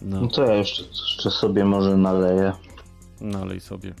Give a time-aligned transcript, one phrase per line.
[0.00, 2.52] No, No to ja jeszcze, jeszcze sobie może naleję.
[3.20, 3.94] nalej sobie.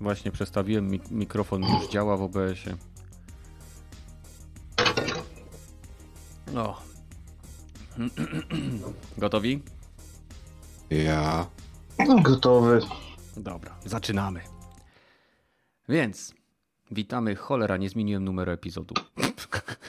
[0.00, 2.76] Właśnie przestawiłem, mik- mikrofon już działa w OBS-ie.
[6.52, 6.76] No.
[9.18, 9.62] Gotowi?
[10.90, 11.46] Ja.
[12.22, 12.80] Gotowy.
[13.36, 14.40] Dobra, zaczynamy.
[15.88, 16.34] Więc
[16.90, 17.36] witamy.
[17.36, 18.94] Cholera, nie zmieniłem numeru epizodu.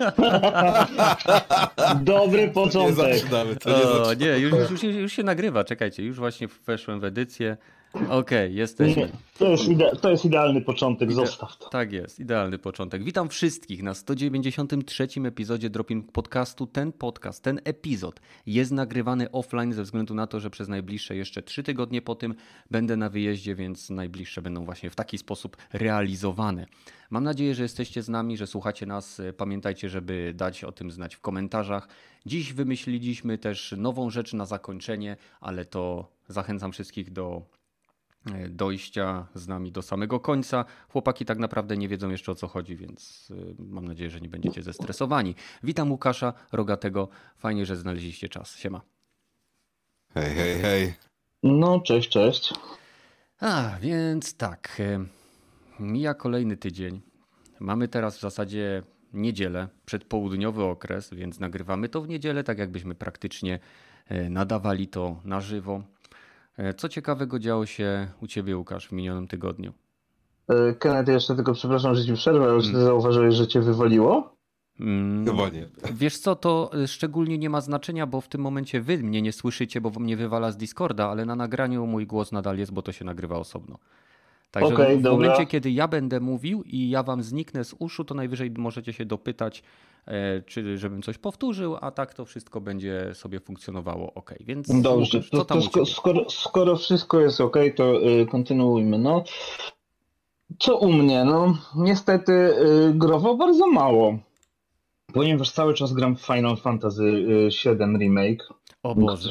[2.02, 3.18] Dobry Nie początek.
[3.18, 5.64] zaczynamy, to nie O, nie, już, już, już, się, już się nagrywa.
[5.64, 7.56] Czekajcie, już właśnie weszłem w edycję.
[8.10, 9.02] Okej, jesteśmy.
[9.02, 9.08] Nie,
[9.38, 11.68] to, jest ide- to jest idealny początek, zostaw to.
[11.68, 13.04] Tak jest, idealny początek.
[13.04, 16.66] Witam wszystkich na 193 epizodzie Dropping Podcastu.
[16.66, 21.42] Ten podcast, ten epizod jest nagrywany offline ze względu na to, że przez najbliższe jeszcze
[21.42, 22.34] 3 tygodnie po tym
[22.70, 26.66] będę na wyjeździe, więc najbliższe będą właśnie w taki sposób realizowane.
[27.10, 29.22] Mam nadzieję, że jesteście z nami, że słuchacie nas.
[29.36, 31.88] Pamiętajcie, żeby dać o tym znać w komentarzach.
[32.26, 37.42] Dziś wymyśliliśmy też nową rzecz na zakończenie, ale to zachęcam wszystkich do
[38.48, 40.64] dojścia z nami do samego końca.
[40.88, 44.28] Chłopaki tak naprawdę nie wiedzą jeszcze o co chodzi, więc y, mam nadzieję, że nie
[44.28, 45.34] będziecie zestresowani.
[45.62, 47.08] Witam Łukasza Rogatego.
[47.36, 48.56] Fajnie, że znaleźliście czas.
[48.56, 48.80] Siema.
[50.14, 50.94] Hej, hej, hej.
[51.42, 52.54] No, cześć, cześć.
[53.40, 54.76] A, więc tak.
[54.80, 55.04] e,
[55.80, 57.00] Mija kolejny tydzień.
[57.60, 58.82] Mamy teraz w zasadzie
[59.12, 63.58] niedzielę, przedpołudniowy okres, więc nagrywamy to w niedzielę, tak jakbyśmy praktycznie
[64.08, 65.82] e, nadawali to na żywo.
[66.58, 69.72] E, Co ciekawego działo się u Ciebie, Łukasz, w minionym tygodniu?
[70.48, 72.80] E, Kenneth, jeszcze tylko przepraszam, że ci przerwę, ale czy Hmm.
[72.80, 74.36] ty zauważyłeś, że cię wywaliło?
[74.80, 75.68] Mm, Chyba nie.
[75.94, 79.32] Wiesz co, to y, szczególnie nie ma znaczenia, bo w tym momencie wy mnie nie
[79.32, 82.92] słyszycie, bo mnie wywala z Discorda, ale na nagraniu mój głos nadal jest, bo to
[82.92, 83.78] się nagrywa osobno.
[84.50, 85.18] Także Okej, w dobra.
[85.28, 89.04] momencie, kiedy ja będę mówił i ja wam zniknę z uszu, to najwyżej możecie się
[89.04, 89.62] dopytać, e,
[90.46, 94.34] czy żebym coś powtórzył, a tak to wszystko będzie sobie funkcjonowało ok.
[94.40, 98.98] Więc Dobrze, Łukasz, to, to sko- skoro, skoro wszystko jest ok, to y, kontynuujmy.
[98.98, 99.24] No,
[100.58, 101.24] co u mnie?
[101.24, 104.18] No, niestety y, growo bardzo mało.
[105.12, 108.48] Ponieważ cały czas gram w Final Fantasy y, VII Remake.
[108.82, 109.30] O Boże.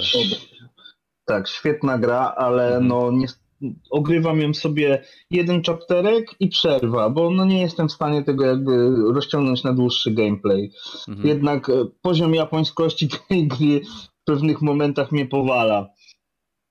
[1.25, 3.11] Tak, świetna gra, ale no
[3.89, 8.95] ogrywam ją sobie jeden chapterek i przerwa, bo no nie jestem w stanie tego jakby
[9.13, 10.71] rozciągnąć na dłuższy gameplay.
[11.07, 11.27] Mhm.
[11.27, 13.81] Jednak e, poziom japońskości tej gry
[14.21, 15.89] w pewnych momentach mnie powala.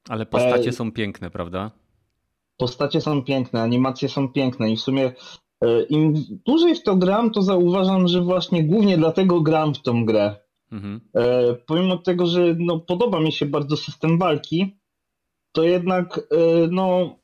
[0.08, 0.72] Ale postacie Ej.
[0.72, 1.70] są piękne, prawda?
[2.56, 5.12] Postacie są piękne, animacje są piękne i w sumie
[5.60, 6.14] e, im
[6.46, 10.36] dłużej w to gram, to zauważam, że właśnie głównie dlatego gram w tą grę.
[10.72, 11.00] Mhm.
[11.14, 14.77] E, pomimo tego, że no, podoba mi się bardzo system walki,
[15.52, 17.16] to jednak e, no,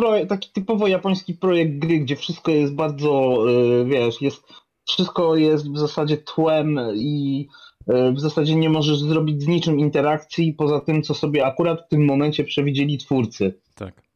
[0.00, 4.42] proje- taki typowo japoński projekt gry, gdzie wszystko jest bardzo, e, wiesz, jest,
[4.88, 7.48] wszystko jest w zasadzie tłem i
[7.86, 11.88] e, w zasadzie nie możesz zrobić z niczym interakcji poza tym, co sobie akurat w
[11.88, 13.60] tym momencie przewidzieli twórcy.
[13.74, 14.08] Tak.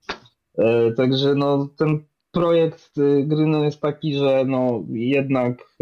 [0.96, 5.76] Także no, ten projekt y, gry no, jest taki, że no, jednak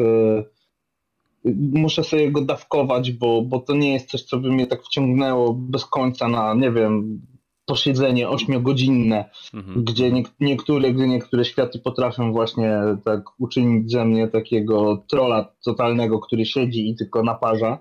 [1.72, 5.54] muszę sobie go dawkować, bo, bo to nie jest coś, co by mnie tak wciągnęło
[5.54, 7.20] bez końca na, nie wiem,
[7.66, 9.24] posiedzenie ośmiogodzinne,
[9.54, 9.84] Mhm.
[9.84, 16.18] gdzie nie, niektóre gry, niektóre światy potrafią właśnie tak uczynić ze mnie takiego trolla totalnego,
[16.18, 17.78] który siedzi i tylko naparza.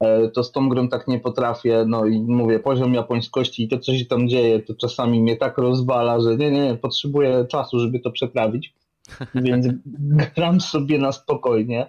[0.00, 3.78] E, To z tą grą tak nie potrafię, no i mówię, poziom japońskości i to,
[3.78, 8.00] co się tam dzieje, to czasami mnie tak rozwala, że nie, nie, potrzebuję czasu, żeby
[8.00, 8.74] to przetrawić,
[9.34, 9.66] więc
[10.36, 11.86] gram sobie na spokojnie.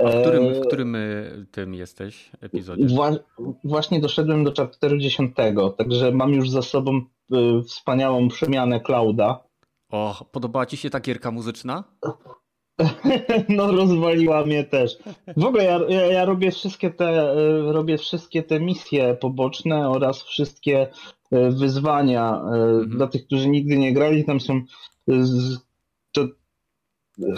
[0.00, 2.84] A w którym, E, w którym y, tym jesteś epizodzie?
[2.84, 3.18] Wła-
[3.64, 5.36] właśnie doszedłem do chapteru 10,
[5.78, 9.44] także mam już za sobą y, wspaniałą przemianę Clouda.
[9.90, 11.84] O, podobała ci się ta gierka muzyczna?
[13.48, 14.98] No rozwaliła mnie też.
[15.36, 17.34] W ogóle ja, ja, ja robię wszystkie te
[17.72, 20.86] robię wszystkie te misje poboczne oraz wszystkie
[21.50, 22.42] wyzwania
[22.82, 24.60] y, dla tych, którzy nigdy nie grali, tam są,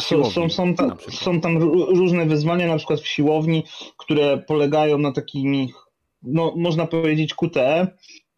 [0.01, 3.63] siłowni, są, są, tam, są tam ró- różne wyzwania, na przykład w siłowni,
[3.97, 5.73] które polegają na takimi,
[6.23, 7.87] no można powiedzieć QTE,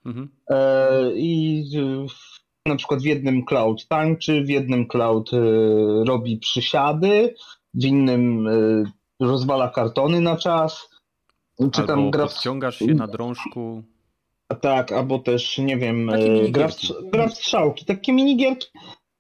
[0.06, 0.28] Mhm.
[0.50, 1.64] E, I
[2.08, 5.38] w- na przykład w jednym cloud tańczy, w jednym cloud e,
[6.04, 7.34] robi przysiady,
[7.74, 10.88] w innym e, rozwala kartony na czas.
[11.58, 13.82] Czy Albo tam gra podciągasz się na drążku.
[14.60, 16.10] tak, albo też nie wiem,
[16.50, 16.74] gra, w,
[17.12, 18.68] gra w strzałki, takie minigierki,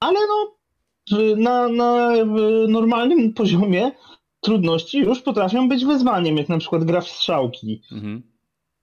[0.00, 0.55] ale no
[1.36, 2.24] na, na e,
[2.68, 3.92] normalnym poziomie
[4.40, 7.82] trudności już potrafią być wyzwaniem, jak na przykład gra w strzałki.
[7.92, 8.22] Mhm.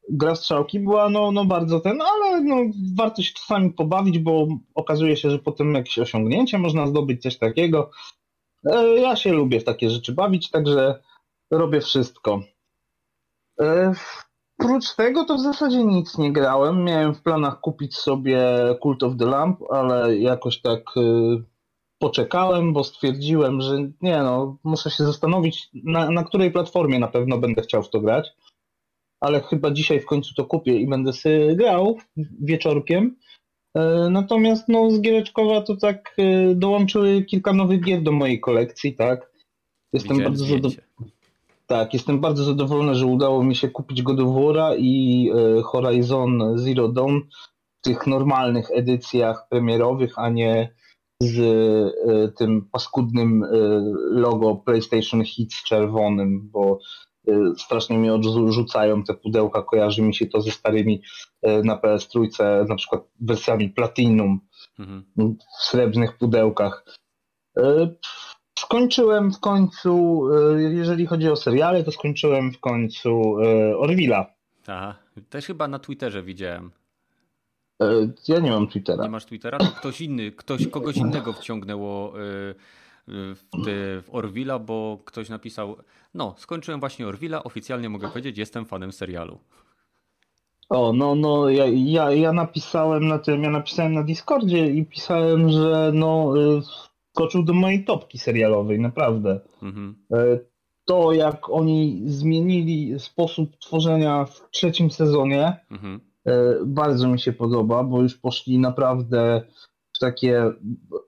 [0.09, 2.55] gra w strzałki była no, no bardzo ten, ale no,
[2.97, 7.89] warto się czasami pobawić, bo okazuje się, że potem jakieś osiągnięcie można zdobyć, coś takiego.
[8.65, 10.99] E, Ja się lubię w takie rzeczy bawić, także
[11.51, 12.41] robię wszystko.
[13.61, 13.93] E,
[14.59, 16.83] Oprócz tego to w zasadzie nic nie grałem.
[16.83, 18.39] Miałem w planach kupić sobie
[18.83, 21.43] Cult of the Lamp, ale jakoś tak y,
[22.03, 27.37] poczekałem, bo stwierdziłem, że nie no, muszę się zastanowić, na, na której platformie na pewno
[27.37, 28.31] będę chciał w to grać.
[29.21, 31.97] Ale chyba dzisiaj w końcu to kupię i będę sobie grał
[32.41, 33.15] wieczorkiem.
[33.75, 38.95] E, Natomiast no, z Giereczkowa to tak e, dołączyły kilka nowych gier do mojej kolekcji,
[38.95, 39.31] tak.
[39.93, 40.75] Jestem Widziałem bardzo zadowolony.
[41.67, 46.57] Tak, jestem bardzo zadowolony, że udało mi się kupić God of War'a i e, Horizon
[46.57, 47.19] Zero Dawn
[47.79, 50.69] w tych normalnych edycjach premierowych, a nie
[51.21, 53.47] z e, tym paskudnym e,
[54.11, 56.79] logo PlayStation Hits czerwonym, bo
[57.27, 61.01] e, strasznie mnie odrzucają te pudełka, kojarzy mi się to ze starymi
[61.63, 62.27] na PS3,
[62.69, 64.39] na przykład wersjami Platinum
[64.79, 65.03] Mhm.
[65.59, 66.85] w srebrnych pudełkach.
[68.59, 70.23] Skończyłem w końcu,
[70.57, 73.35] jeżeli chodzi o seriale, to skończyłem w końcu
[73.77, 74.25] Orwilla.
[74.67, 74.95] Aha.
[75.29, 76.71] Też chyba na Twitterze widziałem.
[77.83, 79.03] E, Ja nie mam Twittera.
[79.03, 79.57] Nie masz Twittera?
[79.57, 82.55] To ktoś inny, ktoś, kogoś innego wciągnęło y, y,
[83.35, 85.75] w, ty, w Orwilla, bo ktoś napisał,
[86.13, 89.39] no skończyłem właśnie Orwilla, oficjalnie mogę powiedzieć, jestem fanem serialu.
[90.69, 95.49] O, no, no, ja, ja, ja napisałem na tym, ja napisałem na Discordzie i pisałem,
[95.49, 96.61] że no, e,
[97.11, 99.39] skoczył do mojej topki serialowej, naprawdę.
[99.61, 99.95] Mhm.
[100.13, 100.17] E,
[100.85, 105.99] To, jak oni zmienili sposób tworzenia w trzecim sezonie, Mhm.
[106.27, 109.41] E, bardzo mi się podoba, bo już poszli naprawdę
[109.95, 110.51] w takie.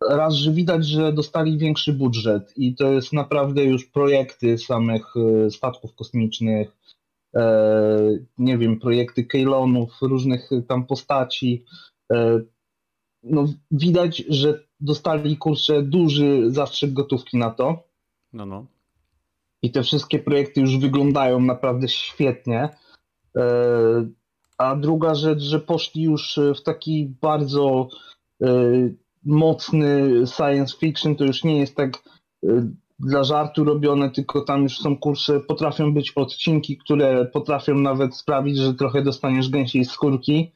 [0.10, 5.52] Raz, że widać, że dostali większy budżet i to jest naprawdę już projekty samych e,
[5.52, 6.78] statków kosmicznych,
[7.36, 11.66] e, nie wiem, projekty Keylonów, różnych tam postaci.
[13.24, 17.84] No, widać, że dostali kurczę duży zastrzyk gotówki na to.
[18.34, 18.66] No, no.
[19.62, 22.70] I te wszystkie projekty już wyglądają naprawdę świetnie.
[24.62, 27.88] E, A druga rzecz, że poszli już w taki bardzo
[28.44, 28.48] e,
[29.26, 32.04] mocny science fiction, to już nie jest tak
[32.46, 32.70] e,
[33.00, 38.58] dla żartu robione, tylko tam już są kursze, potrafią być odcinki, które potrafią nawet sprawić,
[38.58, 40.52] że trochę dostaniesz gęsiej skórki,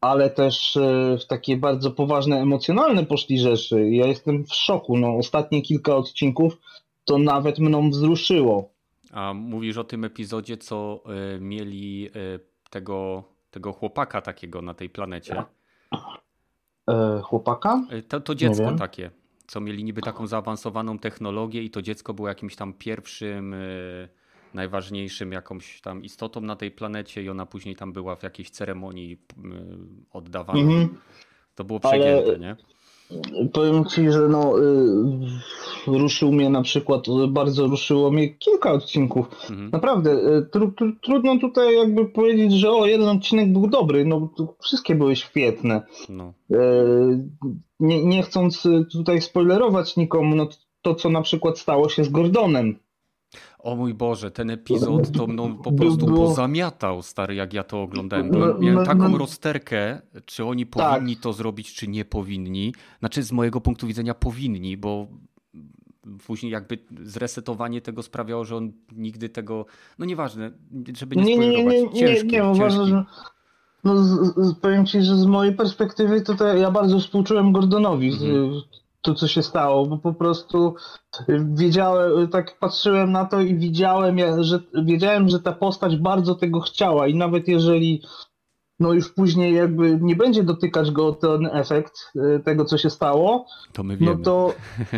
[0.00, 3.90] ale też e, w takie bardzo poważne, emocjonalne poszli rzeczy.
[3.90, 4.98] Ja jestem w szoku.
[4.98, 6.58] No, ostatnie kilka odcinków
[7.04, 8.72] to nawet mną wzruszyło.
[9.12, 11.04] A mówisz o tym epizodzie, co
[11.40, 12.08] mieli
[12.70, 15.44] tego, tego chłopaka takiego na tej planecie.
[16.88, 17.82] E, chłopaka?
[17.92, 19.10] Y, To, to dziecko takie,
[19.46, 24.08] co mieli niby taką zaawansowaną technologię i to dziecko było jakimś tam pierwszym, y,
[24.54, 29.18] najważniejszym jakąś tam istotą na tej planecie i ona później tam była w jakiejś ceremonii
[30.12, 30.60] oddawana.
[30.60, 30.98] Mhm.
[31.54, 32.56] To było Ale- przegięte, nie?
[33.52, 39.26] Powiem ci, że no, y, ruszył mnie na przykład, y, bardzo ruszyło mnie kilka odcinków.
[39.50, 39.70] Mhm.
[39.70, 44.28] Naprawdę, y, tru, tru, trudno tutaj jakby powiedzieć, że o, jeden odcinek był dobry, no
[44.62, 45.82] wszystkie były świetne.
[46.08, 46.32] No.
[46.52, 46.56] E,
[47.80, 50.48] Nie, nie chcąc y, tutaj spoilerować nikomu, no
[50.82, 52.78] to co na przykład stało się z Gordonem.
[53.62, 57.64] O mój Boże, ten epizod to mną po By- prostu było- pozamiatał, stary, jak ja
[57.64, 58.26] to oglądałem.
[58.26, 59.18] No, Byłem, miałem no, taką no.
[59.18, 60.92] rozterkę, czy oni Tak.
[60.94, 62.74] powinni to zrobić, czy nie powinni.
[62.98, 65.06] Znaczy, z mojego punktu widzenia powinni, bo
[66.26, 69.66] później jakby zresetowanie tego sprawiało, że on nigdy tego,
[69.98, 70.50] no nieważne,
[70.96, 71.94] żeby nie Nie, nie, nie, spoilerować.
[71.94, 72.90] nie, nie, Ciężki, nie uważam, ciężki.
[72.90, 73.04] że.
[73.84, 78.60] No, z, z, powiem ci, że z mojej perspektywy to, ja bardzo współczułem Gordonowi Mhm.
[79.02, 80.74] To, co się stało, bo po prostu
[81.28, 86.60] y, wiedziałem, tak patrzyłem na to i widziałem, że, wiedziałem, że ta postać bardzo tego
[86.60, 88.02] chciała i nawet jeżeli
[88.80, 93.46] no już później jakby nie będzie dotykać go ten efekt y, tego, co się stało,
[93.72, 94.12] To my wiemy.
[94.16, 94.54] no to,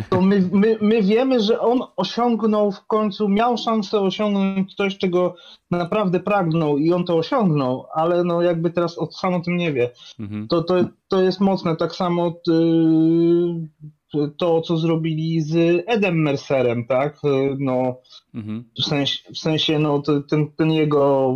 [0.09, 5.35] to my, my, my wiemy, że on osiągnął w końcu, miał szansę osiągnąć coś, czego
[5.71, 9.73] naprawdę pragnął i on to osiągnął, ale no jakby teraz od sam o tym nie
[9.73, 9.89] wie.
[10.19, 10.47] Mhm.
[10.47, 10.75] To, to,
[11.07, 17.15] to jest mocne, tak samo y, to, co zrobili z Edem Mercerem, tak?
[17.25, 17.95] Y, No,
[18.33, 18.63] Mhm.
[18.81, 21.35] w sensie, w sensie no, ten, ten jego...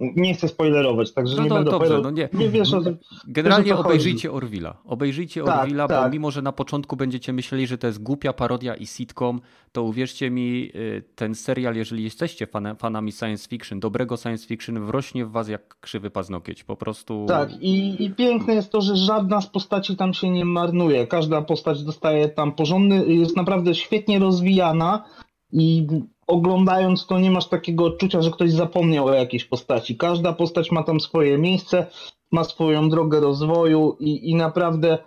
[0.00, 2.02] Nie chcę spoilerować, także No nie to będę dobrze, opowiadał.
[2.02, 2.28] no nie.
[2.32, 2.98] Nie wiesz o tym.
[3.28, 4.76] Generalnie Wiesz, obejrzyjcie Orwilla.
[4.84, 6.12] Obejrzyjcie Tak, Orwilla, bo tak.
[6.12, 9.40] mimo, że na początku będziecie myśleli, że to jest głupia parodia i sitcom,
[9.72, 14.86] to uwierzcie mi, y, ten serial, jeżeli jesteście fana, fanami science fiction, dobrego science fiction,
[14.86, 16.64] wrośnie w was jak krzywy paznokieć.
[16.64, 17.24] Po prostu...
[17.28, 21.06] Tak, i, i piękne jest to, że żadna z postaci tam się nie marnuje.
[21.06, 25.04] Każda postać dostaje tam porządny, jest naprawdę świetnie rozwijana
[25.52, 25.86] i
[26.28, 29.96] oglądając to nie masz takiego odczucia, że ktoś zapomniał o jakiejś postaci.
[29.96, 31.86] Każda postać ma tam swoje miejsce,
[32.32, 34.98] ma swoją drogę rozwoju i, i naprawdę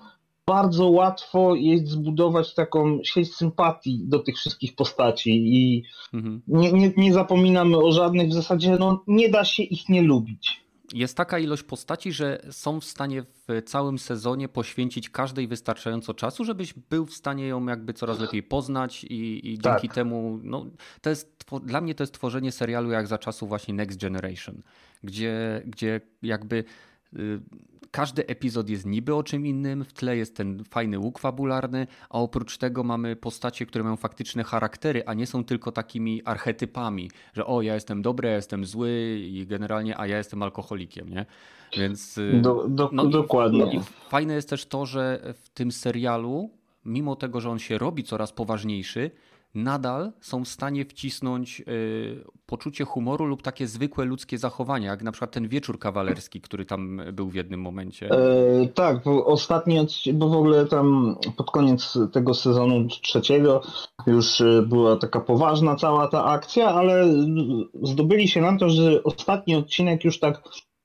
[0.45, 6.41] bardzo łatwo jest zbudować taką sieć sympatii do tych wszystkich postaci i Mhm.
[6.47, 10.61] nie, nie, nie zapominamy o żadnych, w zasadzie no, nie da się ich nie lubić.
[10.93, 16.45] Jest taka ilość postaci, że są w stanie w całym sezonie poświęcić każdej wystarczająco czasu,
[16.45, 19.74] żebyś był w stanie ją jakby coraz lepiej poznać i, i Tak.
[19.74, 20.65] dzięki temu, no,
[21.01, 24.62] to jest, dla mnie to jest tworzenie serialu jak za czasów właśnie Next Generation,
[25.03, 26.63] gdzie, gdzie jakby
[27.13, 27.41] y,
[27.91, 32.19] każdy epizod jest niby o czym innym, w tle jest ten fajny łuk fabularny, a
[32.19, 37.45] oprócz tego mamy postacie, które mają faktyczne charaktery, a nie są tylko takimi archetypami, że
[37.45, 41.25] o, ja jestem dobry, ja jestem zły i generalnie, a ja jestem alkoholikiem, nie?
[41.77, 43.74] Więc y, Do, do, no i- dokładnie.
[43.75, 43.79] i
[44.10, 46.50] fajne jest też to, że w tym serialu,
[46.86, 49.12] mimo tego, że on się robi coraz poważniejszy,
[49.55, 55.12] nadal są w stanie wcisnąć y, poczucie humoru lub takie zwykłe ludzkie zachowania, jak na
[55.12, 58.10] przykład ten wieczór kawalerski, który tam był w jednym momencie.
[58.12, 63.62] E, tak, bo ostatni, bo w ogóle tam pod koniec tego sezonu trzeciego
[64.08, 67.13] już e, była taka poważna cała ta akcja, ale
[67.84, 70.43] zdobyli się na to, że ostatni odcinek już tak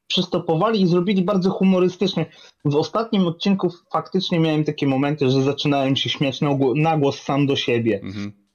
[0.08, 2.26] przystopowali i zrobili bardzo humorystycznie.
[2.64, 7.20] W ostatnim odcinku faktycznie miałem takie momenty, że zaczynałem się śmiać na, gło- na głos
[7.20, 8.00] sam do siebie.
[8.02, 8.45] Mhm.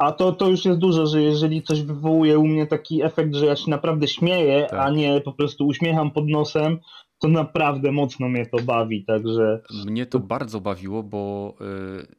[0.00, 3.46] A to, to już jest dużo, że jeżeli coś wywołuje u mnie taki efekt, że
[3.46, 4.80] ja się naprawdę śmieję, Tak.
[4.80, 6.78] a nie po prostu uśmiecham pod nosem,
[7.18, 11.54] to naprawdę mocno mnie to bawi, także Mnie to bardzo bawiło, bo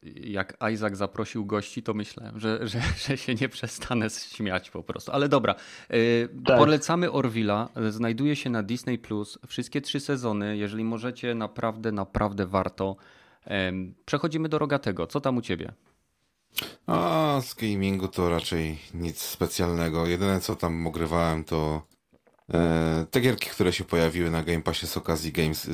[0.04, 4.82] y, jak Isaac zaprosił gości, to myślałem, że, że, że się nie przestanę śmiać po
[4.82, 5.12] prostu.
[5.12, 5.54] Ale dobra,
[5.94, 6.58] y, Tak.
[6.58, 7.68] polecamy Orwilla.
[7.88, 9.38] Znajduje się na Disney Plus.
[9.46, 10.56] Wszystkie trzy sezony.
[10.56, 12.96] Jeżeli możecie, naprawdę, naprawdę warto.
[14.04, 15.06] Przechodzimy do Rogatego.
[15.06, 15.72] Co tam u ciebie?
[16.86, 20.06] A z gamingu to raczej nic specjalnego.
[20.06, 21.82] Jedyne co tam ogrywałem to
[22.54, 25.70] e, te gierki, które się pojawiły na Game Passie z okazji Games e,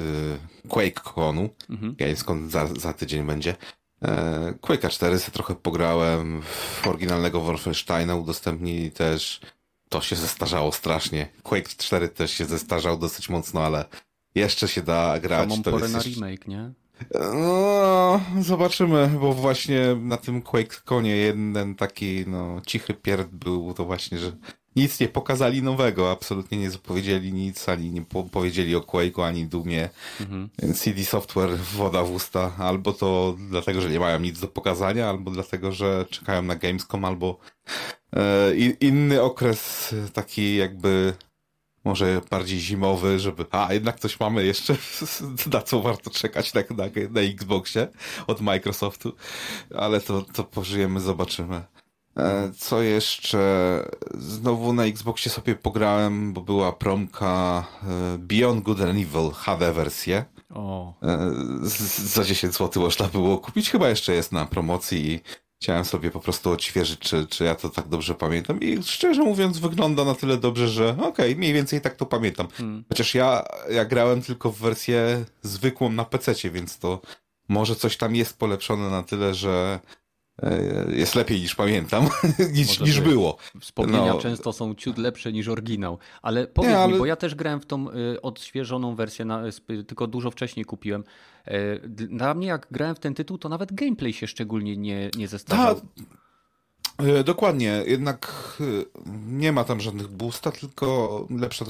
[0.68, 1.48] QuakeConu.
[1.70, 1.94] Mhm.
[1.94, 3.56] Gamescom za, za tydzień będzie.
[4.02, 6.42] E, Quake'a 4 sobie trochę pograłem.
[6.86, 9.40] Oryginalnego Wolfensteina udostępnili też.
[9.88, 11.28] To się zestarzało strasznie.
[11.42, 13.84] Quake 4 też się zestarzał dosyć mocno, ale
[14.34, 15.50] jeszcze się da grać.
[15.50, 16.20] Samą to porę jest na jeszcze...
[16.20, 16.72] remake, nie?
[17.14, 23.84] No, zobaczymy, bo właśnie na tym Quake konie jeden taki no, cichy pierd był to
[23.84, 24.32] właśnie, że
[24.76, 29.46] nic nie pokazali nowego, absolutnie nie zapowiedzieli nic, ani nie po powiedzieli o Quake'u, ani
[29.46, 29.88] Dumie,
[30.20, 30.48] Mhm.
[30.74, 35.30] CD Software woda w usta, albo to dlatego, że nie mają nic do pokazania, albo
[35.30, 37.38] dlatego, że czekają na Gamescom, albo
[38.16, 41.14] e, inny okres taki jakby
[41.84, 43.44] może bardziej zimowy, żeby.
[43.50, 44.76] A, jednak coś mamy jeszcze,
[45.52, 47.88] na co warto czekać na, na, na Xboxie
[48.26, 49.12] od Microsoftu,
[49.76, 51.62] ale to, to pożyjemy, zobaczymy.
[52.18, 53.38] E, Co jeszcze?
[54.14, 60.24] Znowu na Xboxie sobie pograłem, bo była promka e, Beyond Good and Evil HD wersję.
[60.54, 61.30] O, E,
[61.98, 63.70] Za 10 zł można było kupić.
[63.70, 65.20] Chyba jeszcze jest na promocji i
[65.62, 68.60] chciałem sobie po prostu odświeżyć, czy, czy ja to tak dobrze pamiętam.
[68.60, 72.48] I szczerze mówiąc, wygląda na tyle dobrze, że okej, mniej więcej tak to pamiętam.
[72.48, 72.84] hmm.
[72.88, 77.00] Chociaż ja, ja grałem tylko w wersję zwykłą na PC, więc to
[77.48, 79.80] może coś tam jest polepszone na tyle, że
[80.92, 82.08] jest lepiej niż pamiętam,
[82.52, 83.36] niż, niż było.
[83.60, 84.18] Wspomnienia No.
[84.20, 85.98] często są ciut lepsze niż oryginał.
[86.22, 89.46] Ale powiedz Nie, mi, ale- bo ja też grałem w tą y, odświeżoną wersję, na,
[89.56, 91.04] sp- tylko dużo wcześniej kupiłem.
[91.44, 95.28] E, Dla mnie, jak grałem w ten tytuł, to nawet gameplay się szczególnie nie, nie
[95.28, 95.80] zestarzał.
[96.98, 97.82] E, dokładnie.
[97.86, 98.64] Jednak e,
[99.26, 101.64] nie ma tam żadnych boosta, tylko lepsza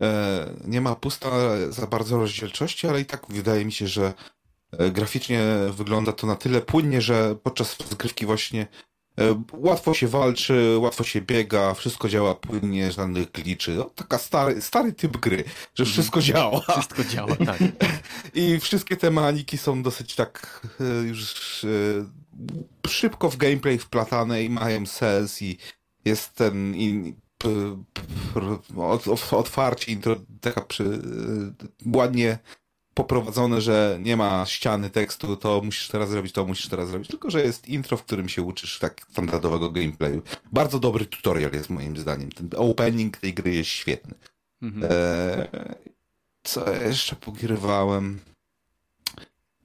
[0.00, 1.30] e, Nie ma pusta
[1.70, 4.14] za bardzo rozdzielczości, ale i tak wydaje mi się, że e,
[4.92, 5.40] graficznie
[5.70, 8.66] wygląda to na tyle płynnie, że podczas rozgrywki właśnie
[9.18, 13.70] e, łatwo się walczy, łatwo się biega, wszystko działa płynnie, żadnych gliczy.
[13.74, 16.60] No, taka stary, stary typ gry, że wszystko działa.
[16.60, 17.58] Wszystko działa, tak.
[18.34, 21.68] I wszystkie te mechaniki są dosyć tak e, już e,
[22.88, 25.58] szybko w gameplay wplatane i mają sens i
[26.04, 27.14] jest ten i,
[28.76, 32.38] ot- otwarcie, intro, taka przy, e, ładnie
[32.94, 37.30] poprowadzone, że nie ma ściany tekstu, to musisz teraz zrobić, to musisz teraz zrobić, tylko
[37.30, 40.22] że jest intro, w którym się uczysz tak standardowego gameplayu.
[40.52, 42.32] Bardzo dobry tutorial jest moim zdaniem.
[42.32, 44.14] Ten opening tej gry jest świetny.
[44.62, 44.92] Mhm.
[44.92, 45.48] Eee,
[46.42, 48.20] co jeszcze pogrywałem?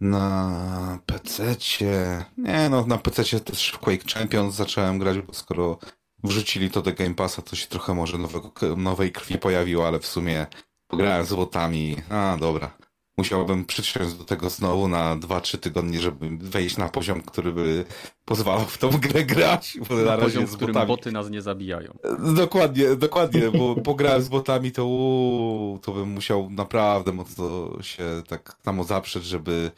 [0.01, 2.25] Na PC-cie.
[2.37, 5.79] Nie no, na PC-cie też w Quake Champions zacząłem grać, bo skoro
[6.23, 10.07] wrzucili to do Game Passa, to się trochę może nowego, nowej krwi pojawiło, ale w
[10.07, 10.47] sumie
[10.87, 11.95] pograłem z botami.
[12.09, 12.78] A, dobra.
[13.19, 17.85] Musiałbym przysiąść do tego znowu na 2-3 tygodnie, żeby wejść na poziom, który by
[18.25, 19.77] pozwalał w tą grę grać.
[19.89, 20.87] Bo na, na poziom, w którym botami...
[20.87, 21.97] boty nas nie zabijają.
[22.35, 28.55] Dokładnie, dokładnie, bo pograłem z botami, to uu, to bym musiał naprawdę mocno się tak
[28.65, 29.71] samo zaprzeć, żeby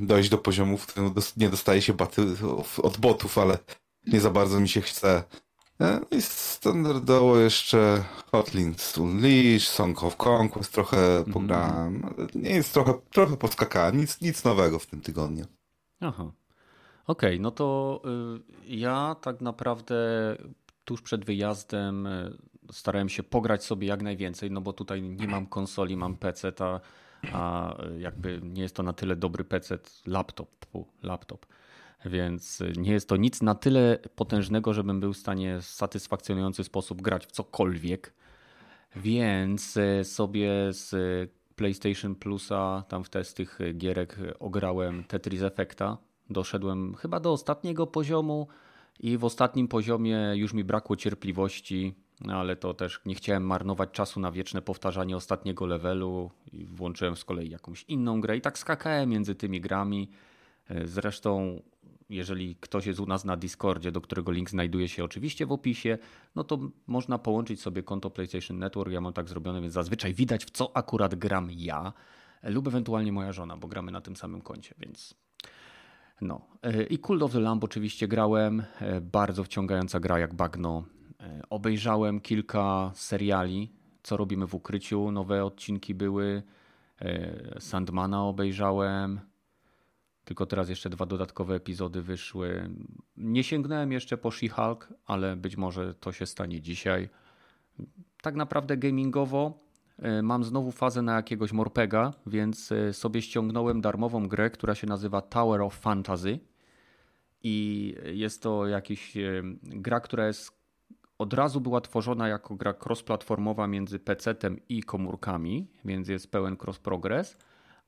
[0.00, 2.22] dojść do poziomu, w którym nie dostaje się baty
[2.82, 3.58] od botów, ale
[4.06, 5.24] nie za bardzo mi się chce.
[5.82, 11.32] E, no I standardowo jeszcze Hotlinks Unleashed, Song of Conquest trochę mhm.
[11.32, 12.14] pograłem.
[12.34, 15.44] Nie jest trochę, trochę podskakałem, nic, nic nowego w tym tygodniu.
[16.00, 16.32] Aha.
[17.06, 18.00] Okej, okay, no to
[18.66, 19.96] y, ja tak naprawdę
[20.84, 22.38] tuż przed wyjazdem y,
[22.72, 26.80] starałem się pograć sobie jak najwięcej, no bo tutaj nie mam konsoli, mam PC, a,
[27.32, 30.66] a jakby nie jest to na tyle dobry PC, laptop,
[31.02, 31.46] laptop.
[32.04, 37.02] Więc nie jest to nic na tyle potężnego, żebym był w stanie w satysfakcjonujący sposób
[37.02, 38.14] grać w cokolwiek.
[38.96, 40.94] Więc e, sobie z
[41.56, 45.98] PlayStation Plusa, tam w z tych gierek ograłem Tetris Effecta.
[46.30, 48.48] Doszedłem chyba do ostatniego poziomu
[49.00, 51.94] i w ostatnim poziomie już mi brakło cierpliwości,
[52.28, 57.50] ale to też nie chciałem marnować czasu na wieczne powtarzanie ostatniego levelu włączyłem z kolei
[57.50, 60.10] jakąś inną grę i tak skakałem między tymi grami.
[60.68, 61.62] E, zresztą
[62.12, 65.98] jeżeli ktoś jest u nas na Discordzie, do którego link znajduje się oczywiście w opisie,
[66.34, 68.92] no to można połączyć sobie konto PlayStation Network.
[68.92, 71.92] Ja mam tak zrobione, więc zazwyczaj widać w co akurat gram ja
[72.42, 75.14] lub ewentualnie moja żona, bo gramy na tym samym koncie, więc
[76.20, 76.46] no.
[76.90, 78.62] I Cult of the Lamb oczywiście grałem,
[79.00, 80.84] bardzo wciągająca gra jak bagno.
[81.50, 86.42] Obejrzałem kilka seriali, co robimy w ukryciu, nowe odcinki były.
[87.58, 89.20] Sandmana obejrzałem,
[90.24, 92.70] tylko teraz jeszcze dwa dodatkowe epizody wyszły.
[93.16, 97.08] Nie sięgnąłem jeszcze po She-Hulk, ale być może to się stanie dzisiaj.
[98.22, 99.58] Tak naprawdę gamingowo
[99.98, 104.86] e, mam znowu fazę na jakiegoś morpega, więc e, sobie ściągnąłem darmową grę, która się
[104.86, 106.38] nazywa Tower of Fantasy.
[107.42, 110.62] I jest to jakiś e, gra, która jest
[111.18, 117.36] od razu była tworzona jako gra cross-platformowa między PC-tem i komórkami, więc jest pełen cross-progress,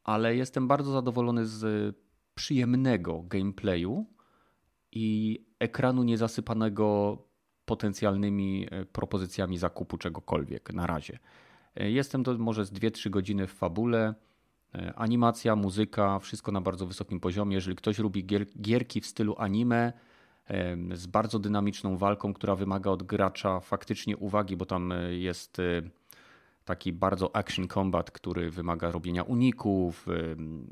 [0.04, 1.94] ale jestem bardzo zadowolony z
[2.34, 4.06] przyjemnego gameplayu
[4.92, 7.18] i ekranu niezasypanego
[7.64, 11.18] potencjalnymi e, propozycjami zakupu czegokolwiek na razie.
[11.76, 14.14] E, jestem to może z 2-3 godziny w fabule.
[14.74, 17.54] E, animacja, muzyka, wszystko na bardzo wysokim poziomie.
[17.54, 19.92] Jeżeli ktoś lubi gier, gierki w stylu anime
[20.94, 25.56] z bardzo dynamiczną walką, która wymaga od gracza faktycznie uwagi, bo tam jest
[26.64, 30.06] taki bardzo action combat, który wymaga robienia uników,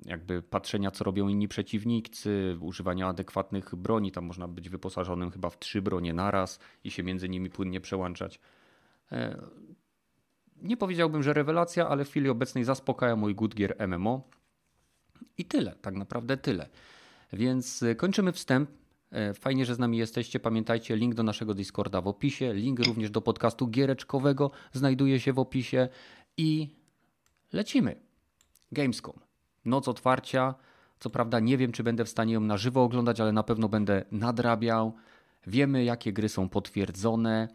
[0.04, 4.12] jakby patrzenia, co robią inni przeciwnicy, używania adekwatnych broni.
[4.12, 8.40] Tam można być wyposażonym chyba w trzy bronie naraz i się między nimi płynnie przełączać.
[9.12, 9.42] E,
[10.56, 14.28] nie powiedziałbym, że rewelacja, ale w chwili obecnej zaspokaja mój Good Gear MMO.
[15.38, 16.68] I tyle, tak naprawdę tyle.
[17.32, 18.70] Więc e, kończymy wstęp.
[19.12, 20.40] E, fajnie, że z nami jesteście.
[20.40, 25.38] Pamiętajcie, link do naszego Discorda w opisie, link również do podcastu giereczkowego znajduje się w
[25.38, 25.88] opisie
[26.36, 26.68] i
[27.52, 27.96] lecimy.
[28.72, 29.14] Gamescom.
[29.64, 30.54] Noc otwarcia.
[30.98, 33.68] Co prawda nie wiem, czy będę w stanie ją na żywo oglądać, ale na pewno
[33.68, 34.92] będę nadrabiał.
[35.46, 37.48] Wiemy, jakie gry są potwierdzone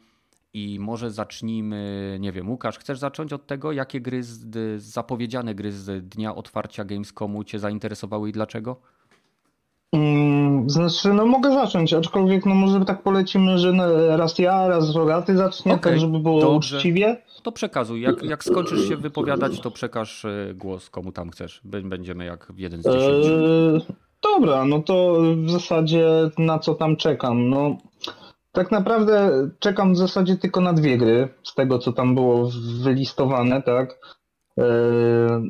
[0.54, 5.72] i może zacznijmy, nie wiem, Łukasz, chcesz zacząć od tego, jakie gry, z, zapowiedziane gry
[5.72, 8.82] z dnia otwarcia Gamescomu Cię zainteresowały i dlaczego?
[9.92, 10.27] Mm,
[10.68, 13.72] znaczy, no mogę zacząć, aczkolwiek no może tak polecimy, że
[14.18, 15.92] raz ja, raz Rogaty zacznie, okay.
[15.92, 16.78] tak żeby było Dobrze.
[16.78, 17.22] uczciwie.
[17.44, 18.02] To przekazuj.
[18.02, 21.62] Jak, jak skończysz się wypowiadać, to przekaż e, głos komu tam chcesz.
[21.64, 23.34] Będziemy jak jeden z dziesięciu.
[23.34, 23.82] Eee,
[24.24, 27.50] dobra, no to w zasadzie na co tam czekam?
[27.50, 27.78] No
[28.52, 32.50] tak naprawdę czekam w zasadzie tylko na dwie gry, z tego co tam było
[32.84, 34.17] wylistowane, tak?
[34.58, 34.64] E,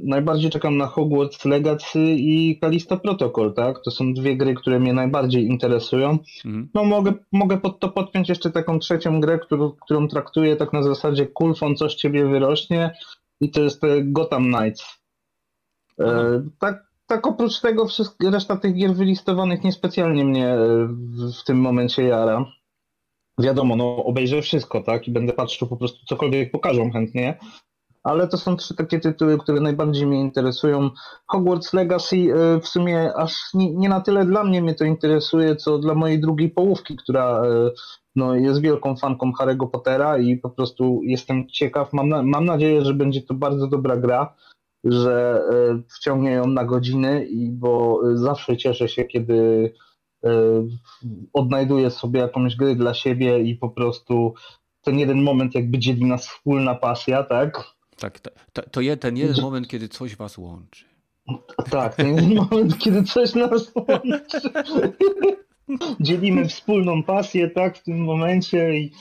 [0.03, 3.81] najbardziej czekam na Hogwarts Legacy i Callisto Protocol, tak?
[3.83, 6.17] To są dwie gry, które mnie najbardziej interesują.
[6.45, 6.69] Mhm.
[6.73, 10.83] No mogę, mogę pod to podpiąć jeszcze taką trzecią grę, którą, którą traktuję tak na
[10.83, 12.97] zasadzie Kulfon, coś ciebie wyrośnie
[13.41, 14.99] i to jest Gotham Knights.
[15.99, 17.87] E, tak, tak oprócz tego
[18.31, 22.45] reszta tych gier wylistowanych niespecjalnie mnie e, w, w tym momencie jara.
[23.39, 25.07] Wiadomo, no obejrzę wszystko, tak?
[25.07, 27.37] I będę patrzył po prostu cokolwiek pokażą chętnie
[28.07, 30.89] ale to są trzy takie tytuły, które najbardziej mnie interesują.
[31.27, 35.55] Hogwarts Legacy e, w sumie aż nie, nie na tyle dla mnie mnie to interesuje,
[35.55, 37.71] co dla mojej drugiej połówki, która e,
[38.15, 41.93] no, jest wielką fanką Harry'ego Pottera i po prostu jestem ciekaw.
[41.93, 44.35] Mam, na, mam nadzieję, że będzie to bardzo dobra gra,
[44.83, 49.73] że e, wciągnie ją na godziny, i bo zawsze cieszę się, kiedy
[51.33, 54.33] odnajduję sobie jakąś grę dla siebie i po prostu
[54.81, 57.76] ten jeden moment jakby dzieli nas wspólna pasja, tak?
[57.97, 60.85] Tak, to, to, je, ten jeden moment, kiedy coś was łączy.
[61.69, 64.49] Tak, ten jeden moment, kiedy coś nas łączy.
[65.99, 68.91] Dzielimy wspólną pasję, tak, w tym momencie i...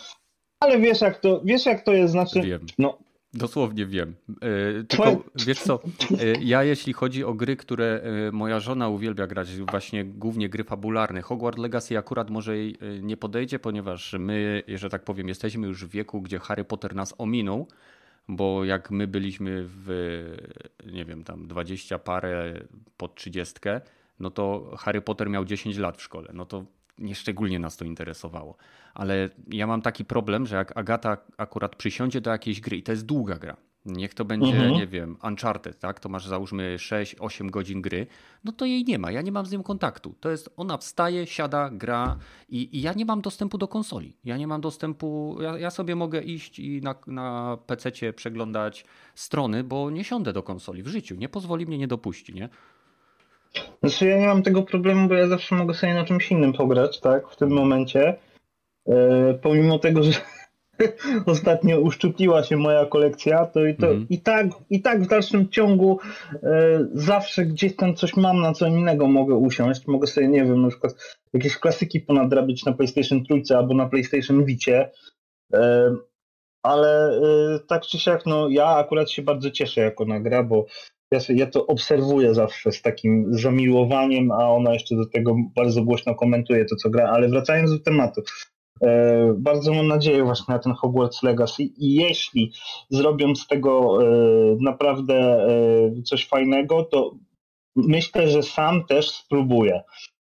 [0.60, 2.66] Ale wiesz jak to, wiesz jak to jest, znaczy, Wiem.
[2.78, 2.98] no,
[3.36, 4.14] Dosłownie wiem.
[4.42, 5.80] E, tylko wiesz co,
[6.10, 10.64] e, ja jeśli chodzi o gry, które e, moja żona uwielbia grać, właśnie głównie gry
[10.64, 15.84] fabularne, Hogwarts Legacy akurat może jej nie podejdzie, ponieważ my, że tak powiem, jesteśmy już
[15.84, 17.66] w wieku, gdzie Harry Potter nas ominął,
[18.28, 19.88] bo jak my byliśmy w,
[20.92, 22.54] nie wiem, tam 20 parę
[22.96, 23.54] pod 30,
[24.20, 26.64] no to Harry Potter miał 10 lat w szkole, no to
[26.98, 28.56] nieszczególnie nas to interesowało.
[28.94, 32.92] Ale ja mam taki problem, że jak Agata akurat przysiądzie do jakiejś gry i to
[32.92, 33.56] jest długa gra,
[33.86, 34.72] niech to będzie, mhm.
[34.72, 36.00] nie wiem, Uncharted, tak?
[36.00, 38.06] To masz załóżmy 6-8 godzin gry,
[38.44, 39.10] no to jej nie ma.
[39.12, 40.14] Ja nie mam z nią kontaktu.
[40.20, 42.16] To jest, ona wstaje, siada, gra
[42.48, 44.16] i, i ja nie mam dostępu do konsoli.
[44.24, 49.64] Ja nie mam dostępu, ja, ja sobie mogę iść i na, na PC przeglądać strony,
[49.64, 51.14] bo nie siądę do konsoli w życiu.
[51.14, 52.48] Nie pozwoli mnie, nie dopuści, nie?
[53.80, 57.00] Znaczy ja nie mam tego problemu, bo ja zawsze mogę sobie na czymś innym pograć,
[57.00, 58.16] tak, w tym momencie.
[58.88, 60.12] E, pomimo tego, że
[61.26, 64.06] ostatnio uszczupliła się moja kolekcja, to, i, to mm.
[64.10, 65.98] i, tak, i tak w dalszym ciągu
[66.42, 69.86] e, zawsze gdzieś tam coś mam, na co innego mogę usiąść.
[69.86, 70.94] Mogę sobie, nie wiem, na przykład
[71.32, 74.90] jakieś klasyki ponadrabić na PlayStation Trójce albo na PlayStation Vicie.
[75.54, 75.94] E,
[76.62, 80.66] ale e, tak czy siak, no ja akurat się bardzo cieszę jako na gra, bo
[81.10, 86.14] ja, ja to obserwuję zawsze z takim zamiłowaniem, a ona jeszcze do tego bardzo głośno
[86.14, 87.08] komentuje to, co gra.
[87.08, 88.22] Ale wracając do tematu,
[89.36, 92.52] bardzo mam nadzieję właśnie na ten Hogwarts Legacy i jeśli
[92.90, 94.06] zrobią z tego e,
[94.60, 97.14] naprawdę e, coś fajnego, to
[97.76, 99.82] myślę, że sam też spróbuję.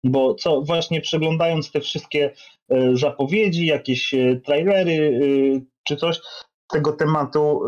[0.05, 2.35] Bo co właśnie przeglądając te wszystkie
[2.69, 6.21] e, zapowiedzi, jakieś e, trailery e, czy coś,
[6.69, 7.61] tego tematu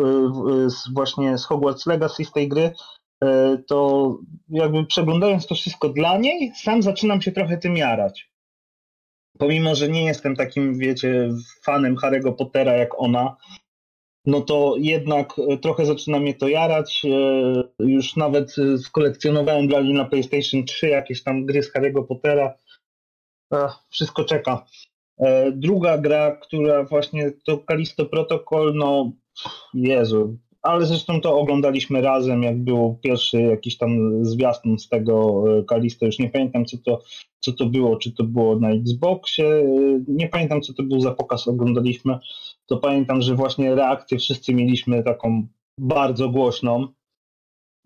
[0.94, 2.70] właśnie z Hogwarts Legacy z tej gry,
[3.24, 8.30] E, to jakby przeglądając to wszystko dla niej, sam zaczynam się trochę tym jarać.
[9.38, 11.28] Pomimo, że nie jestem takim, wiecie,
[11.64, 13.36] fanem Harry'ego Pottera jak ona,
[14.26, 17.02] no to jednak e, trochę zaczyna mnie to jarać.
[17.04, 22.54] E, już nawet skolekcjonowałem dla niej na PlayStation 3 jakieś tam gry z Harry'ego Pottera.
[23.90, 24.66] Wszystko czeka.
[25.52, 29.12] Druga gra, która właśnie to Kalisto Protocol, no
[29.74, 35.64] Jezu, ale zresztą to oglądaliśmy razem, jak był pierwszy jakiś tam zwiastun z tego e,
[35.64, 37.02] Kalisto, już nie pamiętam co to,
[37.40, 39.64] co to było, czy to było na Xboxie, e,
[40.08, 42.18] nie pamiętam co to był za pokaz, oglądaliśmy,
[42.66, 45.46] to pamiętam, że właśnie reakcję wszyscy mieliśmy taką
[45.78, 46.88] bardzo głośną.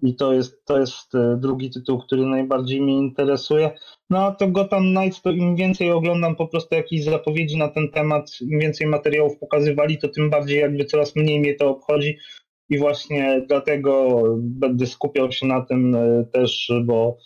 [0.02, 3.70] I to jest, to jest e, drugi tytuł, który najbardziej mnie interesuje.
[4.10, 7.88] No a to Gotham Knights, to im więcej oglądam po prostu jakichś zapowiedzi na ten
[7.88, 12.16] temat, im więcej materiałów pokazywali, to tym bardziej jakby coraz mniej mnie to obchodzi,
[12.68, 17.18] i właśnie dlatego będę skupiał się na tym e, też, bo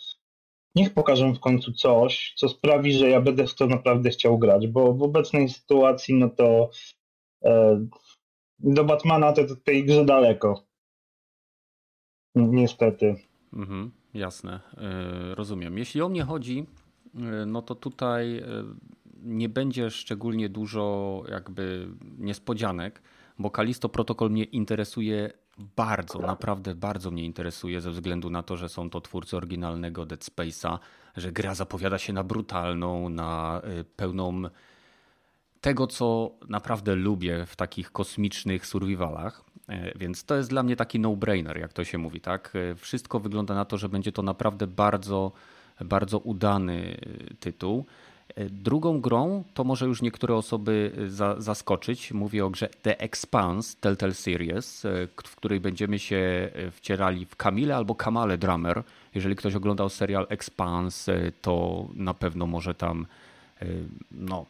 [0.75, 4.67] niech pokażą w końcu coś, co sprawi, że ja będę w to naprawdę chciał grać,
[4.67, 6.69] bo w obecnej sytuacji, no to
[7.45, 7.85] e,
[8.59, 10.63] do Batmana to tej grze daleko.
[12.35, 13.15] Niestety.
[13.53, 15.77] Mhm, jasne, e, rozumiem.
[15.77, 16.65] Jeśli o mnie chodzi,
[17.45, 18.43] no to tutaj
[19.23, 23.01] nie będzie szczególnie dużo jakby niespodzianek
[23.39, 28.69] bo Kalisto Protocol mnie interesuje bardzo, naprawdę bardzo mnie interesuje ze względu na to, że
[28.69, 30.79] są to twórcy oryginalnego Dead Space'a,
[31.17, 34.41] że gra zapowiada się na brutalną, na y, pełną
[35.61, 39.43] tego, co naprawdę lubię w takich kosmicznych survivalach.
[39.69, 42.53] E, więc to jest dla mnie taki no-brainer, jak to się mówi, tak?
[42.55, 45.31] E, wszystko wygląda na to, że będzie to naprawdę bardzo,
[45.85, 46.97] bardzo udany
[47.31, 47.85] y, tytuł.
[48.49, 52.11] Drugą grą to może już niektóre osoby y, za, zaskoczyć.
[52.11, 57.75] Mówię o grze The Expanse Telltale Series, y, w której będziemy się wcierali w Kamile
[57.75, 58.83] albo Kamale Drummer.
[59.15, 63.05] Jeżeli ktoś oglądał serial Expanse, to na pewno może tam
[64.11, 64.45] no,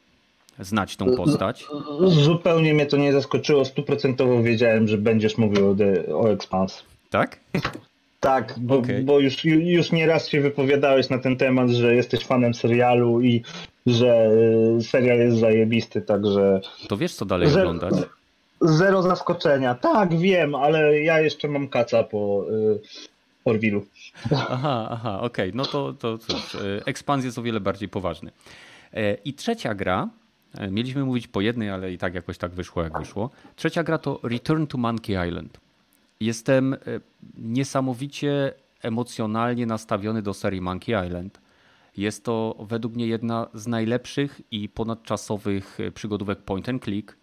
[0.60, 1.66] znać tą postać.
[2.08, 3.66] Zupełnie mnie to nie zaskoczyło.
[3.66, 6.84] Stuprocentowo wiedziałem, że będziesz mówił o, The, o Expanse.
[7.10, 7.40] Tak?
[8.20, 9.04] Tak, bo, okay.
[9.04, 13.44] bo już, już nieraz się wypowiadałeś na ten temat, że jesteś fanem serialu i
[13.86, 14.30] że
[14.80, 16.62] y, serial jest zajebisty, także...
[16.88, 18.10] To wiesz, co dalej zero, oglądać?
[18.62, 19.76] Zero zaskoczenia.
[19.76, 22.80] Tak, wiem, ale ja jeszcze mam kaca po y,
[23.46, 23.86] Orwilu.
[24.32, 25.50] Aha, aha, okej.
[25.50, 25.58] Okay.
[25.58, 28.32] No to, to cóż, y, ekspansja jest o wiele bardziej poważny.
[29.26, 30.10] I trzecia gra,
[30.72, 33.30] mieliśmy mówić po jednej, ale i tak jakoś tak wyszło, jak wyszło.
[33.56, 35.58] Trzecia gra to Return to Monkey Island.
[36.20, 36.76] Jestem
[37.38, 41.40] niesamowicie emocjonalnie nastawiony do serii Monkey Island.
[41.98, 47.18] Jest to według mnie jedna z najlepszych i ponadczasowych przygodówek point and click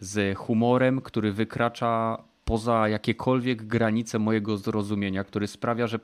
[0.00, 5.98] z humorem, który wykracza poza jakiekolwiek granice mojego zrozumienia, który sprawia, że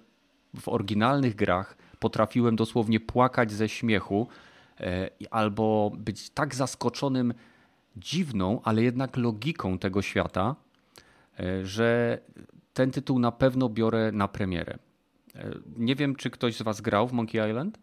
[0.61, 4.29] w oryginalnych grach potrafiłem dosłownie płakać ze śmiechu
[4.81, 7.35] e, albo być tak zaskoczonym
[7.97, 10.57] dziwną, ale jednak logiką tego świata,
[11.41, 12.19] e, że
[12.75, 14.79] ten tytuł na pewno biorę na premierę.
[15.35, 17.79] E, nie wiem, czy ktoś z Was grał w Monkey Island?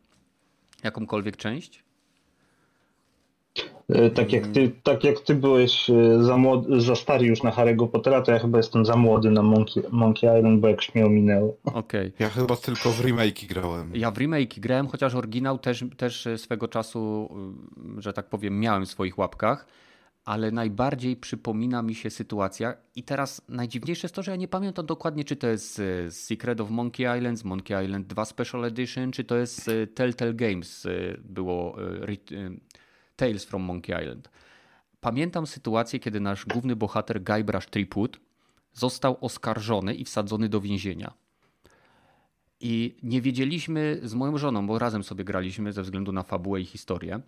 [0.83, 1.83] Jakąkolwiek część?
[3.89, 7.51] E, tak jak ty, tak jak ty byłeś e, za, młody, za stary już na
[7.51, 11.03] Harry'ego Pottera, to ja chyba jestem za młody na Monkey, Monkey Island, bo jakoś mi
[11.03, 11.57] ominęło.
[11.63, 11.79] Okej.
[11.79, 12.11] Okay.
[12.19, 13.91] Ja chyba tylko w remake grałem.
[13.95, 17.29] Ja w remake grałem, chociaż oryginał też, też swego czasu,
[17.97, 19.65] że tak powiem, miałem w swoich łapkach
[20.27, 24.85] ale najbardziej przypomina mi się sytuacja i teraz najdziwniejsze jest to, że ja nie pamiętam
[24.85, 29.23] dokładnie, czy to jest e, Secret of Monkey Island, Monkey Island 2 Special Edition, czy
[29.23, 31.77] to jest e, Telltale Games, e, było
[33.15, 34.29] Tales from Monkey Island.
[34.99, 38.19] Pamiętam sytuację, kiedy nasz główny bohater Guybrush Tripwood
[38.73, 41.13] został oskarżony i wsadzony do więzienia.
[42.59, 46.65] I nie wiedzieliśmy z moją żoną, bo razem sobie graliśmy ze względu na fabułę i
[46.65, 47.21] historię,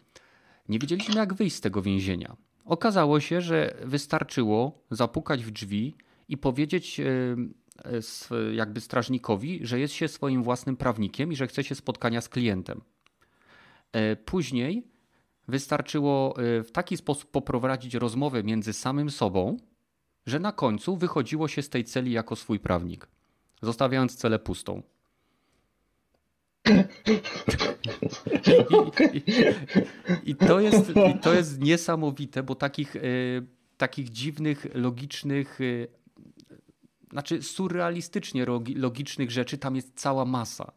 [0.70, 2.36] nie wiedzieliśmy jak wyjść z tego więzienia.
[2.70, 5.96] Okazało się, że wystarczyło zapukać w drzwi
[6.28, 7.06] i powiedzieć e,
[8.32, 12.30] e, jakby strażnikowi, że jest się swoim własnym prawnikiem i że chce się spotkania z
[12.30, 12.82] klientem.
[13.92, 14.88] E, później
[15.48, 19.58] wystarczyło w taki sposób poprowadzić rozmowę między samym sobą,
[20.26, 23.08] że na końcu wychodziło się z tej celi jako swój prawnik,
[23.62, 24.84] zostawiając celę pustą.
[26.70, 26.84] I,
[30.26, 33.46] i, i, to jest, I to jest niesamowite, bo takich, y,
[33.78, 35.88] takich dziwnych, logicznych, y,
[37.12, 40.72] znaczy surrealistycznie logicznych rzeczy tam jest cała masa.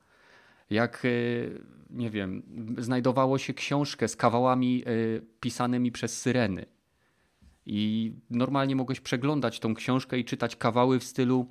[0.70, 2.42] Jak, y, nie wiem,
[2.78, 4.84] znajdowało się książkę z kawałami
[5.40, 6.66] pisanymi przez syreny.
[7.66, 11.46] I normalnie mogłeś przeglądać tą książkę i czytać kawały w stylu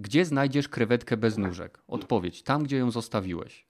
[0.00, 1.82] gdzie znajdziesz krewetkę bez nóżek?
[1.88, 3.66] Odpowiedź, tam gdzie ją zostawiłeś.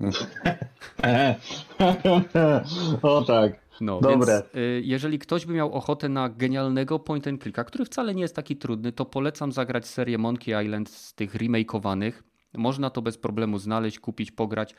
[3.02, 3.60] o tak.
[3.80, 4.42] No, Dobre.
[4.42, 8.22] Więc, y, jeżeli ktoś by miał ochotę na genialnego point and clicka, który wcale nie
[8.22, 12.22] jest taki trudny, to polecam zagrać serię Monkey Island z tych remakeowanych.
[12.54, 14.74] Można to bez problemu znaleźć, kupić, pograć.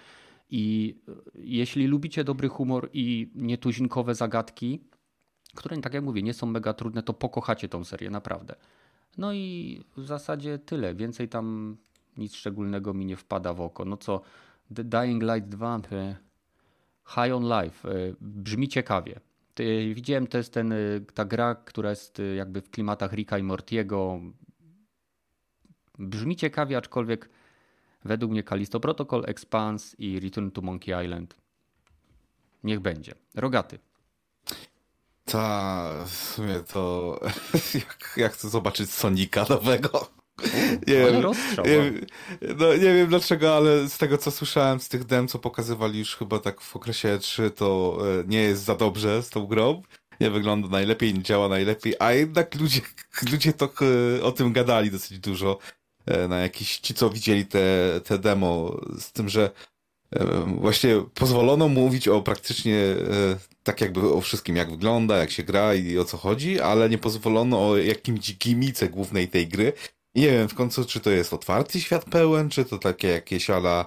[0.49, 4.83] I y, jeśli lubicie dobry humor i nietuzinkowe zagadki,
[5.55, 8.55] które, tak jak mówię, nie są mega trudne, to pokochacie tą serię, naprawdę.
[9.17, 10.95] No i w zasadzie tyle.
[10.95, 11.77] Więcej tam
[12.17, 13.85] nic szczególnego mi nie wpada w oko.
[13.85, 14.21] No co,
[14.75, 15.81] The Dying Light 2
[17.05, 17.89] High on Life
[18.21, 19.19] brzmi ciekawie.
[19.95, 20.73] Widziałem, to jest ten,
[21.13, 24.19] ta gra, która jest jakby w klimatach Ricka i Mortiego.
[25.99, 27.29] Brzmi ciekawie, aczkolwiek
[28.05, 31.35] według mnie Callisto Protocol, Expanse i Return to Monkey Island.
[32.63, 33.15] Niech będzie.
[33.35, 33.79] Rogaty.
[35.25, 37.19] Ta, w sumie to
[37.73, 40.20] jak, jak chcę zobaczyć Sonika nowego.
[40.87, 41.21] Nie wiem,
[41.65, 45.99] nie, no, nie wiem dlaczego, ale z tego co słyszałem z tych dem, co pokazywali
[45.99, 49.81] już chyba tak w okresie 3, to e, nie jest za dobrze z tą grą.
[50.19, 52.81] Nie wygląda najlepiej, nie działa najlepiej, a jednak ludzie,
[53.31, 53.69] ludzie to
[54.19, 55.57] e, o tym gadali dosyć dużo.
[56.05, 59.51] E, na jakiś ci, co widzieli te, te demo, z tym, że
[60.47, 62.95] właśnie pozwolono mówić o praktycznie
[63.63, 66.97] tak jakby o wszystkim, jak wygląda, jak się gra i o co chodzi, ale nie
[66.97, 69.73] pozwolono o jakimś gimice głównej tej gry.
[70.15, 73.49] I nie wiem w końcu, czy to jest otwarty świat pełen, czy to takie jakieś
[73.49, 73.85] ala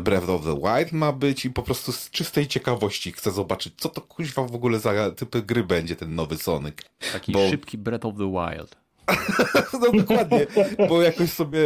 [0.00, 3.88] Breath of the Wild ma być i po prostu z czystej ciekawości chcę zobaczyć, co
[3.88, 6.74] to kuźwa w ogóle za typy gry będzie ten nowy Sonic.
[7.12, 7.50] Taki bo...
[7.50, 8.82] szybki Breath of the Wild.
[9.80, 10.46] no dokładnie,
[10.88, 11.60] bo jakoś sobie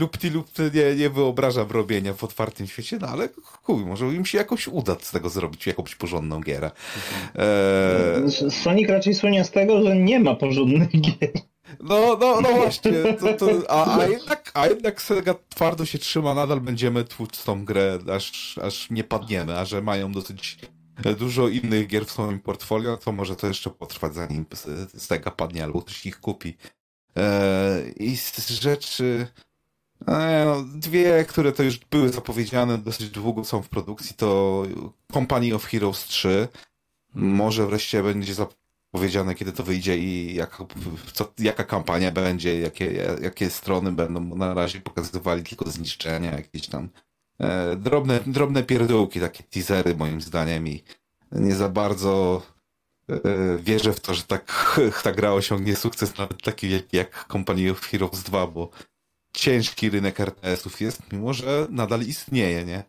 [0.00, 4.38] lupti lupty nie, nie wyobrażam robienia w otwartym świecie, no ale chuj, może im się
[4.38, 6.70] jakoś uda z tego zrobić jakąś porządną gierę.
[7.34, 8.50] Eee...
[8.50, 11.30] Sonic raczej słynie z tego, że nie ma porządnych gier.
[11.80, 16.34] No, no, no właśnie, to, to, a, a, jednak, a jednak Sega twardo się trzyma,
[16.34, 20.58] nadal będziemy tłuc tą grę, aż, aż nie padniemy, a że mają dosyć
[21.18, 24.46] dużo innych gier w swoim portfolio, to może to jeszcze potrwać zanim
[24.96, 26.56] Sega padnie albo ktoś ich kupi.
[27.16, 29.26] E, I z rzeczy,
[30.08, 34.62] e, no, dwie, które to już były zapowiedziane, dosyć długo są w produkcji, to
[35.12, 36.48] Company of Heroes 3.
[37.14, 38.34] Może wreszcie będzie
[38.96, 40.58] zapowiedziane, kiedy to wyjdzie i jak,
[41.12, 44.36] co, jaka kampania będzie, jakie, jakie strony będą.
[44.36, 46.88] Na razie pokazywali tylko zniszczenia, jakieś tam
[47.40, 50.82] e, drobne, drobne pierdółki, takie teasery moim zdaniem i
[51.32, 52.42] nie za bardzo
[53.10, 57.80] E, wierzę w to, że tak ta gra osiągnie sukces nawet taki jak Company of
[57.80, 58.70] Heroes 2, bo
[59.36, 62.84] ciężki rynek RTS-ów jest, mimo że nadal istnieje, nie?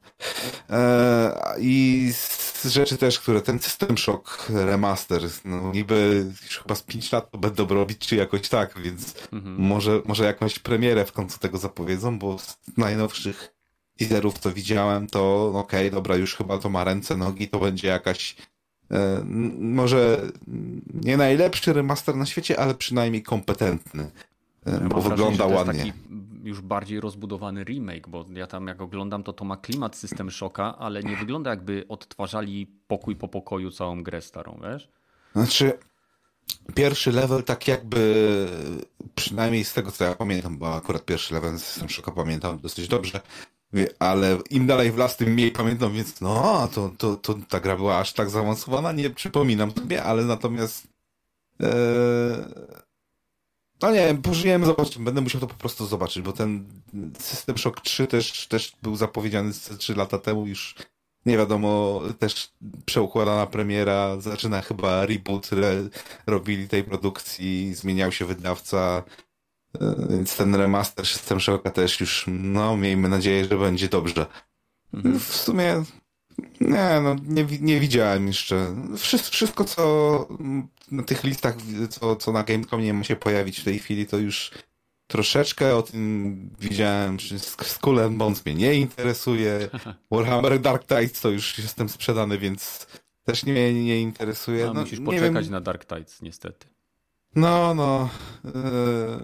[0.70, 6.84] E, I z rzeczy też, które ten System Shock Remaster, no niby już chyba z
[6.84, 9.56] 5 lat to będą robić, czy jakoś tak, więc mhm.
[9.56, 13.54] może, może jakąś premierę w końcu tego zapowiedzą, bo z najnowszych
[13.98, 17.88] teaserów, co widziałem, to okej, okay, dobra, już chyba to ma ręce, nogi, to będzie
[17.88, 18.36] jakaś
[18.92, 19.24] e,
[19.60, 20.22] może
[20.94, 24.12] nie najlepszy remaster na świecie, ale przynajmniej kompetentny,
[24.66, 25.94] e, bo wygląda ładnie.
[26.48, 30.78] Już bardziej rozbudowany remake, bo ja tam jak oglądam, to to ma klimat System Shocka,
[30.78, 34.90] ale nie wygląda jakby odtwarzali pokój po pokoju całą grę starą, wiesz?
[35.36, 35.80] Znaczy,
[36.76, 38.02] pierwszy level tak jakby,
[39.16, 43.22] przynajmniej z tego co ja pamiętam, bo akurat pierwszy level System Shocka pamiętam dosyć dobrze,
[44.00, 47.76] ale im dalej w las, tym mniej pamiętam, więc no, to, to, to ta gra
[47.76, 50.88] była aż tak zaawansowana, nie przypominam sobie, ale natomiast
[51.62, 52.87] ee,
[53.82, 55.06] no nie wiem, pożyjemy, zobaczymy.
[55.06, 56.66] Będę musiał to po prostu zobaczyć, bo ten
[57.20, 60.76] System Shock 3 też, też był zapowiedziany 3 lata temu, już
[61.26, 62.52] nie wiadomo, też
[62.86, 65.90] przeukładana premiera, zaczyna chyba reboot, re,
[66.28, 69.04] robili tej produkcji, zmieniał się wydawca,
[69.82, 74.26] e, więc ten remaster System Shocka też już, no miejmy nadzieję, że będzie dobrze.
[74.94, 75.20] Mhm.
[75.20, 75.84] W sumie
[76.62, 78.76] nie, no nie, nie widziałem jeszcze.
[78.98, 80.28] Wszystko, wszystko, co
[80.92, 81.56] na tych listach,
[81.90, 84.52] co, co na Gamecomie ma się pojawić w tej chwili, to już
[85.08, 87.18] troszeczkę o tym widziałem.
[87.64, 89.70] Skull and Bones mnie nie interesuje.
[90.12, 92.88] Warhammer Dark Tides to już jestem sprzedany, więc
[93.24, 94.66] też nie, nie interesuje.
[94.66, 95.52] No, musisz poczekać wiem.
[95.52, 96.68] na Dark Tides, niestety.
[97.36, 98.10] No, no.
[98.46, 98.50] E,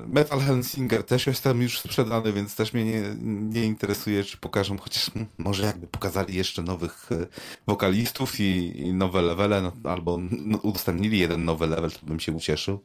[0.08, 5.12] Metal Hellsinger też jestem już sprzedany, więc też mnie nie, nie interesuje, czy pokażą, chociaż
[5.38, 7.28] może jakby pokazali jeszcze nowych e,
[7.68, 12.32] wokalistów i, i nowe levele, no, albo no, udostępnili jeden nowy level, to bym się
[12.32, 12.80] ucieszył.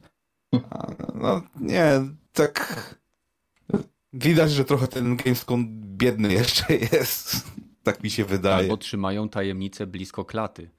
[0.71, 1.93] A, no, nie,
[2.33, 2.99] tak
[4.13, 7.47] widać, że trochę ten Gamescom biedny jeszcze jest.
[7.83, 8.57] Tak mi się wydaje.
[8.57, 10.71] Albo trzymają tajemnicę blisko klaty.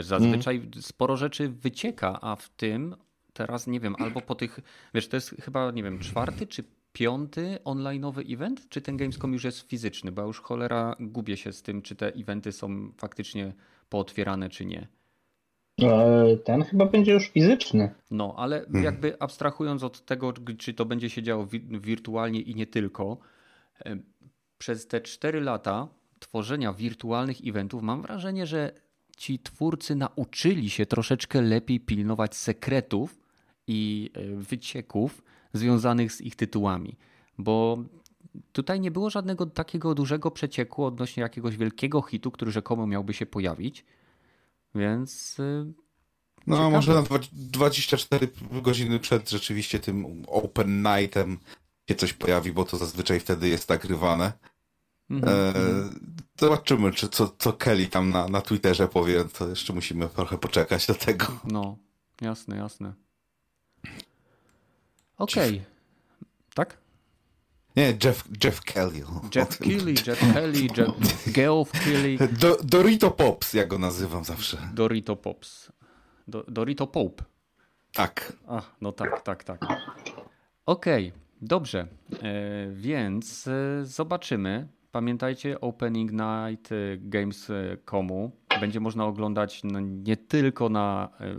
[0.00, 0.82] Zazwyczaj mm.
[0.82, 2.96] sporo rzeczy wycieka, a w tym
[3.34, 4.60] teraz, nie wiem, albo po tych,
[4.94, 9.44] wiesz, to jest chyba, nie wiem, czwarty czy piąty online'owy event, czy ten Gamescom już
[9.44, 13.52] jest fizyczny, bo ja już cholera gubię się z tym, czy te eventy są faktycznie
[13.88, 14.88] pootwierane, czy nie.
[15.82, 17.94] E, ten chyba będzie już fizyczny.
[18.10, 18.84] No, ale hmm.
[18.84, 23.18] jakby abstrahując od tego, czy to będzie się działo wirtualnie i nie tylko,
[23.84, 23.96] e,
[24.58, 28.72] przez te cztery lata tworzenia wirtualnych eventów mam wrażenie, że
[29.16, 33.23] ci twórcy nauczyli się troszeczkę lepiej pilnować sekretów
[33.66, 35.22] i e, wycieków
[35.52, 36.96] związanych z ich tytułami.
[37.38, 37.78] Bo
[38.52, 43.26] tutaj nie było żadnego takiego dużego przecieku odnośnie jakiegoś wielkiego hitu, który rzekomo miałby się
[43.26, 43.84] pojawić.
[44.74, 45.36] Więc.
[45.40, 45.72] E,
[46.46, 46.70] no, ciekawe.
[46.70, 48.28] może na 24
[48.62, 51.38] godziny przed rzeczywiście tym Open Nightem
[51.88, 54.32] się coś pojawi, bo to zazwyczaj wtedy jest nagrywane.
[55.10, 56.00] Mhm, e, mhm.
[56.40, 59.24] zobaczymy, czy co, co Kelly tam na, na Twitterze powie.
[59.24, 61.26] To jeszcze musimy trochę poczekać do tego.
[61.44, 61.76] No,
[62.20, 63.03] jasne, jasne.
[65.18, 65.50] Okej.
[65.50, 65.64] Okay.
[66.54, 66.76] Tak?
[67.76, 69.02] Nie, Jeff, Jeff Kelly.
[69.34, 72.18] Jeff Kelly, Jeff Kelly, Jeff, Geoff Kelly.
[72.40, 74.58] Do, Dorito Pops, ja go nazywam zawsze.
[74.74, 75.72] Dorito Pops.
[76.28, 77.24] Do, Dorito Pope.
[77.92, 78.32] Tak.
[78.46, 79.62] A, no tak, tak, tak.
[80.66, 81.86] Okej, okay, dobrze.
[82.22, 84.68] E, więc e, zobaczymy.
[84.92, 91.36] Pamiętajcie, Opening Night e, Games.comu będzie można oglądać no, nie tylko na e,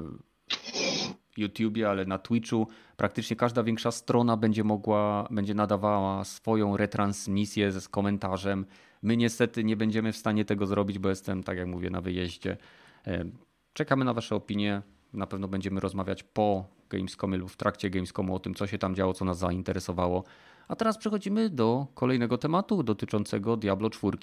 [1.37, 2.67] YouTubie, ale na Twitchu.
[2.97, 8.65] Praktycznie każda większa strona będzie mogła, będzie nadawała swoją retransmisję z komentarzem.
[9.01, 12.57] My niestety nie będziemy w stanie tego zrobić, bo jestem, tak jak mówię, na wyjeździe.
[13.07, 13.25] E,
[13.73, 14.81] czekamy na Wasze opinie.
[15.13, 18.95] Na pewno będziemy rozmawiać po Gamescomie lub w trakcie Gamescomu o tym, co się tam
[18.95, 20.23] działo, co nas zainteresowało.
[20.67, 24.17] A teraz przechodzimy do kolejnego tematu dotyczącego Diablo 4.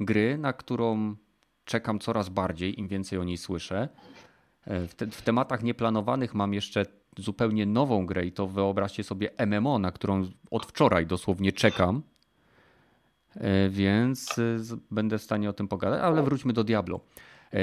[0.00, 1.16] Gry, na którą
[1.64, 3.88] czekam coraz bardziej, im więcej o niej słyszę.
[4.66, 6.86] E, w, te, w, tematach nieplanowanych mam jeszcze
[7.18, 12.02] zupełnie nową grę i to wyobraźcie sobie MMO, na którą od wczoraj dosłownie czekam.
[13.34, 14.58] E, więc e,
[14.90, 17.00] będę w stanie o tym pogadać, ale wróćmy do Diablo.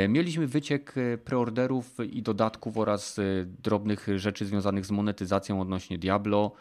[0.10, 6.52] Mieliśmy wyciek preorderów i dodatków oraz drobnych rzeczy związanych z monetyzacją odnośnie Diablo.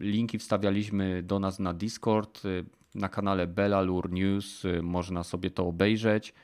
[0.00, 2.42] Linki wstawialiśmy do nas na Discord,
[2.94, 6.34] na kanale Belalur News, można sobie to obejrzeć.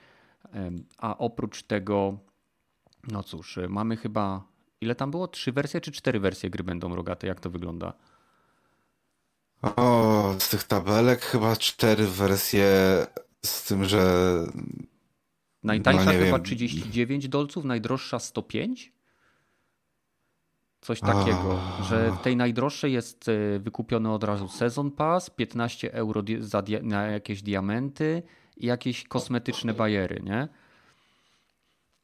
[0.99, 2.19] A oprócz tego
[3.09, 4.45] no cóż, y, mamy chyba.
[4.81, 5.29] Ile tam było?
[5.29, 7.27] Trzy wersje czy cztery wersje gry będą rogate?
[7.27, 7.93] Jak to wygląda?
[9.63, 12.67] O, z tych tabelek chyba cztery wersje,
[13.45, 14.35] z tym, że.
[15.63, 16.43] Najtańsza no, chyba wiem.
[16.43, 18.93] 39 dolców, najdroższa 105?
[20.81, 26.23] Coś takiego, że w tej najdroższej jest e, wykupiony od razu sezon pass, 15 euro
[26.41, 28.23] za, na jakieś diamenty
[28.57, 30.49] i jakieś kosmetyczne bajery, nie?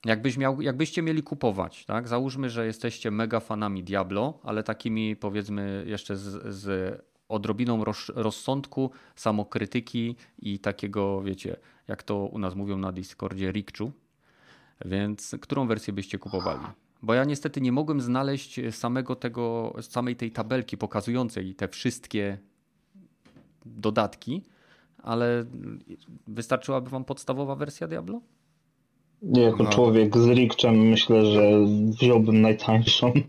[0.04, 2.08] Jakbyś miał, jakbyście mieli kupować, tak?
[2.08, 8.90] Załóżmy, że jesteście mega fanami Diablo, ale takimi powiedzmy jeszcze z, z odrobiną roz, rozsądku,
[9.16, 11.56] samokrytyki i takiego, wiecie,
[11.88, 13.92] jak to u nas mówią na Discordzie, rikczu.
[14.84, 16.60] Więc którą wersję byście kupowali?
[17.02, 22.38] Bo ja niestety nie mogłem znaleźć samego tego, samej tej tabelki pokazującej te wszystkie
[23.66, 24.42] dodatki,
[25.02, 25.44] ale
[26.26, 28.20] wystarczyłaby wam podstawowa wersja Diablo?
[29.22, 29.70] Nie, jako no.
[29.70, 31.42] człowiek z Rikczem myślę, że
[31.90, 33.12] wziąłbym najtańszą.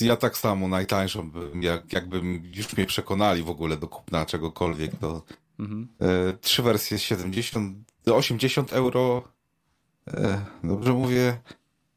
[0.00, 4.96] Ja tak samo najtańszą bym, jak, jakbym już mnie przekonali w ogóle do kupna czegokolwiek,
[5.00, 5.22] to
[5.58, 5.88] mhm.
[6.00, 9.22] e, trzy wersje 70, 80 euro,
[10.08, 11.38] e, dobrze mówię,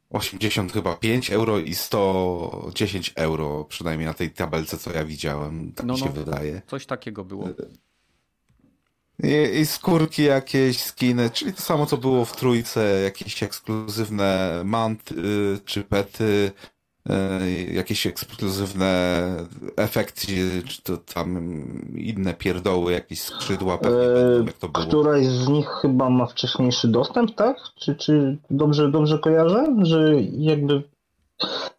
[0.09, 5.86] 80 chyba 5 euro i 110 euro, przynajmniej na tej tabelce, co ja widziałem, tak
[5.86, 6.61] no, mi się no, wydaje.
[6.67, 7.49] Coś takiego było.
[9.24, 15.16] I, I, skórki jakieś, skiny, czyli to samo co było w trójce, jakieś ekskluzywne manty
[15.66, 16.51] czy pety,
[17.09, 17.39] E,
[17.74, 19.24] jakieś ekskluzywne
[19.78, 21.61] efekty, czy to tam
[21.95, 24.86] inne pierdoły, jakieś skrzydła, pewnie eee, jak to było.
[24.86, 27.57] Któraś z nich chyba ma wcześniejszy dostęp, tak?
[27.76, 30.84] Czy, czy dobrze, dobrze kojarzę, że jakby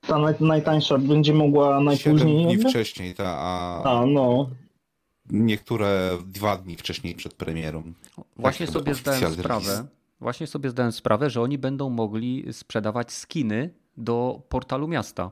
[0.06, 2.44] ta naj, najtańsza będzie mogła najpóźniej...
[2.44, 3.82] dni wcześniej, ta, a...
[3.82, 4.50] a no.
[5.30, 7.92] Niektóre dwa dni wcześniej przed premierą.
[8.36, 9.86] Właśnie tak, sobie zdałem sprawę,
[10.20, 15.30] właśnie sobie zdałem sprawę, że oni będą mogli sprzedawać skiny do portalu miasta.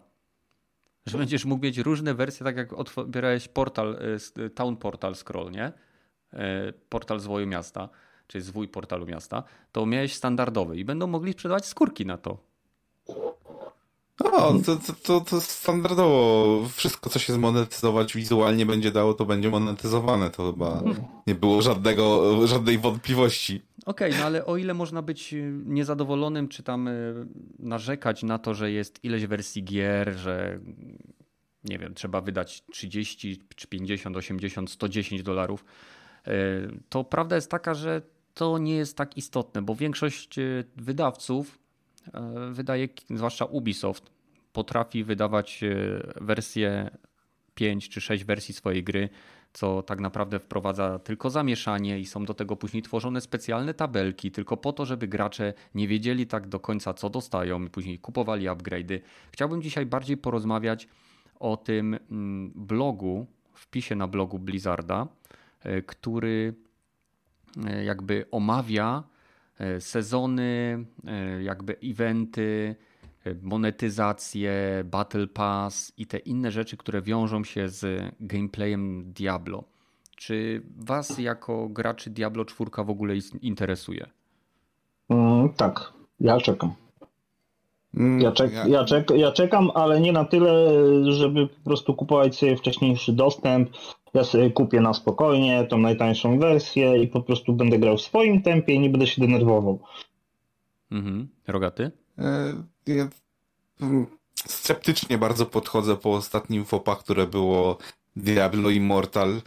[1.07, 3.99] Że będziesz mógł mieć różne wersje, tak jak odbierałeś portal,
[4.39, 5.73] y, Town Portal Scroll, nie?
[6.33, 6.39] Y,
[6.89, 7.89] portal zwoju miasta,
[8.27, 12.52] czyli zwój portalu miasta, to miałeś standardowy i będą mogli sprzedawać skórki na to.
[14.25, 19.51] O, to, to, to, to standardowo wszystko, co się zmonetyzować wizualnie będzie dało, to będzie
[19.51, 20.31] monetyzowane.
[20.31, 20.83] To chyba
[21.27, 23.63] nie było żadnego, żadnej wątpliwości.
[23.87, 27.27] Okej, okay, no ale o ile można być y, niezadowolonym, czy tam y,
[27.59, 30.61] narzekać na to, że jest ileś wersji gier, że
[31.65, 35.65] nie wiem, trzeba wydać 30 czy 50, 80, 110 dolarów,
[36.29, 36.31] y,
[36.89, 38.03] to prawda jest taka, że
[38.35, 40.37] to nie jest tak istotne, bo większość
[40.77, 41.62] wydawców
[42.53, 44.11] wydaje, zwłaszcza Ubisoft,
[44.53, 45.61] potrafi wydawać
[46.21, 46.91] wersję
[47.55, 49.09] 5 czy 6 wersji swojej gry
[49.53, 54.57] co tak naprawdę wprowadza tylko zamieszanie i są do tego później tworzone specjalne tabelki, tylko
[54.57, 59.01] po to, żeby gracze nie wiedzieli tak do końca, co dostają i później kupowali upgrade'y.
[59.33, 60.89] Chciałbym dzisiaj bardziej porozmawiać
[61.41, 65.07] o tym mm, blogu, wpisie na blogu Blizzarda,
[65.61, 66.55] e, który
[67.67, 69.12] e, jakby omawia e,
[69.79, 70.85] sezony,
[71.41, 72.77] jakby eventy,
[73.43, 74.53] monetyzację,
[74.85, 79.65] Battle Pass i te inne rzeczy, które wiążą się z gameplayem Diablo.
[80.17, 84.07] Czy Was jako graczy Diablo 4 w ogóle interesuje?
[85.09, 86.75] Mm, tak, ja czekam.
[87.95, 90.73] Mm, ja, czek, ja, czek, ja czekam, ale nie na tyle,
[91.13, 93.71] żeby po prostu kupować sobie wcześniejszy dostęp.
[94.15, 98.43] Ja sobie kupię na spokojnie tą najtańszą wersję i po prostu będę grał w swoim
[98.43, 99.79] tempie i nie będę się denerwował.
[100.91, 101.29] Mhm.
[101.47, 101.91] Rogaty?
[102.19, 102.55] E,
[102.87, 103.09] ja
[104.35, 107.79] sceptycznie bardzo podchodzę po ostatnim fopach, które było
[108.17, 109.43] Diablo Immortal.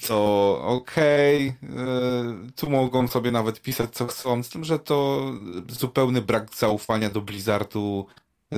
[0.00, 5.22] Co okej, okay, e, tu mogą sobie nawet pisać co chcą, z tym, że to
[5.68, 8.06] zupełny brak zaufania do Blizzardu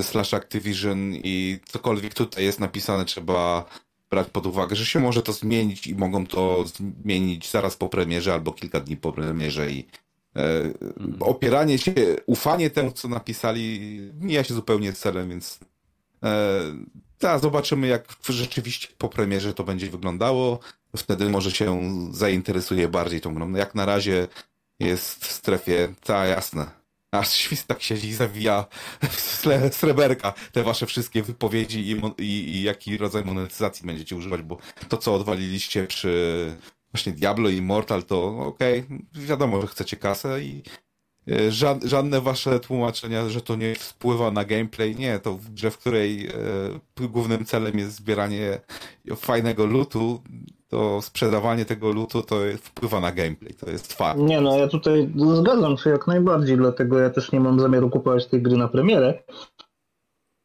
[0.03, 3.64] slash Activision i cokolwiek tutaj jest napisane trzeba
[4.11, 6.64] brać pod uwagę, że się może to zmienić i mogą to
[7.04, 9.86] zmienić zaraz po premierze albo kilka dni po premierze i
[10.36, 10.72] E,
[11.20, 11.92] opieranie się,
[12.26, 13.80] ufanie temu, co napisali,
[14.20, 15.58] mija się zupełnie z celem, więc
[16.22, 16.61] e,
[17.18, 20.58] tak, zobaczymy, jak rzeczywiście po premierze to będzie wyglądało.
[20.96, 21.80] Wtedy może się
[22.12, 23.52] zainteresuje bardziej tą grą.
[23.52, 24.28] Jak na razie
[24.80, 26.79] jest w strefie, ta jasne.
[27.11, 28.66] Aż świst tak siedzi i zawija
[29.72, 34.58] sreberka te wasze wszystkie wypowiedzi i, i, i jaki rodzaj monetyzacji będziecie używać, bo
[34.88, 36.56] to, co odwaliliście przy
[36.92, 40.62] właśnie Diablo i Immortal, to okej, okay, wiadomo, że chcecie kasę i
[41.28, 41.52] e,
[41.84, 46.26] żadne wasze tłumaczenia, że to nie wpływa na gameplay, nie, to w grze, w której
[46.26, 48.61] e, głównym celem jest zbieranie
[49.16, 50.22] fajnego lootu,
[50.70, 54.20] to sprzedawanie tego lootu to wpływa na gameplay, to jest fakt.
[54.20, 58.26] Nie no, ja tutaj zgadzam się jak najbardziej, dlatego ja też nie mam zamiaru kupować
[58.26, 59.22] tej gry na premierę,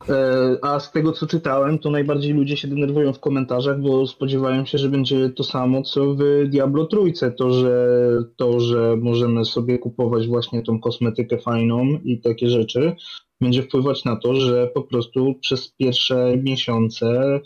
[0.09, 4.65] E, a z tego co czytałem, to najbardziej ludzie się denerwują w komentarzach, bo spodziewają
[4.65, 7.31] się, że będzie to samo co w Diablo Trójce.
[7.31, 12.95] To, że, to, że możemy sobie kupować właśnie tą kosmetykę fajną i takie rzeczy,
[13.41, 17.39] będzie wpływać na to, że po prostu przez pierwsze miesiące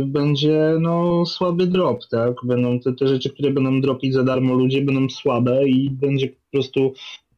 [0.00, 2.34] będzie no, słaby drop, tak?
[2.44, 6.50] Będą te, te rzeczy, które będą dropić za darmo ludzie, będą słabe i będzie po
[6.52, 6.92] prostu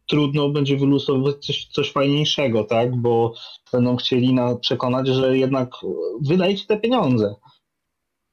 [0.07, 2.97] trudno będzie wylusować coś, coś fajniejszego, tak?
[2.97, 3.35] Bo
[3.73, 5.71] będą chcieli na, przekonać, że jednak
[6.21, 7.35] wydajcie te pieniądze.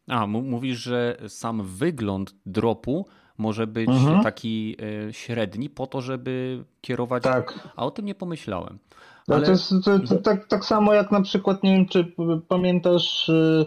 [0.07, 3.05] A, mówisz, że sam wygląd dropu
[3.37, 4.23] może być mhm.
[4.23, 4.75] taki
[5.09, 7.23] e, średni po to, żeby kierować.
[7.23, 7.69] Tak.
[7.75, 8.79] A o tym nie pomyślałem.
[9.27, 9.39] Ale...
[9.39, 12.13] No to jest to, to, tak, tak samo jak na przykład, nie wiem, czy
[12.47, 13.65] pamiętasz y,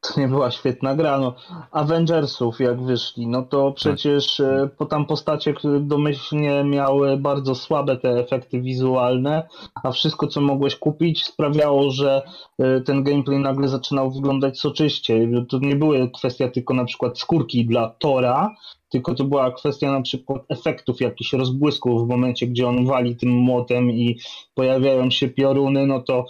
[0.00, 1.34] to nie była świetna gra, no.
[1.70, 4.76] Avengersów jak wyszli, no to przecież tak.
[4.76, 9.48] po tam postacie, które domyślnie miały bardzo słabe te efekty wizualne,
[9.82, 12.22] a wszystko co mogłeś kupić sprawiało, że
[12.58, 15.28] e, ten gameplay nagle zaczynał wyglądać soczyście.
[15.48, 18.50] To nie były kwestia tylko na przykład skórki dla Tora,
[18.92, 23.30] tylko to była kwestia na przykład efektów, jakichś rozbłysków w momencie, gdzie on wali tym
[23.30, 24.18] młotem i
[24.54, 26.24] pojawiają się pioruny, no to e,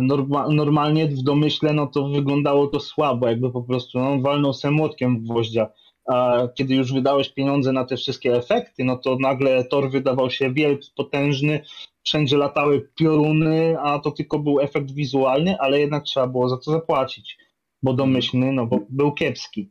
[0.00, 4.70] norma normalnie w domyśle no to wyglądało to słabo, jakby po prostu no, walnął se
[4.70, 5.68] młotkiem gwoździa.
[6.08, 10.52] A kiedy już wydałeś pieniądze na te wszystkie efekty, no to nagle tor wydawał się
[10.52, 11.64] wielki, potężny,
[12.02, 16.70] wszędzie latały pioruny, a to tylko był efekt wizualny, ale jednak trzeba było za to
[16.70, 17.38] zapłacić,
[17.82, 19.70] bo domyślny, no bo był kiepski.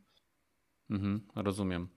[0.90, 1.88] Mhm, rozumiem.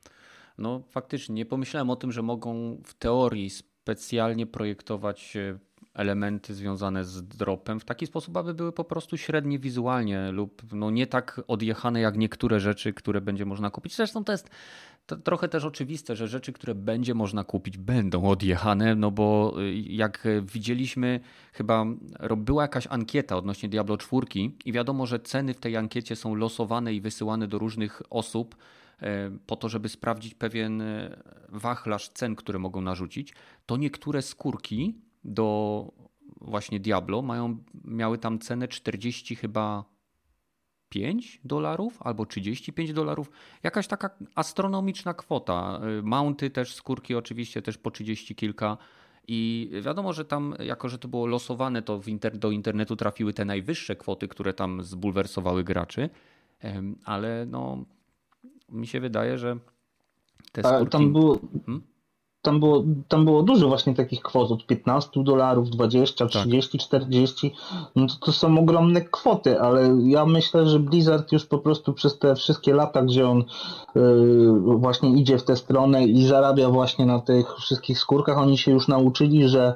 [0.58, 5.58] No faktycznie, nie pomyślałem o tym, że mogą w teorii specjalnie projektować e,
[5.94, 10.90] elementy związane z dropem w taki sposób, aby były po prostu średnie wizualnie lub no
[10.90, 13.96] nie tak odjechane jak niektóre rzeczy, które będzie można kupić.
[13.96, 14.50] Zresztą to jest
[15.06, 19.72] to trochę też oczywiste, że rzeczy, które będzie można kupić, będą odjechane, no bo e,
[19.74, 21.20] jak widzieliśmy,
[21.52, 21.84] chyba
[22.36, 24.26] była jakaś ankieta odnośnie Diablo 4
[24.64, 28.56] i wiadomo, że ceny w tej ankiecie są losowane i wysyłane do różnych osób
[29.02, 31.16] E, po to, żeby sprawdzić pewien e,
[31.48, 33.34] wachlarz cen, które mogą narzucić,
[33.66, 35.92] to niektóre skórki do
[36.40, 39.84] właśnie Diablo mają, miały tam cenę 40 chyba
[40.88, 43.30] 5 dolarów albo 35 dolarów.
[43.62, 45.80] Jakaś taka astronomiczna kwota.
[45.98, 48.76] E, mounty też, skórki oczywiście też po 30 kilka.
[49.28, 53.44] I wiadomo, że tam, jako że to było losowane, to inter do internetu trafiły te
[53.44, 56.10] najwyższe kwoty, które tam zbulwersowały graczy.
[57.04, 57.84] Ale no,
[58.68, 59.58] mi się wydaje, że
[60.52, 60.92] te skórki...
[60.92, 61.82] Tam było, hmm?
[62.42, 66.86] Tam, było, tam było dużo właśnie takich kwot, od 15 dolarów, 20, 30, tak.
[66.86, 67.54] 40.
[67.96, 72.18] No to, to są ogromne kwoty, ale ja myślę, że Blizzard już po prostu przez
[72.18, 73.44] te wszystkie lata, gdzie on
[73.94, 78.72] yy, właśnie idzie w tę stronę i zarabia właśnie na tych wszystkich skórkach, oni się
[78.72, 79.74] już nauczyli, że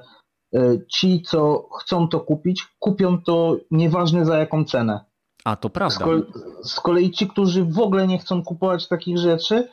[0.53, 5.05] yy, ci, co chcą to kupić, kupią to nieważne za jaką cenę.
[5.45, 5.97] A to prawda.
[5.97, 6.23] Z kolei,
[6.63, 9.69] z kolei ci, którzy w ogóle nie chcą kupować takich rzeczy,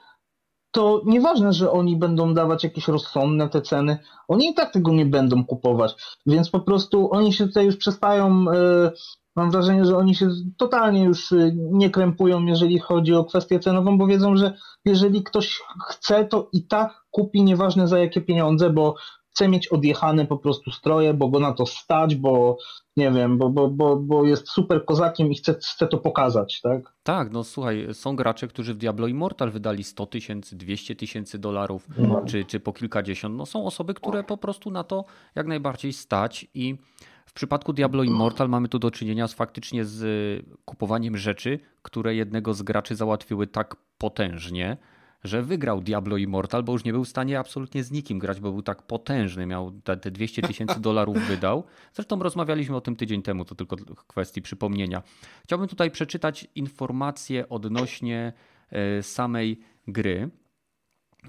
[0.71, 3.97] to nieważne, że oni będą dawać jakieś rozsądne te ceny,
[4.27, 5.95] oni i tak tego nie będą kupować.
[6.25, 8.91] Więc po prostu oni się tutaj już przestają, yy,
[9.35, 13.97] mam wrażenie, że oni się totalnie już e, nie krępują, jeżeli chodzi o kwestię cenową,
[13.97, 14.53] bo wiedzą, że
[14.85, 18.95] jeżeli ktoś chce, to i tak kupi, nieważne za jakie pieniądze, bo
[19.31, 22.57] chce mieć odjechane po prostu stroje, bo go na to stać, bo
[22.97, 26.93] nie wiem, bo, bo, bo, bo jest super kozakiem i chce, chce to pokazać, tak?
[27.03, 31.87] Tak, no słuchaj, są gracze, którzy w Diablo Immortal wydali 100 tysięcy, 200 tysięcy dolarów,
[31.97, 32.21] no.
[32.25, 33.35] czy, czy po kilkadziesiąt.
[33.35, 35.05] No są osoby, które po prostu na to
[35.35, 36.75] jak najbardziej stać i
[37.25, 40.05] w przypadku Diablo Immortal mamy tu do czynienia z faktycznie z
[40.65, 44.77] kupowaniem rzeczy, które jednego z graczy załatwiły tak potężnie,
[45.23, 48.51] że wygrał Diablo Immortal, bo już nie był w stanie absolutnie z nikim grać, bo
[48.51, 51.63] był tak potężny, miał te 200 tysięcy dolarów wydał.
[51.93, 55.03] Zresztą rozmawialiśmy o tym tydzień temu, to tylko kwestii przypomnienia.
[55.43, 58.33] Chciałbym tutaj przeczytać informacje odnośnie
[58.69, 60.29] e, samej gry.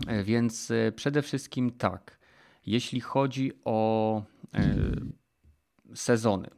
[0.07, 2.19] E, więc e, przede wszystkim tak,
[2.67, 4.23] jeśli chodzi o
[5.95, 6.51] sezony.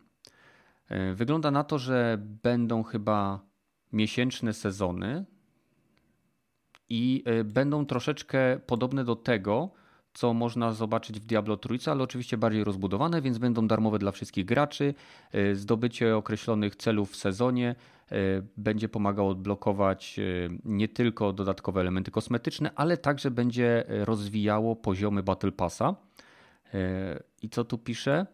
[1.14, 3.40] Wygląda na to, że będą chyba
[3.92, 5.24] miesięczne sezony,
[6.88, 9.70] i y, będą troszeczkę podobne do tego,
[10.14, 14.44] co można zobaczyć w Diablo Trójce, ale oczywiście bardziej rozbudowane, więc będą darmowe dla wszystkich
[14.44, 14.94] graczy.
[15.34, 17.74] Y, zdobycie określonych celów w sezonie
[18.12, 18.14] y,
[18.56, 20.20] będzie pomagało odblokować
[20.64, 25.94] nie tylko dodatkowe elementy kosmetyczne, ale także będzie rozwijało poziomy Battle Passa.
[27.42, 28.26] I co tu pisze?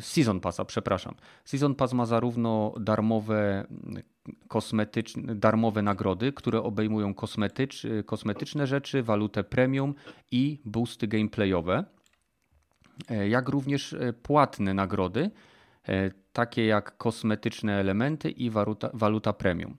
[0.00, 1.14] Season Passa, przepraszam.
[1.44, 3.66] Season Pass ma zarówno darmowe
[4.48, 9.94] kosmetyczne, darmowe nagrody, które obejmują kosmetycz, kosmetyczne rzeczy, walutę premium
[10.30, 11.84] i boosty gameplayowe.
[13.28, 15.30] jak również płatne nagrody,
[16.32, 19.76] takie jak kosmetyczne elementy i waluta, waluta premium.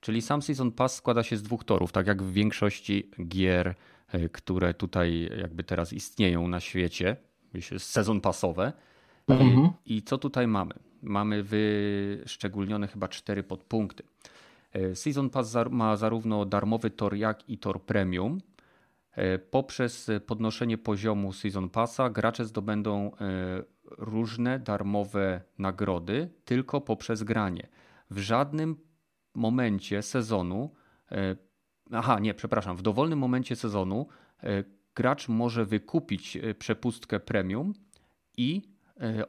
[0.00, 3.74] Czyli sam Season Pass składa się z dwóch torów, tak jak w większości gier,
[4.32, 7.16] które tutaj jakby teraz istnieją na świecie,
[7.78, 8.72] sezon pasowe.
[9.28, 9.70] Mhm.
[9.86, 10.74] I co tutaj mamy?
[11.02, 14.02] Mamy wyszczególnione chyba cztery podpunkty.
[14.72, 18.40] E, Season Pass ma zarówno darmowy tor, jak i tor premium.
[19.10, 27.68] E, poprzez podnoszenie poziomu Season Passa gracze zdobędą e, różne darmowe nagrody tylko poprzez granie.
[28.10, 28.76] W żadnym
[29.34, 30.70] momencie sezonu,
[31.92, 34.06] aha nie, przepraszam, w dowolnym momencie sezonu
[34.94, 37.74] gracz może wykupić przepustkę premium
[38.36, 38.73] i E,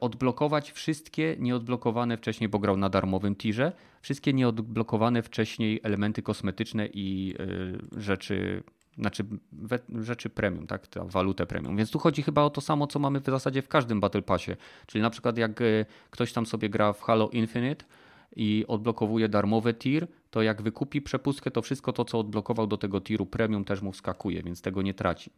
[0.00, 7.34] odblokować wszystkie nieodblokowane wcześniej, bo grał na darmowym tirze, wszystkie nieodblokowane wcześniej elementy kosmetyczne i
[7.96, 8.62] e, rzeczy,
[8.98, 9.24] znaczy
[10.00, 11.76] rzeczy premium, tak, ta walutę premium.
[11.76, 14.52] Więc tu chodzi chyba o to samo, co mamy w zasadzie w każdym Battle Passie.
[14.86, 15.64] Czyli na przykład jak e,
[16.10, 17.84] ktoś tam sobie gra w Halo Infinite
[18.36, 23.00] i odblokowuje darmowe tier, to jak wykupi przepustkę, to wszystko to, co odblokował do tego
[23.00, 25.30] tiru premium też mu wskakuje, więc tego nie traci.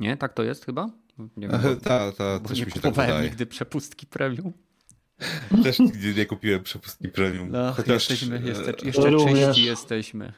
[0.00, 0.16] Nie?
[0.16, 0.90] Tak to jest chyba?
[1.18, 4.52] Nie wiem, bo, ta, ta, bo nie kupowałem tak nigdy przepustki premium.
[5.64, 7.50] Też nigdy nie kupiłem przepustki premium.
[7.50, 8.10] No, Chociaż...
[8.10, 10.32] jesteśmy, jeszcze, jeszcze czyści jesteśmy.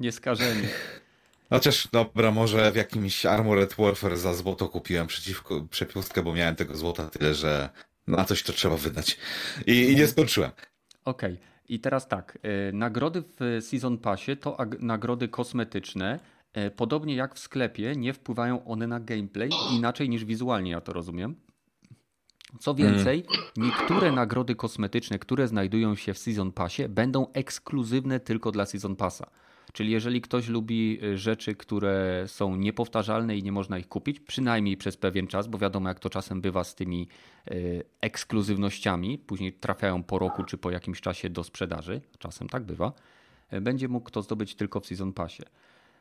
[0.00, 0.62] Nieskażeni.
[1.50, 6.76] Chociaż dobra, może w jakimś Armored Warfare za złoto kupiłem przeciwko, przepustkę, bo miałem tego
[6.76, 7.68] złota tyle, że
[8.06, 9.18] na coś to trzeba wydać.
[9.66, 10.50] I, i nie skończyłem.
[11.04, 11.32] Okej.
[11.32, 11.46] Okay.
[11.68, 16.33] I teraz tak, y, nagrody w Season Passie to nagrody kosmetyczne, E,
[16.76, 21.34] podobnie jak w sklepie, nie wpływają one na gameplay inaczej niż wizualnie, ja to rozumiem.
[22.60, 23.24] Co więcej,
[23.56, 29.26] niektóre nagrody kosmetyczne, które znajdują się w Season Passie, będą ekskluzywne tylko dla Season Passa.
[29.72, 34.76] Czyli jeżeli ktoś lubi e, rzeczy, które są niepowtarzalne i nie można ich kupić, przynajmniej
[34.76, 37.08] przez pewien czas, bo wiadomo jak to czasem bywa z tymi
[37.46, 37.54] e,
[38.00, 42.92] ekskluzywnościami, później trafiają po roku czy po jakimś czasie do sprzedaży, czasem tak bywa,
[43.60, 45.42] będzie mógł to zdobyć tylko w Season Passie.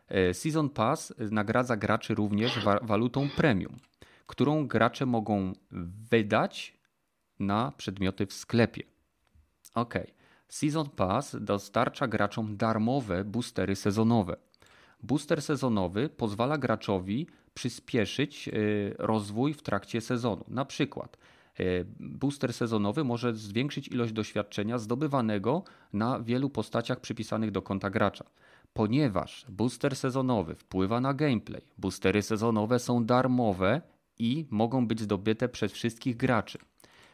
[0.08, 3.78] E, Season Pass nagradza graczy również walutą premium,
[4.28, 5.54] którą gracze mogą
[6.12, 6.78] wydać
[7.40, 8.84] na przedmioty w sklepie.
[9.74, 9.94] Ok.
[10.48, 14.36] Season Pass dostarcza graczom darmowe boostery sezonowe.
[15.04, 18.52] Booster sezonowy pozwala graczowi przyspieszyć e,
[18.98, 20.46] rozwój w trakcie sezonu.
[20.48, 21.18] Na przykład
[21.60, 21.64] e,
[22.00, 28.26] booster sezonowy może zwiększyć ilość doświadczenia zdobywanego na wielu postaciach przypisanych do konta gracza.
[28.74, 33.82] Ponieważ booster sezonowy wpływa na gameplay, boostery sezonowe są darmowe
[34.20, 36.58] i mogą być zdobyte przez wszystkich graczy.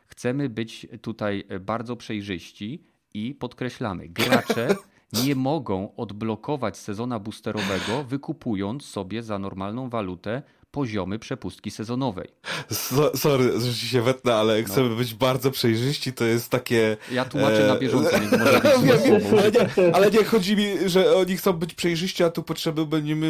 [0.07, 2.84] Chcemy być tutaj bardzo przejrzyści
[3.14, 4.76] i podkreślamy, gracze
[5.26, 12.30] nie mogą odblokować sezona boosterowego, wykupując sobie za normalną walutę poziomy przepustki sezonowej.
[12.72, 14.68] So, sorry, że się wetnę, ale no.
[14.68, 16.98] chcemy być bardzo przejrzyści, to jest takie...
[17.12, 17.68] Ja tłumaczę e...
[17.68, 18.72] na bieżąco, może być
[19.32, 22.86] ale, nie, ale nie, chodzi mi, że oni chcą być przejrzyści, a tu potrzeby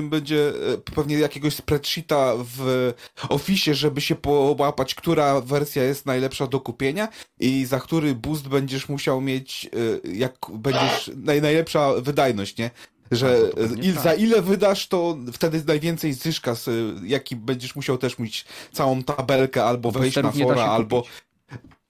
[0.10, 2.94] będzie e, pewnie jakiegoś spreadsheeta w
[3.30, 7.08] Office, żeby się połapać, która wersja jest najlepsza do kupienia
[7.40, 9.70] i za który boost będziesz musiał mieć,
[10.06, 12.72] e, jak będziesz, naj, najlepsza wydajność, nie?
[13.12, 13.40] Że
[13.82, 14.04] il, tak.
[14.04, 16.56] za ile wydasz, to wtedy najwięcej zyska,
[17.04, 21.04] jaki będziesz musiał też mieć całą tabelkę albo wejść na fora, albo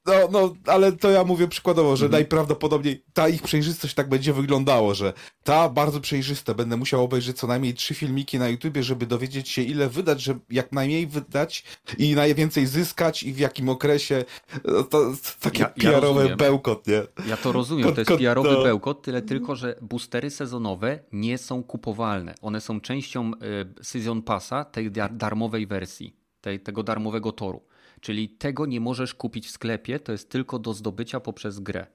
[0.05, 2.21] no, no, ale to ja mówię przykładowo, że mhm.
[2.21, 7.47] najprawdopodobniej ta ich przejrzystość tak będzie wyglądało, że ta bardzo przejrzysta, będę musiał obejrzeć co
[7.47, 11.63] najmniej trzy filmiki na YouTubie, żeby dowiedzieć się ile wydać, żeby jak najmniej wydać
[11.97, 14.25] i najwięcej zyskać i w jakim okresie.
[14.65, 17.01] No, to, to takie ja, ja PR-owe bełkot, nie?
[17.27, 18.63] Ja to rozumiem, to jest PR-owy to...
[18.63, 22.35] bełkot, tyle tylko, że boostery sezonowe nie są kupowalne.
[22.41, 23.31] One są częścią
[23.79, 27.61] y, Season Passa, tej darmowej wersji, tej, tego darmowego toru.
[28.01, 31.87] Czyli tego nie możesz kupić w sklepie, to jest tylko do zdobycia poprzez grę.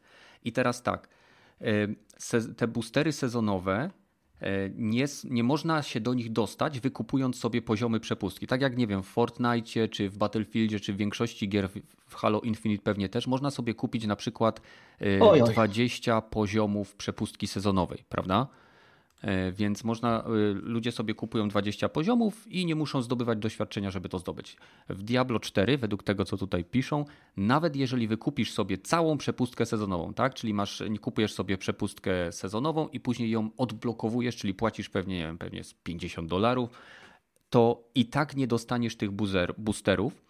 [0.44, 1.08] I teraz tak,
[1.60, 3.90] e, te boostery sezonowe
[4.40, 8.46] e, nie, nie można się do nich dostać, wykupując sobie poziomy przepustki.
[8.46, 11.68] Tak jak nie wiem, w Fortnite, czy w Battlefieldzie, czy w większości gier
[12.08, 14.60] w Halo Infinite pewnie też można sobie kupić na przykład
[15.00, 15.50] e, oj, oj.
[15.52, 18.48] 20 poziomów przepustki sezonowej, prawda?
[19.24, 24.08] E, więc można, e, ludzie sobie kupują 20 poziomów i nie muszą zdobywać doświadczenia, żeby
[24.08, 24.56] to zdobyć.
[24.88, 27.04] W Diablo 4, według tego co tutaj piszą,
[27.36, 30.34] nawet jeżeli wykupisz sobie całą przepustkę sezonową, tak?
[30.34, 35.38] Czyli masz, kupujesz sobie przepustkę sezonową i później ją odblokowujesz, czyli płacisz pewnie, nie wiem,
[35.38, 36.70] pewnie 50 dolarów,
[37.50, 39.10] to i tak nie dostaniesz tych
[39.58, 40.22] boosterów,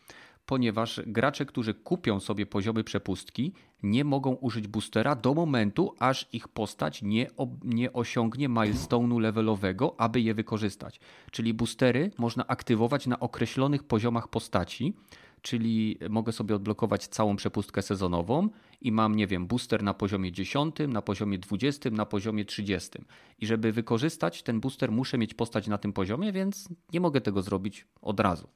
[0.47, 6.49] ponieważ gracze, którzy kupią sobie poziomy przepustki, nie mogą użyć boostera do momentu, aż ich
[6.49, 7.31] postać nie,
[7.65, 11.01] nie osiągnie milestone'u levelowego, aby je wykorzystać.
[11.31, 14.95] Czyli boostery można aktywować na określonych poziomach postaci,
[15.43, 18.49] czyli mogę sobie odblokować całą przepustkę sezonową
[18.81, 22.91] i mam, nie wiem, booster na poziomie 10, na poziomie 20, na poziomie 30.
[23.39, 27.43] I żeby wykorzystać ten booster, muszę mieć postać na tym poziomie, więc nie mogę tego
[27.43, 28.49] zrobić od razu.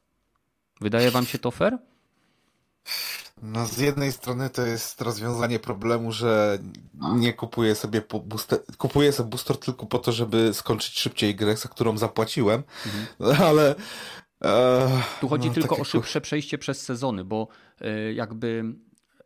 [0.80, 1.78] Wydaje wam się to fair?
[3.42, 6.58] No z jednej strony to jest rozwiązanie problemu, że
[7.14, 11.68] nie kupuję sobie booster, kupuję sobie booster tylko po to, żeby skończyć szybciej grę, za
[11.68, 13.42] którą zapłaciłem, mhm.
[13.48, 13.74] ale
[14.44, 17.48] e, tu chodzi no, tylko o szybsze przejście przez sezony, bo
[17.80, 18.64] e, jakby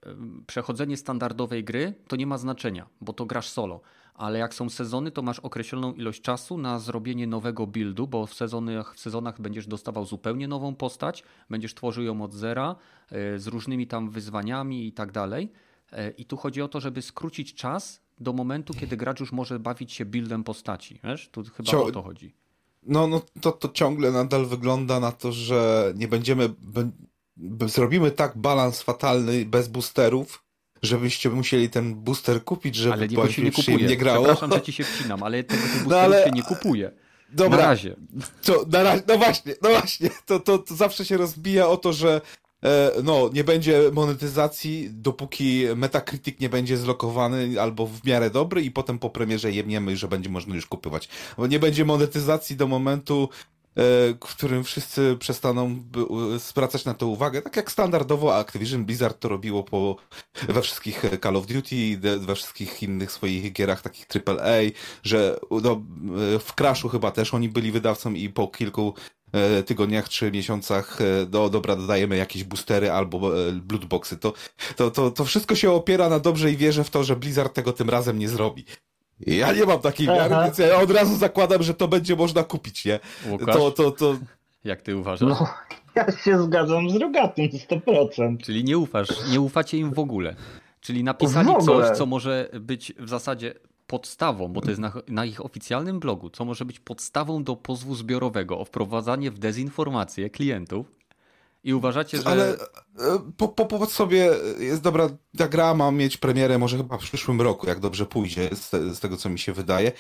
[0.06, 0.14] e,
[0.46, 3.80] przechodzenie standardowej gry to nie ma znaczenia, bo to grasz solo
[4.14, 8.34] ale jak są sezony, to masz określoną ilość czasu na zrobienie nowego buildu, bo w
[8.34, 12.76] sezonach, w sezonach będziesz dostawał zupełnie nową postać, będziesz tworzył ją od zera
[13.10, 15.52] e, z różnymi tam wyzwaniami i tak dalej.
[15.92, 19.58] E, I tu chodzi o to, żeby skrócić czas do momentu, kiedy gracz już może
[19.58, 21.00] bawić się buildem postaci.
[21.04, 21.28] Wiesz?
[21.28, 22.34] Tu chyba Cio o to chodzi.
[22.82, 26.54] No, no to, to ciągle nadal wygląda na to, że nie będziemy.
[27.66, 30.44] zrobimy tak balans fatalny bez boosterów,
[30.82, 33.86] żebyście musieli ten booster kupić, żeby ale nie, się nie kupuje.
[33.86, 34.24] nie grało.
[34.24, 36.24] Przepraszam, że ci się wcinam, ale tego boosteru no ale...
[36.24, 36.92] się nie kupuje.
[37.32, 37.58] Dobra.
[37.58, 37.96] Na razie.
[38.42, 39.02] To, na razie.
[39.08, 40.10] No właśnie, no właśnie.
[40.26, 42.20] To, to, to zawsze się rozbija o to, że
[42.64, 48.70] e, no, nie będzie monetyzacji, dopóki Metacritic nie będzie zlokowany albo w miarę dobry i
[48.70, 51.08] potem po premierze jemniemy, że będzie można już kupywać.
[51.36, 53.28] Bo nie będzie monetyzacji do momentu,
[54.20, 55.82] którym wszyscy przestaną
[56.38, 59.96] zwracać na to uwagę, tak jak standardowo Activision Blizzard to robiło po,
[60.48, 64.60] we wszystkich Call of Duty, we wszystkich innych swoich gierach takich AAA,
[65.02, 65.82] że no,
[66.34, 68.94] e, w Crashu chyba też oni byli wydawcą i po kilku
[69.32, 74.16] e, tygodniach czy miesiącach do, dobra, dodajemy jakieś boostery albo bloodboxy.
[74.16, 74.32] To,
[74.76, 77.90] to, to, to wszystko się opiera na dobrej wierze w to, że Blizzard tego tym
[77.90, 78.64] razem nie zrobi.
[79.26, 82.84] Ja nie mam takiej wiary, więc ja od razu zakładam, że to będzie można kupić,
[82.84, 83.00] nie?
[83.30, 84.16] Łukasz, to, to, to...
[84.64, 85.28] Jak ty uważasz?
[85.28, 85.46] No,
[85.96, 88.38] ja się zgadzam z Rogatym 100%.
[88.38, 90.36] Czyli nie ufasz, nie ufacie im w ogóle.
[90.80, 93.54] Czyli napisali coś, co może być w zasadzie
[93.86, 97.94] podstawą, bo to jest na, na, ich oficjalnym blogu, co może być podstawą do pozwu
[97.94, 100.86] zbiorowego o wprowadzanie w dezinformację klientów
[101.64, 102.26] i uważacie, że.
[102.26, 102.58] Ale e,
[103.36, 105.08] po, po, sobie, jest dobra,
[105.38, 109.00] ta gra ma mieć premierę może chyba w przyszłym roku, jak dobrze pójdzie, z, z
[109.00, 109.92] tego co mi się wydaje.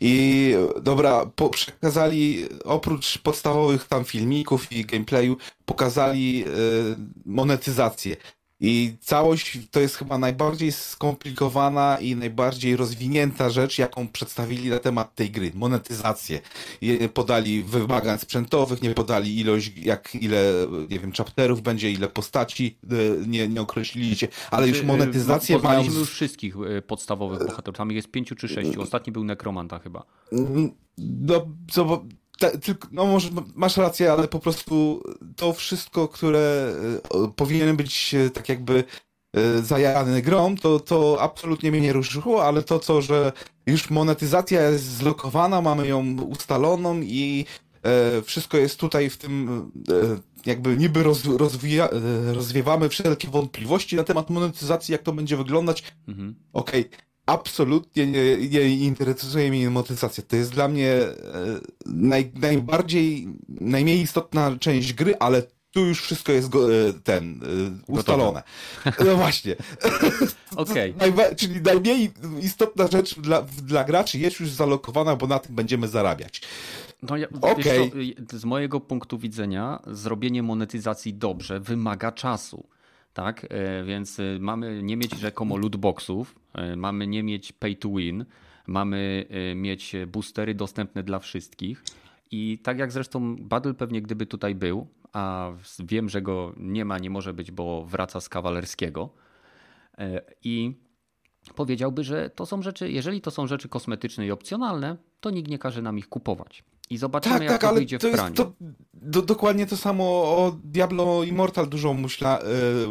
[0.00, 6.96] I dobra, po, przekazali oprócz podstawowych tam filmików i gameplayu, pokazali y,
[7.26, 8.16] monetyzację.
[8.60, 15.14] I całość to jest chyba najbardziej skomplikowana i najbardziej rozwinięta rzecz, jaką przedstawili na temat
[15.14, 15.52] tej gry.
[15.54, 16.40] Monetyzację.
[17.14, 20.52] Podali wymagań sprzętowych, nie podali ilość, jak ile,
[20.90, 25.58] nie wiem, chapterów będzie, ile postaci, e, nie, nie określiliście, ale już znaczy, e, monetyzację
[25.58, 25.84] mają...
[25.84, 28.82] już wszystkich e, podstawowych bohaterów, tam jest pięciu czy sześciu.
[28.82, 30.04] Ostatni był Nekromanta chyba.
[30.98, 32.04] No, co,
[32.50, 35.02] tylko, no może masz rację, ale po prostu
[35.36, 36.72] to wszystko, które
[37.14, 38.84] e, powinien być e, tak jakby
[39.36, 43.32] e, zajany grą, to, to absolutnie mnie nie ruszyło, ale to co, że
[43.66, 47.44] już monetyzacja jest zlokowana, mamy ją ustaloną i
[48.24, 49.70] wszystko jest tutaj w tym
[50.46, 51.88] jakby niby roz, rozwija,
[52.32, 55.84] rozwiewamy wszelkie wątpliwości na temat monetyzacji, jak to będzie wyglądać.
[56.08, 56.34] Mhm.
[56.52, 60.24] Okej, okay absolutnie nie, nie interesuje mnie motywacja.
[60.28, 61.14] To jest dla mnie e,
[61.86, 67.40] naj, najbardziej, najmniej istotna część gry, ale tu już wszystko jest go, e, ten
[67.88, 68.42] e, ustalone.
[69.06, 69.56] No właśnie.
[70.56, 70.94] Okay.
[71.38, 72.12] czyli najmniej
[72.42, 76.42] istotna rzecz dla, dla graczy jest już zalokowana, bo na tym będziemy zarabiać.
[77.02, 77.90] No ja, okay.
[78.30, 82.66] co, z mojego punktu widzenia zrobienie monetyzacji dobrze wymaga czasu
[83.14, 83.46] tak?
[83.50, 88.24] E, więc e, mamy nie mieć rzekomo lootboxów, e, mamy nie mieć pay to win,
[88.66, 91.84] mamy mieć boostery dostępne dla wszystkich.
[92.30, 96.98] I tak jak zresztą Battle pewnie gdyby tutaj był, a wiem, że go nie ma,
[96.98, 99.10] nie może być, bo wraca z kawalerskiego.
[100.44, 100.74] I
[101.54, 105.58] powiedziałby, że to są rzeczy, jeżeli to są rzeczy kosmetyczne i opcjonalne, to nikt nie
[105.58, 106.64] każe nam ich kupować.
[106.90, 108.34] I zobaczymy, tak, jak tak, to wyjdzie to w praniu.
[108.34, 108.52] To,
[108.92, 112.38] do, dokładnie to samo o Diablo Immortal dużo myśla,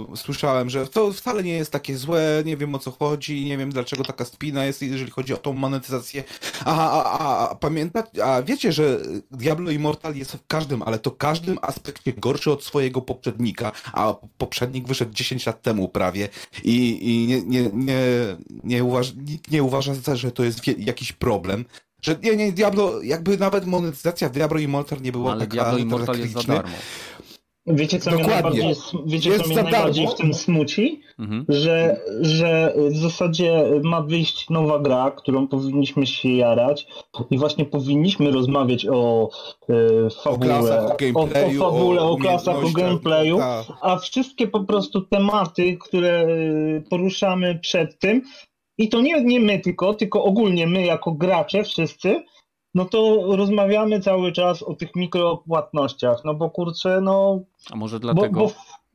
[0.09, 3.57] yy, słyszałem, że to wcale nie jest takie złe, nie wiem o co chodzi, nie
[3.57, 6.23] wiem dlaczego taka spina jest, jeżeli chodzi o tą monetyzację.
[6.65, 8.99] A, a, a, a pamięta, a wiecie, że
[9.31, 14.87] Diablo Immortal jest w każdym, ale to każdym aspekcie gorszy od swojego poprzednika, a poprzednik
[14.87, 16.29] wyszedł 10 lat temu prawie
[16.63, 17.99] i, i nie, nie, nie,
[18.63, 21.65] nie, uważ, nikt nie uważa, że to jest jakiś problem.
[22.03, 25.77] Że nie, nie, Diablo, jakby nawet monetyzacja w Diablo Immortal nie była ale taka Diablo
[25.77, 26.75] Immortal jest za darmo.
[27.67, 28.75] Wiecie, co mnie najbardziej,
[29.05, 31.01] wiecie, co mnie najbardziej w tym smuci?
[31.19, 31.45] Mhm.
[31.49, 36.87] Że, że w zasadzie ma wyjść nowa gra, którą powinniśmy się jarać
[37.31, 39.29] i właśnie powinniśmy rozmawiać o
[39.69, 43.65] e, fabule, o, klasach, o, o, o fabule, o, o klasach, o gameplayu, tak.
[43.81, 46.27] a wszystkie po prostu tematy, które e,
[46.89, 48.21] poruszamy przed tym,
[48.77, 52.23] i to nie, nie my tylko, tylko ogólnie my jako gracze wszyscy,
[52.75, 57.39] no to rozmawiamy cały czas o tych mikropłatnościach, no bo kurczę, no...
[57.71, 58.47] A może dlatego, bo,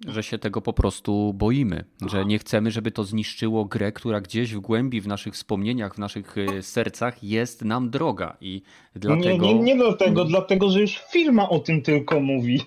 [0.07, 0.13] bo...
[0.13, 4.55] że się tego po prostu boimy, że nie chcemy, żeby to zniszczyło grę, która gdzieś
[4.55, 8.63] w głębi, w naszych wspomnieniach, w naszych y, sercach jest nam droga i
[8.95, 9.47] dlatego...
[9.47, 12.61] Nie, nie, nie dlatego, dlatego, że już firma o tym tylko mówi.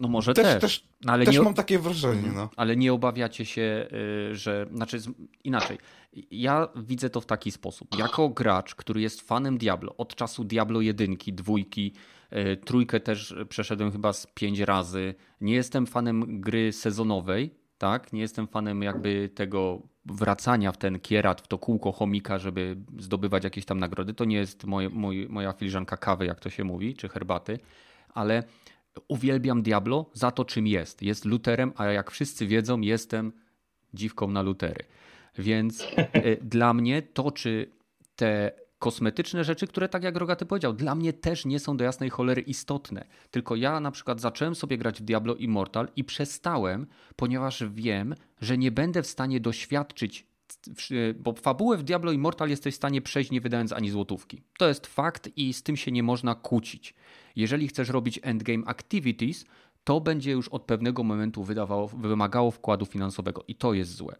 [0.00, 0.44] No może też.
[0.44, 0.60] też.
[0.60, 2.32] też no, ale też nie, mam takie wrażenie.
[2.34, 2.50] No.
[2.56, 3.88] Ale nie obawiacie się,
[4.30, 4.66] y, że.
[4.72, 4.98] Znaczy,
[5.44, 5.78] inaczej.
[6.30, 7.98] Ja widzę to w taki sposób.
[7.98, 11.92] Jako gracz, który jest fanem Diablo, od czasu Diablo 1, dwójki,
[12.32, 15.14] y, trójkę też przeszedłem chyba z pięć razy.
[15.40, 18.12] Nie jestem fanem gry sezonowej, tak?
[18.12, 23.44] Nie jestem fanem jakby tego wracania w ten kierat, w to kółko chomika, żeby zdobywać
[23.44, 24.14] jakieś tam nagrody.
[24.14, 27.58] To nie jest moje, moj, moja filiżanka kawy, jak to się mówi, czy herbaty,
[28.08, 28.42] ale
[29.08, 31.02] uwielbiam Diablo za to, czym jest.
[31.02, 33.32] Jest luterem, a jak wszyscy wiedzą, jestem
[33.94, 34.84] dziwką na lutery.
[35.38, 37.70] Więc e, dla mnie to, czy
[38.16, 42.10] te kosmetyczne rzeczy, które tak jak Rogaty powiedział, dla mnie też nie są do jasnej
[42.10, 43.04] cholery istotne.
[43.30, 46.86] Tylko ja na przykład zacząłem sobie grać w Diablo Immortal i przestałem,
[47.16, 50.26] ponieważ wiem, że nie będę w stanie doświadczyć
[51.16, 54.42] bo fabułę w Diablo Immortal jesteś w stanie przejść nie wydając ani złotówki.
[54.58, 56.94] To jest fakt i z tym się nie można kłócić.
[57.36, 59.44] Jeżeli chcesz robić endgame activities,
[59.84, 61.44] to będzie już od pewnego momentu
[61.94, 64.16] wymagało wkładu finansowego i to jest złe.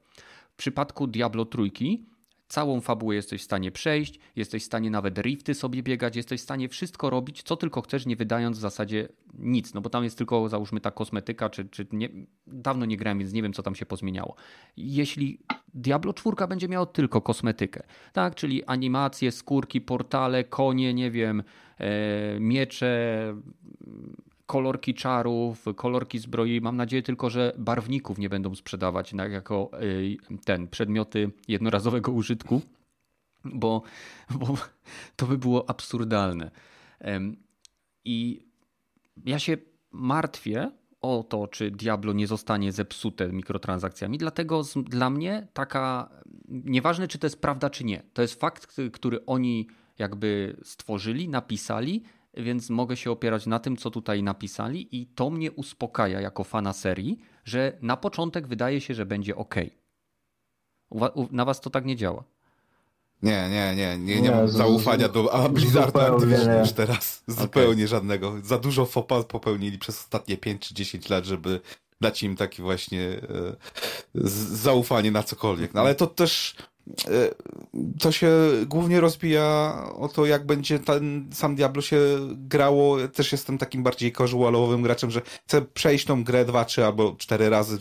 [0.52, 2.06] W przypadku Diablo trójki
[2.48, 6.44] całą fabułę jesteś w stanie przejść, jesteś w stanie nawet rifty sobie biegać, jesteś w
[6.44, 10.18] stanie wszystko robić, co tylko chcesz, nie wydając w zasadzie nic, no bo tam jest
[10.18, 12.08] tylko załóżmy ta kosmetyka, czy, czy nie,
[12.46, 14.34] dawno nie grałem, więc nie wiem, co tam się pozmieniało.
[14.76, 15.38] Jeśli
[15.74, 17.82] Diablo 4 będzie miało tylko kosmetykę,
[18.12, 21.42] tak, czyli animacje, skórki, portale, konie, nie wiem,
[21.78, 23.34] e, miecze,
[24.46, 26.60] kolorki czarów, kolorki zbroi.
[26.60, 32.62] Mam nadzieję tylko, że barwników nie będą sprzedawać jako y, ten przedmioty jednorazowego użytku,
[33.44, 33.82] bo,
[34.30, 34.56] bo
[35.16, 36.50] to by było absurdalne.
[38.04, 38.46] I
[39.26, 39.56] ja się
[39.92, 40.70] martwię
[41.00, 46.10] o to, czy Diablo nie zostanie zepsute mikrotransakcjami, dlatego dla mnie taka,
[46.48, 49.68] nieważne czy to jest prawda, czy nie, to jest fakt, który oni
[49.98, 52.02] jakby stworzyli, napisali,
[52.36, 56.72] więc mogę się opierać na tym, co tutaj napisali, i to mnie uspokaja jako fana
[56.72, 59.54] serii, że na początek wydaje się, że będzie ok.
[61.30, 62.24] Na was to tak nie działa.
[63.22, 67.24] Nie, nie, nie, nie, nie mam zaufania do a Activision już teraz.
[67.26, 67.88] Zupełnie okay.
[67.88, 68.34] żadnego.
[68.42, 71.60] Za dużo fopa popełnili przez ostatnie 5 czy 10 lat, żeby
[72.00, 73.56] dać im takie właśnie e,
[74.54, 75.74] zaufanie na cokolwiek.
[75.74, 76.56] No ale to też
[78.00, 78.30] to się
[78.66, 81.98] głównie rozbija o to, jak będzie ten sam Diablo się
[82.30, 83.08] grało.
[83.08, 87.50] Też jestem takim bardziej casualowym graczem, że chcę przejść tą grę dwa, trzy albo cztery
[87.50, 87.78] razy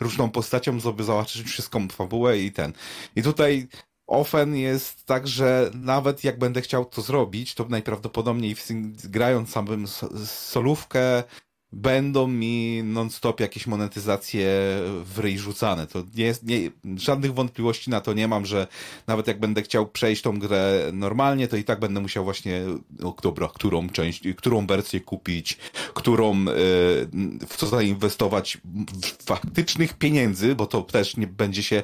[0.00, 2.72] różną postacią, żeby zobaczyć wszystką fabułę i ten.
[3.16, 3.68] I tutaj
[4.06, 8.56] Ofen jest tak, że nawet jak będę chciał to zrobić, to najprawdopodobniej
[9.04, 9.86] grając samym
[10.26, 11.22] solówkę,
[11.72, 14.46] będą mi non-stop jakieś monetyzacje
[15.04, 15.86] w ryj rzucane.
[15.86, 18.66] To nie jest, nie, żadnych wątpliwości na to nie mam, że
[19.06, 22.62] nawet jak będę chciał przejść tą grę normalnie, to i tak będę musiał właśnie,
[22.98, 25.58] no dobra, którą część, którą wersję kupić,
[25.94, 26.44] którą, e,
[27.46, 28.58] w co zainwestować
[29.24, 31.82] faktycznych pieniędzy, bo to też nie będzie się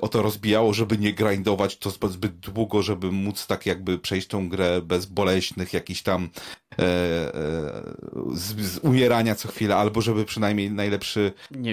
[0.00, 4.48] o to rozbijało, żeby nie grindować to zbyt długo, żeby móc tak jakby przejść tą
[4.48, 6.30] grę bez boleśnych jakichś tam
[6.72, 7.32] e, e,
[8.32, 11.32] z, z umierania co chwilę, albo żeby przynajmniej najlepszy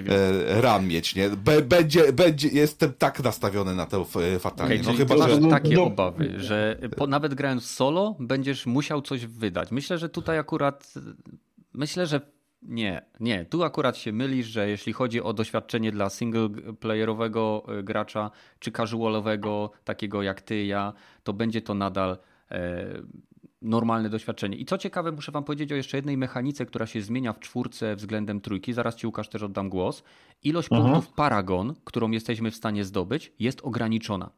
[0.10, 1.30] e, ran mieć, nie?
[1.30, 4.06] Be, będzie, będzie, jestem tak nastawiony na to
[4.40, 4.82] fatalnie.
[4.82, 5.50] Okay, no chyba, masz że...
[5.50, 9.72] takie obawy, że po, nawet grając solo będziesz musiał coś wydać.
[9.72, 10.94] Myślę, że tutaj akurat
[11.74, 12.22] myślę, że
[12.62, 13.46] nie, nie.
[13.46, 19.72] Tu akurat się mylisz, że jeśli chodzi o doświadczenie dla singleplayerowego e, gracza czy casualowego,
[19.84, 20.94] takiego jak ty, ja,
[21.24, 22.18] to będzie to nadal
[22.52, 22.86] e,
[23.62, 24.58] normalne doświadczenie.
[24.58, 27.96] I co ciekawe, muszę wam powiedzieć o jeszcze jednej mechanice, która się zmienia w czwórce
[27.96, 28.74] względem trójki.
[28.74, 30.04] Zaraz ci Łukasz też oddam głos.
[30.44, 30.78] Ilość Aha.
[30.78, 30.96] Mhm.
[30.96, 34.32] punktów Paragon, którą jesteśmy w stanie zdobyć, jest ograniczona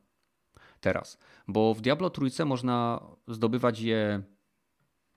[0.80, 1.18] teraz.
[1.48, 4.24] Bo w Diablo trójce można zdobywać je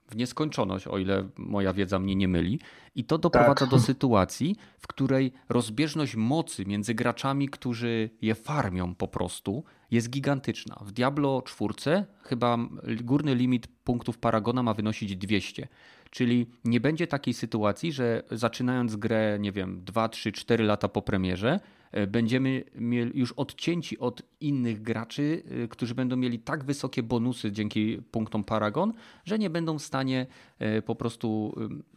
[0.09, 2.61] w nieskończoność, o ile moja wiedza mnie nie myli.
[2.95, 3.69] I to doprowadza tak.
[3.69, 10.83] do sytuacji, w której rozbieżność mocy między graczami, którzy je farmią po prostu, jest gigantyczna.
[10.85, 12.59] W Diablo 4 chyba
[13.03, 15.69] górny limit punktów Paragona ma wynosić 200.
[16.15, 21.03] Czyli nie będzie takiej sytuacji, że zaczynając grę, nie wiem, 2, 3, 4 lata po
[21.03, 21.61] premierze,
[21.93, 27.53] e, będziemy mieli już odcięci od innych graczy, e, którzy będą mieli tak wysokie bonusy
[27.53, 28.93] dzięki punktom Paragon,
[29.25, 30.27] że nie będą w stanie
[30.59, 31.55] e, po prostu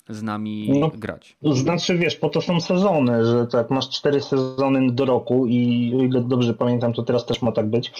[0.09, 1.37] z nami no, grać.
[1.41, 6.03] Znaczy, wiesz, po to są sezony, że tak masz cztery sezony do roku i o
[6.03, 7.91] ile dobrze pamiętam, to teraz też ma tak być.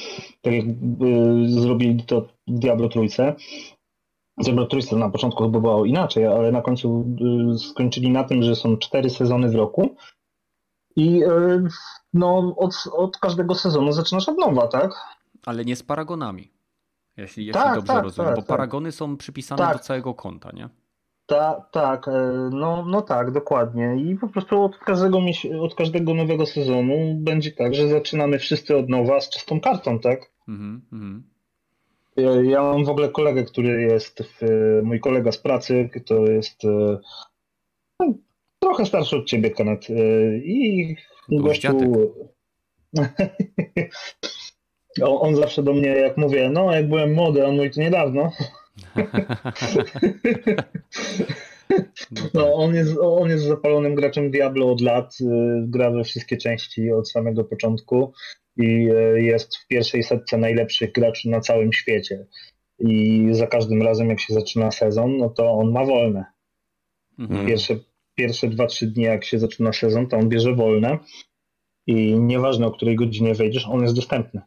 [0.42, 0.66] Tak jak
[1.48, 3.36] zrobili to Diablo Trójce,
[4.38, 7.06] Zebra Trójce na początku chyba było inaczej, ale na końcu
[7.56, 9.96] y, skończyli na tym, że są cztery sezony w roku
[10.96, 11.64] i y,
[12.14, 14.92] no, od, od każdego sezonu zaczynasz od nowa, tak?
[15.46, 16.52] Ale nie z paragonami,
[17.18, 18.50] jeśli, jeśli tak, dobrze tak, rozumiem, tak, bo tak.
[18.50, 19.78] paragony są przypisane tak.
[19.78, 20.70] do całego konta, nie?
[21.26, 23.96] Tak, tak, e, no, no tak, dokładnie.
[23.98, 25.20] I po prostu od każdego,
[25.62, 30.20] od każdego nowego sezonu będzie tak, że zaczynamy wszyscy od nowa z czystą kartą, tak?
[30.48, 31.24] Mhm, mhm.
[32.18, 34.42] Ja, ja, mam w ogóle kolegę, który jest, w,
[34.84, 36.98] mój kolega z pracy, to jest e,
[38.00, 38.14] no,
[38.60, 39.88] trochę starszy od ciebie, Kanet.
[39.90, 39.94] E,
[40.38, 40.96] I
[41.30, 41.78] gościu...
[45.02, 48.32] on zawsze do mnie, jak mówię, no jak byłem młody, on mówi to niedawno.
[52.34, 55.26] No, on jest, on jest zapalonym graczem Diablo od lat, e,
[55.68, 58.14] gra we wszystkie części od samego początku
[58.58, 62.26] i e, jest w pierwszej setce najlepszych graczy na całym świecie.
[62.80, 66.26] I za każdym razem, jak się zaczyna sezon, no to on ma wolne.
[67.20, 67.48] Mhm.
[67.48, 67.76] Pierwsze,
[68.16, 71.00] pierwsze 2-3 dni, jak się zaczyna sezon, to on bierze wolne
[71.88, 74.42] i nieważne o której godzinie wejdziesz, on jest dostępny.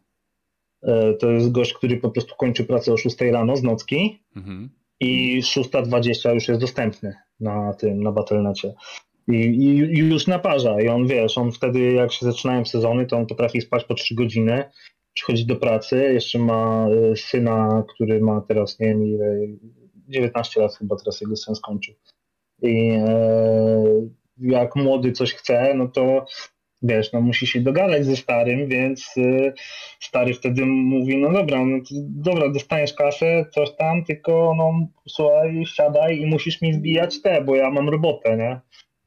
[0.83, 4.71] E, to jest gość, który po prostu kończy pracę o 6 rano z nocki mhm.
[5.01, 8.75] i 6.20 już jest dostępny na tym, na Battle.necie.
[9.31, 10.81] I, I, już naparza.
[10.81, 14.15] I on, wiesz, on wtedy, jak się zaczynają sezony, to on potrafi spać po 3
[14.15, 14.65] godziny,
[15.15, 19.37] przychodzi do pracy, jeszcze ma e, syna, który ma teraz, nie wiem ile,
[20.09, 21.95] 19 lat chyba teraz jego syn skończył.
[22.63, 23.07] I e,
[24.39, 26.27] jak młody coś chce, no to
[26.83, 29.53] wiesz, no musi się dogadać ze starym, więc e,
[30.01, 31.79] stary wtedy mówi, no dobra, no
[32.09, 34.73] dobra, dostaniesz kasę, coś tam, tylko no
[35.09, 38.61] słuchaj, siadaj i musisz mi wbijać te, bo ja mam robotę, nie?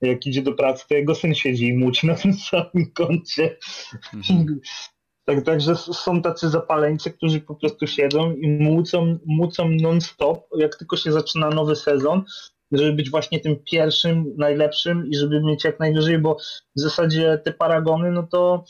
[0.08, 3.58] Jak idzie do pracy, to jego syn siedzi i muci na tym samym kącie.
[4.14, 4.60] Mhm.
[5.26, 10.98] Tak, także są tacy zapaleńcy, którzy po prostu siedzą i mucą, mucą non-stop, jak tylko
[10.98, 12.24] się zaczyna nowy sezon,
[12.72, 16.38] żeby być właśnie tym pierwszym, najlepszym i żeby mieć jak najwyżej, bo
[16.76, 18.64] w zasadzie te paragony, no to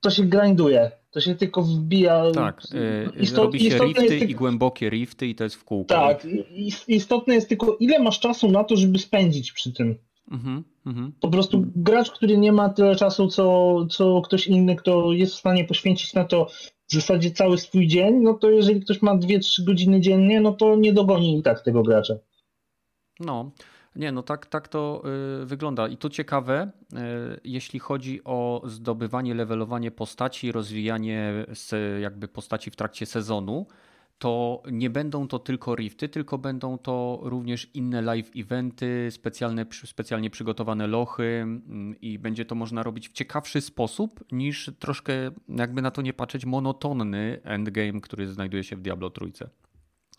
[0.00, 0.90] to się grinduje.
[1.14, 2.30] To się tylko wbija.
[2.34, 5.94] Tak, yy, istot, robi się rifty i głębokie rifty i to jest w kółko.
[5.94, 6.26] Tak,
[6.88, 9.98] istotne jest tylko ile masz czasu na to, żeby spędzić przy tym.
[10.30, 11.10] Mm -hmm.
[11.20, 15.38] Po prostu gracz, który nie ma tyle czasu, co, co ktoś inny, kto jest w
[15.38, 16.46] stanie poświęcić na to
[16.88, 20.76] w zasadzie cały swój dzień, no to jeżeli ktoś ma 2-3 godziny dziennie, no to
[20.76, 22.14] nie dogoni i tak tego gracza.
[23.20, 23.50] No,
[23.96, 25.02] nie, no tak, tak to
[25.42, 25.88] y, wygląda.
[25.88, 26.96] I to ciekawe, y,
[27.44, 31.46] jeśli chodzi o zdobywanie, levelowanie postaci, rozwijanie
[32.00, 33.66] jakby postaci w trakcie sezonu,
[34.18, 40.30] to nie będą to tylko rifty, tylko będą to również inne live eventy, specjalne, specjalnie
[40.30, 45.12] przygotowane lochy mm, i będzie to można robić w ciekawszy sposób niż troszkę,
[45.48, 49.48] jakby na to nie patrzeć, monotonny endgame, który znajduje się w Diablo Trójce.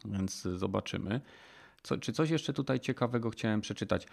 [0.05, 1.21] Więc zobaczymy.
[1.85, 4.07] Co, czy coś jeszcze tutaj ciekawego chciałem przeczytać?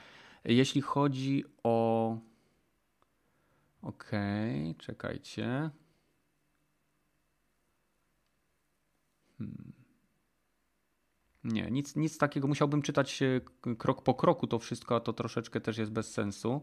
[0.45, 2.17] Jeśli chodzi o.
[3.83, 5.71] Okej, okay, czekajcie.
[9.39, 9.73] Hmm.
[11.45, 12.49] Nie, nic, nic takiego.
[12.49, 13.21] Musiałbym czytać
[13.79, 16.61] krok po kroku to wszystko, a to troszeczkę też jest bez sensu.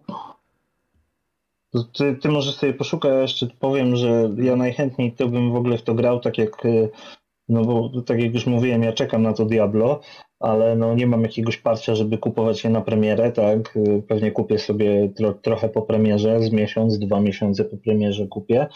[1.94, 5.84] Ty, ty może sobie poszukaj, jeszcze powiem, że ja najchętniej to bym w ogóle w
[5.84, 6.64] to grał, tak jak,
[7.50, 10.02] no bo tak jak już mówiłem, ja czekam na to Diablo,
[10.40, 13.78] ale no nie mam jakiegoś parcia, żeby kupować je na premierę, tak?
[14.08, 18.68] Pewnie kupię sobie tro, trochę po premierze, z miesiąc, dwa miesiące po premierze kupię.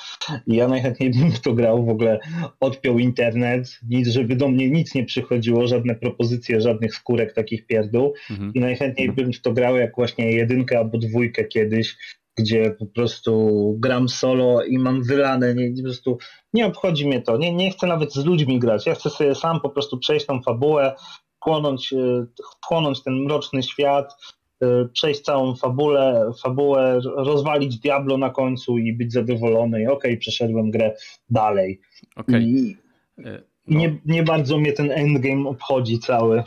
[0.48, 2.20] I ja najchętniej bym w to grał, w ogóle
[2.60, 8.14] odpiął internet, nic, żeby do mnie nic nie przychodziło, żadne propozycje, żadnych skórek takich pierdół.
[8.32, 8.52] Mhm.
[8.54, 11.96] I najchętniej bym w to grał jak właśnie jedynkę albo dwójkę kiedyś,
[12.36, 16.18] gdzie po prostu gram solo i mam wylane, nie, po prostu
[16.54, 19.62] nie obchodzi mnie to, nie, nie chcę nawet z ludźmi grać, ja chcę sobie sam
[19.62, 20.96] po prostu przejść tą fabułę,
[21.44, 22.26] wchłonąć, e,
[22.62, 24.16] wchłonąć ten mroczny świat,
[24.62, 29.82] e, przejść całą fabulę, fabułę, rozwalić Diablo na końcu i być zadowolony.
[29.82, 30.96] I okej, okay, przeszedłem grę
[31.30, 31.80] dalej.
[32.16, 32.42] Okay.
[32.42, 32.78] I,
[33.26, 33.80] e, no.
[33.80, 36.44] nie, nie bardzo mnie ten endgame obchodzi cały.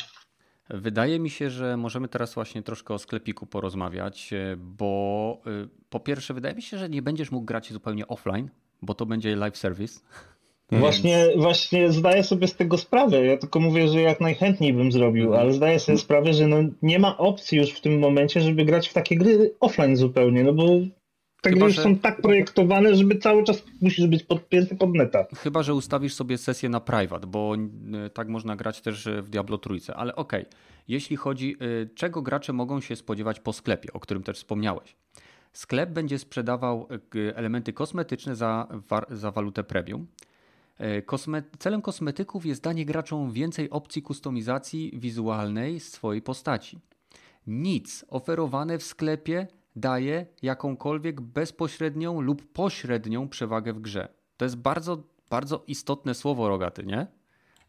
[0.70, 5.42] Wydaje mi się, że możemy teraz właśnie troszkę o sklepiku porozmawiać, bo
[5.90, 8.48] po pierwsze, wydaje mi się, że nie będziesz mógł grać zupełnie offline,
[8.82, 10.00] bo to będzie live service.
[10.70, 10.80] Więc...
[10.84, 13.26] Właśnie, właśnie zdaję sobie z tego sprawę.
[13.26, 15.42] Ja tylko mówię, że jak najchętniej bym zrobił, mhm.
[15.42, 18.88] ale zdaję sobie sprawę, że no nie ma opcji już w tym momencie, żeby grać
[18.88, 20.64] w takie gry offline zupełnie, no bo
[21.47, 21.82] te Chyba, gry już że...
[21.82, 25.26] są tak projektowane, żeby cały czas musisz być podpięty pod neta.
[25.36, 29.30] Chyba, że ustawisz sobie sesję na private, bo e, tak można grać też e, w
[29.30, 29.94] Diablo Trójce.
[29.94, 30.53] Ale okej, okay.
[30.88, 34.97] jeśli chodzi, e, czego gracze mogą się spodziewać po sklepie, o którym też wspomniałeś.
[35.53, 36.88] Sklep będzie sprzedawał
[37.34, 38.68] elementy kosmetyczne za,
[39.11, 40.07] za walutę premium.
[41.07, 46.78] Kosme celem kosmetyków jest danie graczom więcej opcji kustomizacji wizualnej swojej postaci.
[47.47, 54.08] Nic oferowane w sklepie daje jakąkolwiek bezpośrednią lub pośrednią przewagę w grze.
[54.36, 57.06] To jest bardzo, bardzo istotne słowo rogaty, nie?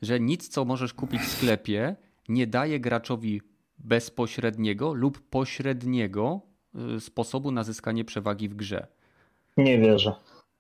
[0.01, 1.95] Że nic, co możesz kupić w sklepie,
[2.29, 3.41] nie daje graczowi
[3.77, 6.41] bezpośredniego lub pośredniego
[6.95, 8.87] y, sposobu na zyskanie przewagi w grze.
[9.57, 10.13] Nie wierzę.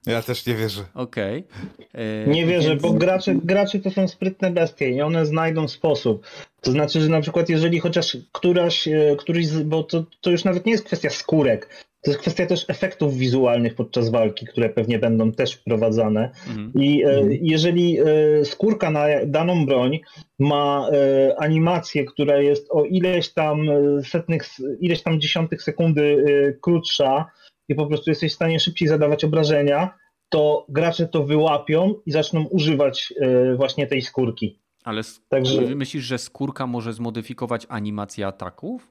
[0.07, 0.81] Ja też nie wierzę.
[0.93, 1.43] Okej.
[1.89, 2.03] Okay.
[2.25, 2.81] E, nie wierzę, Więc...
[2.81, 6.25] bo gracze, gracze to są sprytne bestie i one znajdą sposób.
[6.61, 10.65] To znaczy, że na przykład jeżeli chociaż któraś, e, któryś, bo to, to już nawet
[10.65, 15.31] nie jest kwestia skórek, to jest kwestia też efektów wizualnych podczas walki, które pewnie będą
[15.31, 16.31] też wprowadzane.
[16.47, 16.71] Mhm.
[16.75, 17.37] I e, mhm.
[17.41, 18.05] jeżeli e,
[18.45, 19.99] skórka na daną broń
[20.39, 23.67] ma e, animację, która jest o ileś tam
[24.03, 24.45] setnych,
[24.79, 26.25] ileś tam dziesiątych sekundy
[26.61, 27.25] krótsza,
[27.69, 29.93] i po prostu jesteś w stanie szybciej zadawać obrażenia,
[30.29, 34.59] to gracze to wyłapią i zaczną używać e, właśnie tej skórki.
[34.83, 35.61] Ale Także...
[35.61, 38.87] myślisz, że skórka może zmodyfikować animację ataków?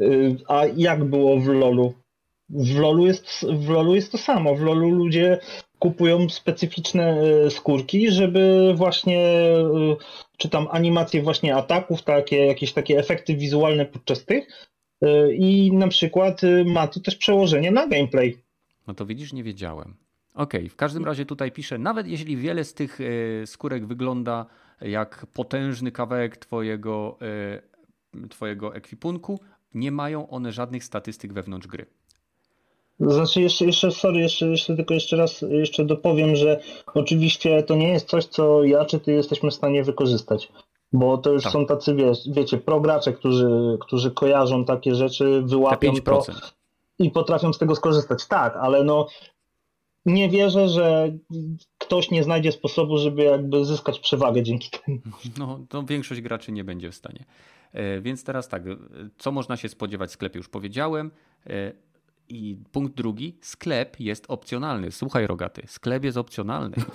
[0.00, 0.04] E,
[0.48, 1.94] a jak było w LoLu?
[2.48, 4.54] W LoLu jest, w LoLu jest to samo.
[4.54, 5.38] W LoLu ludzie
[5.78, 9.34] kupują specyficzne e, skórki, żeby właśnie
[10.36, 14.71] czy tam animacje właśnie ataków, takie jakieś takie efekty wizualne podczas tych
[15.32, 18.38] i na przykład e, ma to też przełożenie na gameplay.
[18.86, 19.94] No to widzisz, nie wiedziałem.
[20.34, 24.46] Okej, okay, w każdym razie tutaj piszę, nawet jeśli wiele z tych e, skórek wygląda
[24.80, 27.18] jak potężny kawałek twojego,
[28.30, 29.40] twojego ekwipunku,
[29.74, 31.86] nie mają one żadnych statystyk wewnątrz gry.
[33.00, 36.60] Znaczy jeszcze, jeszcze sorry, jeszcze, jeszcze tylko jeszcze raz jeszcze dopowiem, że
[36.94, 40.48] oczywiście to nie jest coś, co ja czy ty jesteśmy w stanie wykorzystać.
[40.92, 41.52] Bo to już tak.
[41.52, 46.22] są tacy, wiesz, wiecie, progracze, którzy, którzy kojarzą takie rzeczy, wyłapią to
[46.98, 48.26] i potrafią z tego skorzystać.
[48.26, 49.06] Tak, ale no
[50.06, 51.12] nie wierzę, że
[51.78, 54.98] ktoś nie znajdzie sposobu, żeby jakby zyskać przewagę dzięki temu.
[55.38, 57.24] No, to większość graczy nie będzie w stanie.
[57.72, 58.62] E, więc teraz tak,
[59.18, 60.38] co można się spodziewać w sklepie?
[60.38, 61.10] Już powiedziałem.
[61.46, 61.72] E,
[62.28, 64.92] I punkt drugi, sklep jest opcjonalny.
[64.92, 66.76] Słuchaj, rogaty, sklep jest opcjonalny.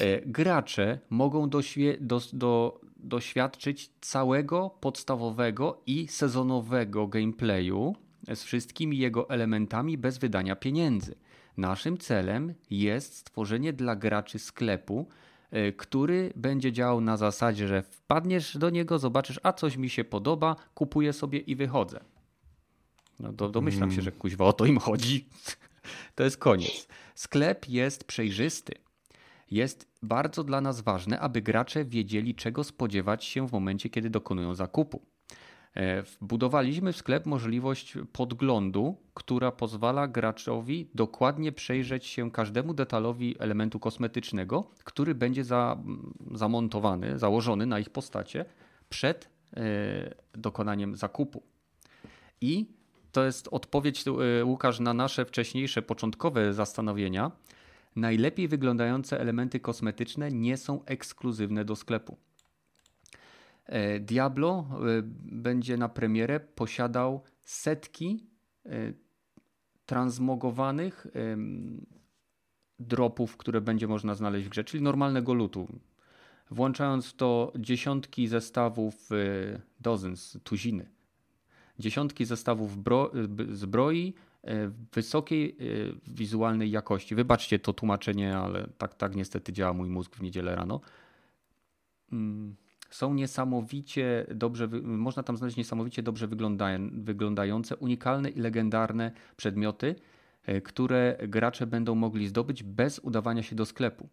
[0.00, 1.60] E, gracze mogą do,
[2.00, 7.94] do, do doświadczyć całego podstawowego i sezonowego gameplayu
[8.34, 11.14] z wszystkimi jego elementami bez wydania pieniędzy.
[11.56, 15.08] Naszym celem jest stworzenie dla graczy sklepu,
[15.50, 20.04] e, który będzie działał na zasadzie, że wpadniesz do niego, zobaczysz, a coś mi się
[20.04, 22.00] podoba, kupuję sobie i wychodzę.
[23.20, 24.04] No do, domyślam się, mm.
[24.04, 25.24] że kuźwa o to im chodzi.
[26.14, 26.88] To jest koniec.
[27.14, 28.74] Sklep jest przejrzysty
[29.52, 34.54] jest bardzo dla nas ważne, aby gracze wiedzieli, czego spodziewać się w momencie, kiedy dokonują
[34.54, 35.02] zakupu.
[35.74, 43.80] E, wbudowaliśmy w sklep możliwość podglądu, która pozwala graczowi dokładnie przejrzeć się każdemu detalowi elementu
[43.80, 45.78] kosmetycznego, który będzie za,
[46.34, 48.44] zamontowany, założony na ich postacie
[48.88, 49.60] przed e,
[50.34, 51.42] dokonaniem zakupu.
[52.40, 52.66] I
[53.12, 54.04] to jest odpowiedź,
[54.40, 57.30] e, Łukasz, na nasze wcześniejsze początkowe zastanowienia,
[57.96, 62.16] najlepiej wyglądające elementy kosmetyczne nie są ekskluzywne do sklepu.
[63.66, 68.26] E, Diablo e, będzie na premierę posiadał setki
[68.66, 68.92] e,
[69.86, 71.06] transmogowanych
[72.78, 75.68] dropów, które będzie można znaleźć w grze, czyli normalnego lutu.
[76.50, 79.08] Włączając w to dziesiątki zestawów
[79.80, 80.88] dozens, tuziny,
[81.78, 82.78] dziesiątki zestawów
[83.50, 84.14] zbroi,
[84.92, 85.54] wysokiej e,
[86.06, 87.14] wizualnej jakości.
[87.14, 90.80] Wybaczcie to tłumaczenie, ale tak, tak niestety działa mój mózg w niedzielę rano.
[92.12, 92.56] Mm,
[92.90, 96.28] są niesamowicie dobrze, można tam znaleźć niesamowicie dobrze
[96.92, 99.94] wyglądające, unikalne i legendarne przedmioty,
[100.42, 104.08] e, które gracze będą mogli zdobyć bez udawania się do sklepu.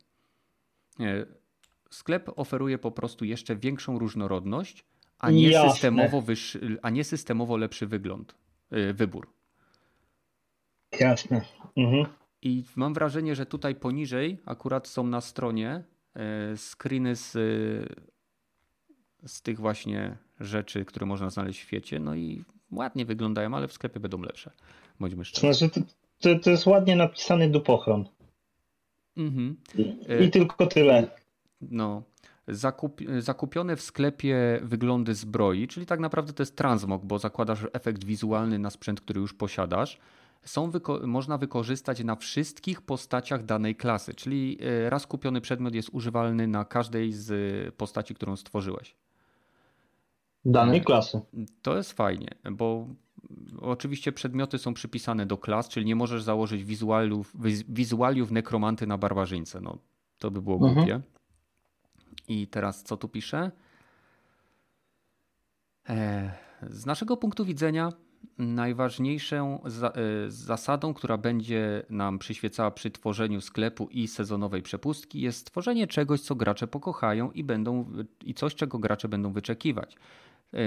[1.89, 4.85] Sklep oferuje po prostu jeszcze większą różnorodność,
[5.19, 8.35] a nie, systemowo, wyższy, a nie systemowo lepszy wygląd,
[8.93, 9.38] wybór.
[10.99, 11.41] Jasne.
[11.77, 12.05] Mhm.
[12.41, 15.83] I mam wrażenie, że tutaj poniżej akurat są na stronie
[16.15, 17.31] e, screeny z,
[19.25, 21.99] z tych właśnie rzeczy, które można znaleźć w świecie.
[21.99, 24.51] No i ładnie wyglądają, ale w sklepie będą lepsze.
[24.99, 25.53] Bądźmy szczerzy.
[25.53, 25.87] Znaczy, to,
[26.19, 28.09] to, to jest ładnie napisany dupochron.
[29.17, 29.57] Mhm.
[29.77, 31.07] I, I tylko tyle.
[31.61, 32.03] No.
[32.47, 38.03] Zakup, zakupione w sklepie wyglądy zbroi, czyli tak naprawdę to jest transmog, bo zakładasz efekt
[38.03, 39.99] wizualny na sprzęt, który już posiadasz
[40.43, 45.89] są wyko można wykorzystać na wszystkich postaciach danej klasy, czyli e, raz kupiony przedmiot jest
[45.89, 48.95] używalny na każdej z postaci, którą stworzyłeś.
[50.45, 51.21] Danej klasy.
[51.61, 52.87] To jest fajnie, bo
[53.61, 57.33] oczywiście przedmioty są przypisane do klas, czyli nie możesz założyć wizualiów,
[57.69, 59.61] wizualiów nekromanty na barbarzyńce.
[59.61, 59.77] No,
[60.19, 60.73] to by było mhm.
[60.73, 61.01] głupie.
[62.27, 63.51] I teraz co tu piszę?
[65.89, 66.31] E,
[66.69, 67.91] z naszego punktu widzenia
[68.37, 69.61] najważniejszą
[70.27, 76.21] y, zasadą, która będzie nam przyświecała przy tworzeniu sklepu i sezonowej przepustki, jest stworzenie czegoś,
[76.21, 77.93] co gracze pokochają i, będą,
[78.23, 79.95] i coś, czego gracze będą wyczekiwać.
[80.53, 80.57] Y,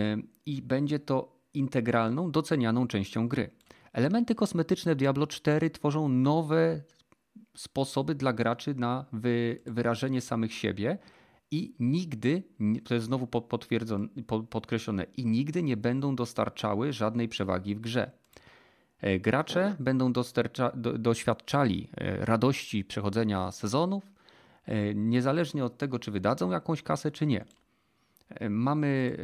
[0.46, 3.50] I będzie to integralną, docenianą częścią gry.
[3.92, 6.82] Elementy kosmetyczne Diablo 4 tworzą nowe
[7.56, 10.98] sposoby dla graczy na wy, wyrażenie samych siebie
[11.52, 12.42] i nigdy,
[12.84, 14.08] to jest znowu potwierdzone,
[14.50, 18.10] podkreślone, i nigdy nie będą dostarczały żadnej przewagi w grze.
[19.00, 20.24] E, gracze będą do,
[20.98, 24.12] doświadczali e, radości przechodzenia sezonów,
[24.66, 27.44] e, niezależnie od tego, czy wydadzą jakąś kasę, czy nie.
[28.50, 29.16] Mamy.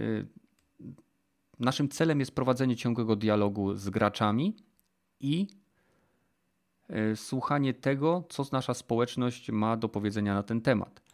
[1.61, 4.57] Naszym celem jest prowadzenie ciągłego dialogu z graczami
[5.21, 5.47] i
[7.15, 11.08] słuchanie tego, co nasza społeczność ma do powiedzenia na ten temat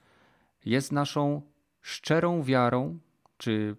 [0.65, 1.43] jest naszą
[1.81, 2.99] szczerą wiarą,
[3.39, 3.77] czy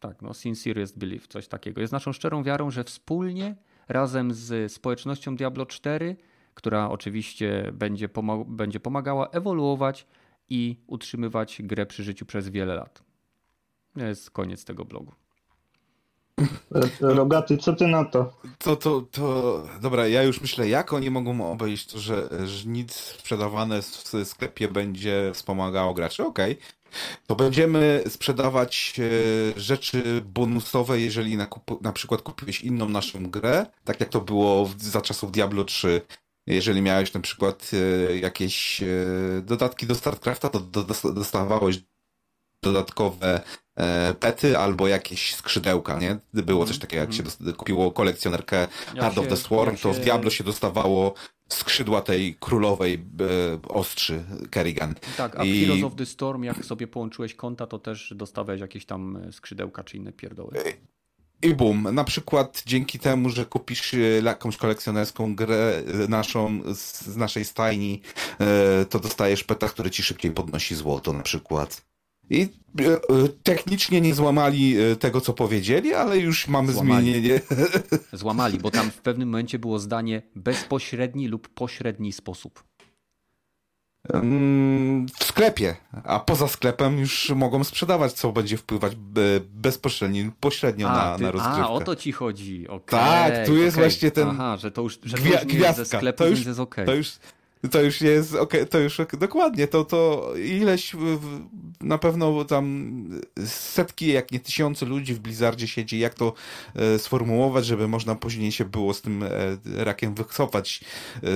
[0.00, 1.80] tak, no, sincerest belief, coś takiego.
[1.80, 3.56] Jest naszą szczerą wiarą, że wspólnie
[3.88, 6.16] razem z społecznością Diablo 4,
[6.54, 10.06] która oczywiście będzie, pomag będzie pomagała ewoluować
[10.48, 13.02] i utrzymywać grę przy życiu przez wiele lat.
[13.94, 15.12] To jest koniec tego blogu.
[17.00, 18.32] Rogaty, co ty na to?
[18.58, 22.94] To, to, to, dobra, ja już myślę, jak oni mogą obejść to, że, że nic
[22.94, 26.26] sprzedawane w sklepie będzie wspomagało graczy.
[26.26, 26.64] Okej, okay.
[27.26, 31.48] to będziemy sprzedawać e, rzeczy bonusowe, jeżeli na,
[31.80, 36.00] na przykład kupiłeś inną naszą grę, tak jak to było za czasów Diablo 3.
[36.46, 38.86] Jeżeli miałeś na przykład e, jakieś e,
[39.42, 40.60] dodatki do StarCrafta, to
[41.12, 41.80] dostawałeś
[42.64, 43.42] dodatkowe
[44.20, 46.18] pety albo jakieś skrzydełka, nie?
[46.34, 47.56] Było coś takiego, jak się mhm.
[47.56, 51.14] kupiło kolekcjonerkę Hard of the Swarm, to w Diablo się dostawało
[51.48, 54.94] skrzydła tej królowej e, ostrzy Kerrigan.
[55.16, 55.60] Tak, a w I...
[55.60, 59.84] Heroes of the Storm, jak sobie połączyłeś konta, to też dostawałeś jakieś tam e, skrzydełka
[59.84, 60.58] czy inne pierdoły.
[61.42, 67.16] I boom, na przykład dzięki temu, że kupisz e, jakąś kolekcjonerską grę naszą z, z
[67.16, 68.02] naszej stajni,
[68.90, 71.82] to dostajesz peta, który ci szybciej podnosi złoto na przykład.
[72.30, 72.48] I
[72.80, 72.98] e, e,
[73.42, 77.12] technicznie nie złamali e, tego, co powiedzieli, ale już mamy złamali.
[77.12, 77.40] zmienienie.
[78.12, 82.64] Złamali, bo tam w pewnym momencie było zdanie bezpośredni lub pośredni sposób.
[85.18, 88.96] W sklepie, a poza sklepem już mogą sprzedawać, co będzie wpływać
[89.40, 91.62] bezpośrednio lub pośrednio a, na, ty, na rozgrywkę.
[91.62, 92.68] A, o to ci chodzi.
[92.68, 93.88] Okay, tak, tu jest okay.
[93.88, 95.84] właśnie ten Aha, że to już, że to już gwiazdka.
[95.84, 96.86] ze sklepu, to już, jest okay.
[96.86, 97.12] to już
[97.70, 100.92] to już jest, okay, to już dokładnie, to, to ileś
[101.80, 103.06] na pewno tam
[103.46, 106.32] setki, jak nie tysiące ludzi w Blizzardzie siedzi, jak to
[106.74, 109.28] e, sformułować, żeby można później się było z tym e,
[109.84, 110.80] rakiem wycofać.
[111.16, 111.28] E,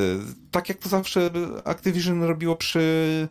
[0.50, 1.30] tak jak to zawsze
[1.64, 3.28] Activision robiło przy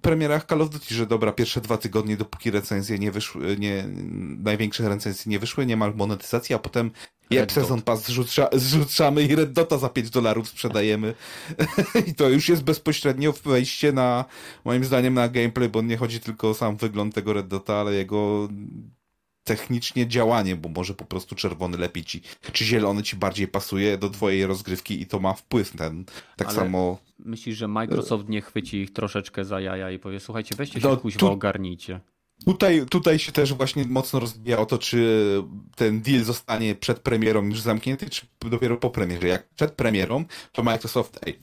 [0.00, 3.84] premierach Call of Duty, że dobra, pierwsze dwa tygodnie, dopóki recenzje nie wyszły, nie,
[4.38, 6.90] największe recenzje nie wyszły, nie ma monetyzacji, a potem
[7.34, 11.14] jak sezon pas zrzuca, zrzucamy i Red Dota za 5 dolarów sprzedajemy.
[12.08, 14.24] I to już jest bezpośrednio wejście na,
[14.64, 17.94] moim zdaniem, na gameplay, bo nie chodzi tylko o sam wygląd tego Red Dota, ale
[17.94, 18.48] jego
[19.44, 22.22] technicznie działanie, bo może po prostu czerwony lepiej ci,
[22.52, 26.04] czy zielony ci bardziej pasuje do twojej rozgrywki i to ma wpływ ten.
[26.36, 26.98] Tak Ale samo.
[27.18, 30.96] Myślisz, że Microsoft nie chwyci ich troszeczkę za jaja i powie, słuchajcie, weźcie się no,
[30.96, 31.26] kuźwa, tu...
[31.26, 32.00] ogarnijcie.
[32.44, 35.22] Tutaj, tutaj się też właśnie mocno rozbija o to, czy
[35.76, 39.28] ten deal zostanie przed premierą już zamknięty, czy dopiero po premierze.
[39.28, 41.38] Jak przed premierą, to Microsoft, ej,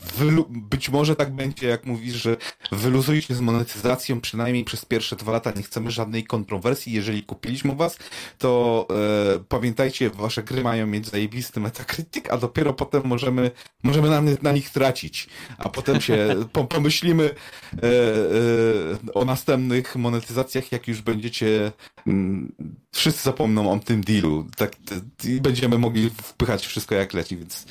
[0.50, 2.38] być może tak będzie, jak mówisz, że
[2.72, 6.94] wyluzujcie z monetyzacją przynajmniej przez pierwsze dwa lata, nie chcemy żadnej kontrowersji.
[6.94, 7.98] Jeżeli kupiliśmy was,
[8.38, 8.88] to
[9.36, 13.52] e, pamiętajcie, wasze gry mają mieć zajebisty Metacritic, a dopiero potem możemy,
[13.84, 15.28] możemy na, na nich tracić.
[15.58, 16.36] A potem się
[16.70, 21.72] pomyślimy e, e, o następnych monetyzacjach, jak już będziecie,
[22.08, 22.56] mm,
[22.92, 24.76] wszyscy zapomną o tym dealu, tak,
[25.24, 27.66] i będziemy mogli wpychać wszystko jak leci, więc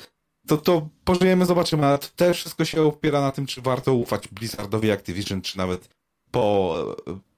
[0.47, 4.91] to, to pożyjemy, zobaczymy, ale też wszystko się opiera na tym, czy warto ufać Blizzardowi
[4.91, 5.89] Activision, czy nawet
[6.31, 6.75] po,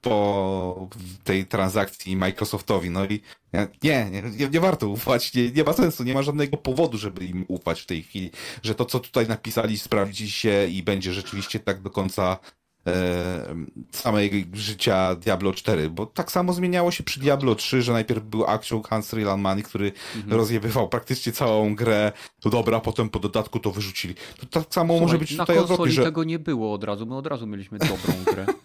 [0.00, 0.88] po
[1.24, 2.90] tej transakcji Microsoftowi.
[2.90, 3.20] No i
[3.82, 7.44] nie, nie, nie, warto ufać, nie, nie ma sensu, nie ma żadnego powodu, żeby im
[7.48, 8.30] ufać w tej chwili,
[8.62, 12.38] że to, co tutaj napisali, sprawdzi się i będzie rzeczywiście tak do końca
[13.90, 18.44] samej życia Diablo 4, bo tak samo zmieniało się przy Diablo 3, że najpierw był
[18.44, 20.36] Actual Hans Money, który mhm.
[20.36, 24.14] rozjebywał praktycznie całą grę, to dobra, potem po dodatku to wyrzucili.
[24.40, 26.04] To tak samo Słuchaj, może być tutaj odwrotnie, że...
[26.04, 28.46] tego nie było od razu, my od razu mieliśmy dobrą grę.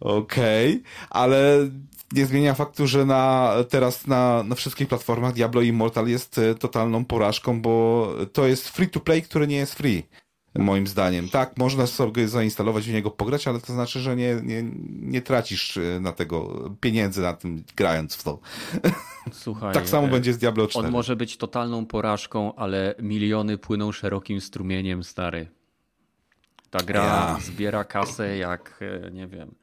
[0.00, 1.68] Okej, okay, ale
[2.12, 7.04] nie zmienia faktu, że na, teraz na, na wszystkich platformach Diablo Immortal jest e, totalną
[7.04, 10.02] porażką, bo to jest free to play, który nie jest free.
[10.58, 11.28] Moim zdaniem.
[11.28, 14.62] Tak, można sobie zainstalować w niego pograć, ale to znaczy, że nie, nie,
[15.00, 18.38] nie tracisz e, na tego pieniędzy na tym grając w to.
[19.32, 20.86] Słuchaj, tak samo e, będzie z Diablo 4.
[20.86, 25.48] On może być totalną porażką, ale miliony płyną szerokim strumieniem, stary.
[26.70, 27.38] Ta gra ja.
[27.42, 28.80] zbiera kasę jak,
[29.12, 29.54] nie wiem,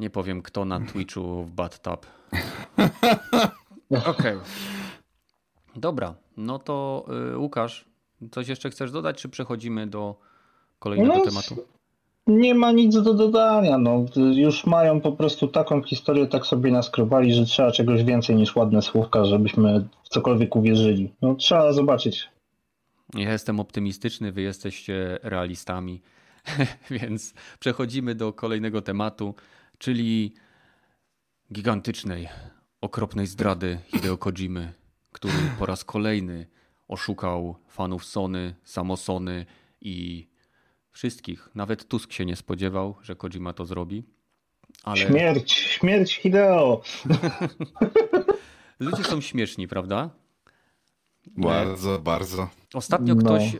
[0.00, 2.06] nie powiem kto na Twitchu w Bathtub.
[3.90, 4.06] Okej.
[4.06, 4.40] Okay.
[5.76, 7.91] Dobra, no to y, Łukasz,
[8.30, 10.18] coś jeszcze chcesz dodać, czy przechodzimy do
[10.78, 11.56] kolejnego no, tematu?
[12.26, 13.78] Nie ma nic do dodania.
[13.78, 14.04] No,
[14.34, 18.82] już mają po prostu taką historię, tak sobie naskrobali, że trzeba czegoś więcej niż ładne
[18.82, 21.12] słówka, żebyśmy w cokolwiek uwierzyli.
[21.22, 22.28] No, trzeba zobaczyć.
[23.14, 26.02] Ja jestem optymistyczny, wy jesteście realistami,
[27.00, 29.34] więc przechodzimy do kolejnego tematu
[29.82, 30.34] czyli
[31.52, 32.28] gigantycznej,
[32.80, 34.72] okropnej zdrady Hideo Kojimy,
[35.12, 36.46] który po raz kolejny
[36.92, 39.46] oszukał fanów Sony, samo Sony
[39.80, 40.26] i
[40.90, 41.48] wszystkich.
[41.54, 44.04] Nawet Tusk się nie spodziewał, że Kojima to zrobi.
[44.84, 44.96] Ale...
[44.96, 46.82] Śmierć, śmierć Hideo.
[48.80, 50.10] Ludzie są śmieszni, prawda?
[51.26, 52.48] Bardzo, bardzo.
[52.74, 53.20] Ostatnio no.
[53.20, 53.58] ktoś, y,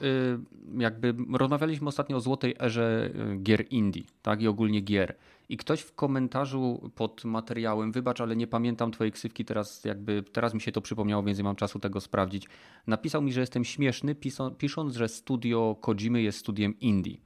[0.78, 5.16] jakby rozmawialiśmy ostatnio o złotej erze y, gier indie, tak i ogólnie gier.
[5.52, 10.54] I ktoś w komentarzu pod materiałem, wybacz, ale nie pamiętam twojej ksywki teraz, jakby teraz
[10.54, 12.48] mi się to przypomniało, więc nie mam czasu tego sprawdzić.
[12.86, 14.14] Napisał mi, że jestem śmieszny,
[14.58, 17.16] pisząc, że studio Kojimy jest studiem indie.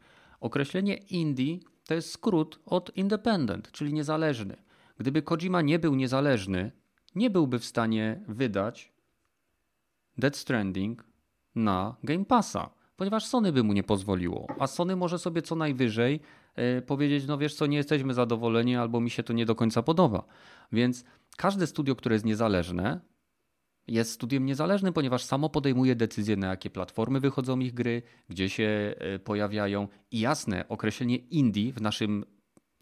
[0.41, 4.57] Określenie indie to jest skrót od independent, czyli niezależny.
[4.99, 6.73] Gdyby Kojima nie był niezależny,
[7.15, 8.93] nie byłby w stanie wydać
[10.19, 11.05] Dead Stranding
[11.55, 14.47] na Game Passa, ponieważ Sony by mu nie pozwoliło.
[14.59, 16.21] A Sony może sobie co najwyżej
[16.57, 19.83] yy, powiedzieć, no wiesz co, nie jesteśmy zadowoleni albo mi się to nie do końca
[19.83, 20.25] podoba.
[20.73, 21.05] Więc
[21.37, 23.01] każde studio, które jest niezależne,
[23.89, 28.95] jest studiem niezależnym, ponieważ samo podejmuje decyzje, na jakie platformy wychodzą ich gry, gdzie się
[28.99, 29.89] e, pojawiają.
[30.11, 32.25] I jasne, określenie indie w naszym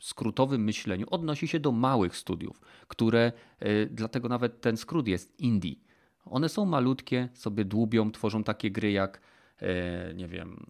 [0.01, 5.75] skrótowym myśleniu odnosi się do małych studiów, które, e, dlatego nawet ten skrót jest indie.
[6.25, 9.21] One są malutkie, sobie dłubią, tworzą takie gry jak, e,
[10.15, 10.67] nie wiem.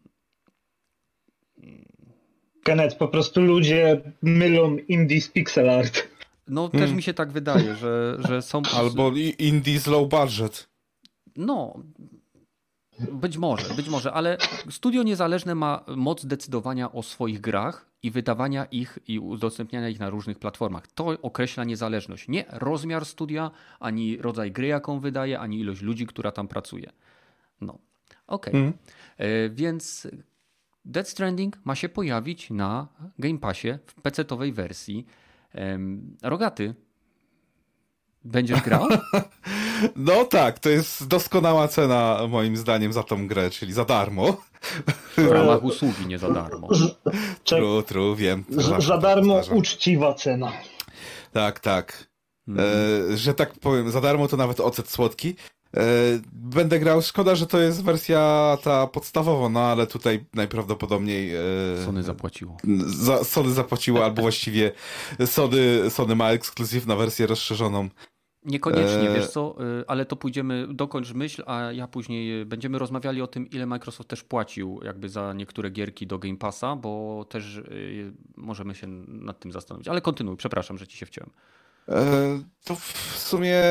[2.64, 6.08] Kenneth, po prostu ludzie mylą indie z pixel art.
[6.48, 6.96] No też hmm.
[6.96, 8.62] mi się tak wydaje, że, że są...
[8.76, 10.68] Albo indie z low budget.
[11.36, 11.82] No,
[13.12, 14.38] być może, być może, ale
[14.70, 20.10] studio niezależne ma moc decydowania o swoich grach i wydawania ich i udostępniania ich na
[20.10, 20.86] różnych platformach.
[20.86, 22.28] To określa niezależność.
[22.28, 23.50] Nie rozmiar studia,
[23.80, 26.92] ani rodzaj gry, jaką wydaje, ani ilość ludzi, która tam pracuje.
[27.60, 27.78] No,
[28.26, 28.52] okej.
[28.52, 28.60] Okay.
[28.60, 28.72] Mm.
[29.18, 30.08] E, więc
[30.84, 32.88] Dead Stranding ma się pojawić na
[33.18, 35.06] Game Passie w PC-owej wersji.
[36.22, 36.74] Rogaty,
[38.24, 38.88] Będziesz grał?
[39.96, 44.36] No tak, to jest doskonała cena moim zdaniem za tą grę, czyli za darmo.
[45.16, 46.68] W ramach usługi, nie za darmo.
[47.44, 48.44] True, true, wiem.
[48.78, 50.52] Za darmo uczciwa cena.
[51.32, 52.08] Tak, tak.
[52.48, 52.60] Mm.
[53.12, 55.34] E, że tak powiem, za darmo to nawet ocet słodki.
[55.76, 55.82] E,
[56.32, 61.34] będę grał, szkoda, że to jest wersja ta podstawowa, no ale tutaj najprawdopodobniej...
[61.34, 62.56] E, Sony zapłaciło.
[62.86, 64.72] Za, Sony zapłaciło, albo właściwie
[65.26, 67.88] Sony, Sony ma ekskluzywną wersję rozszerzoną.
[68.44, 73.22] Niekoniecznie, wiesz co, y, ale to pójdziemy, dokończ myśl, a ja później y, będziemy rozmawiali
[73.22, 77.56] o tym, ile Microsoft też płacił jakby za niektóre gierki do Game Passa, bo też
[77.56, 79.88] y, możemy się nad tym zastanowić.
[79.88, 81.30] Ale kontynuuj, przepraszam, że ci się wciąłem.
[81.88, 83.62] E, to w sumie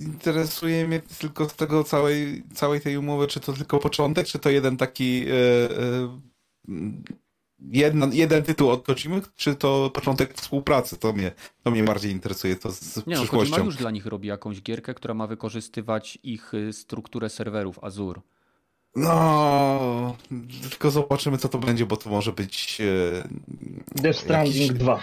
[0.00, 4.50] interesuje mnie tylko z tego całej, całej tej umowy, czy to tylko początek, czy to
[4.50, 6.08] jeden taki e, e,
[7.60, 10.96] jedna, jeden tytuł od Kojimy, czy to początek współpracy?
[10.96, 14.28] To mnie, to mnie bardziej interesuje, to z Nie, no, Kojima już dla nich robi
[14.28, 18.20] jakąś gierkę, która ma wykorzystywać ich y, strukturę serwerów Azure.
[18.96, 20.16] No,
[20.70, 22.80] tylko zobaczymy, co to będzie, bo to może być.
[22.80, 24.78] E, Death Stranding jakiś...
[24.78, 25.00] 2.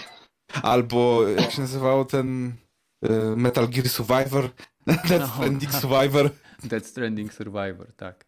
[0.64, 2.54] Albo jak się nazywał ten
[3.02, 4.50] e, Metal Gear Survivor?
[4.88, 6.30] Death no, Stranding Survivor.
[6.64, 8.26] Death Stranding Survivor, tak.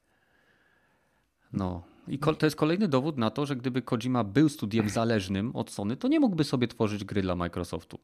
[1.54, 5.72] No, I to jest kolejny dowód na to, że gdyby Kojima był studiem zależnym od
[5.72, 8.00] Sony, to nie mógłby sobie tworzyć gry dla Microsoftu.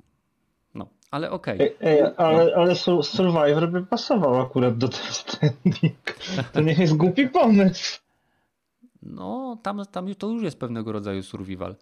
[0.76, 1.76] No, ale okej.
[1.76, 2.18] Okay.
[2.18, 6.16] Ale, ale Survivor by pasował akurat do Death Stranding.
[6.54, 8.00] To nie jest głupi pomysł.
[9.02, 11.76] No, tam, tam to już jest pewnego rodzaju survival.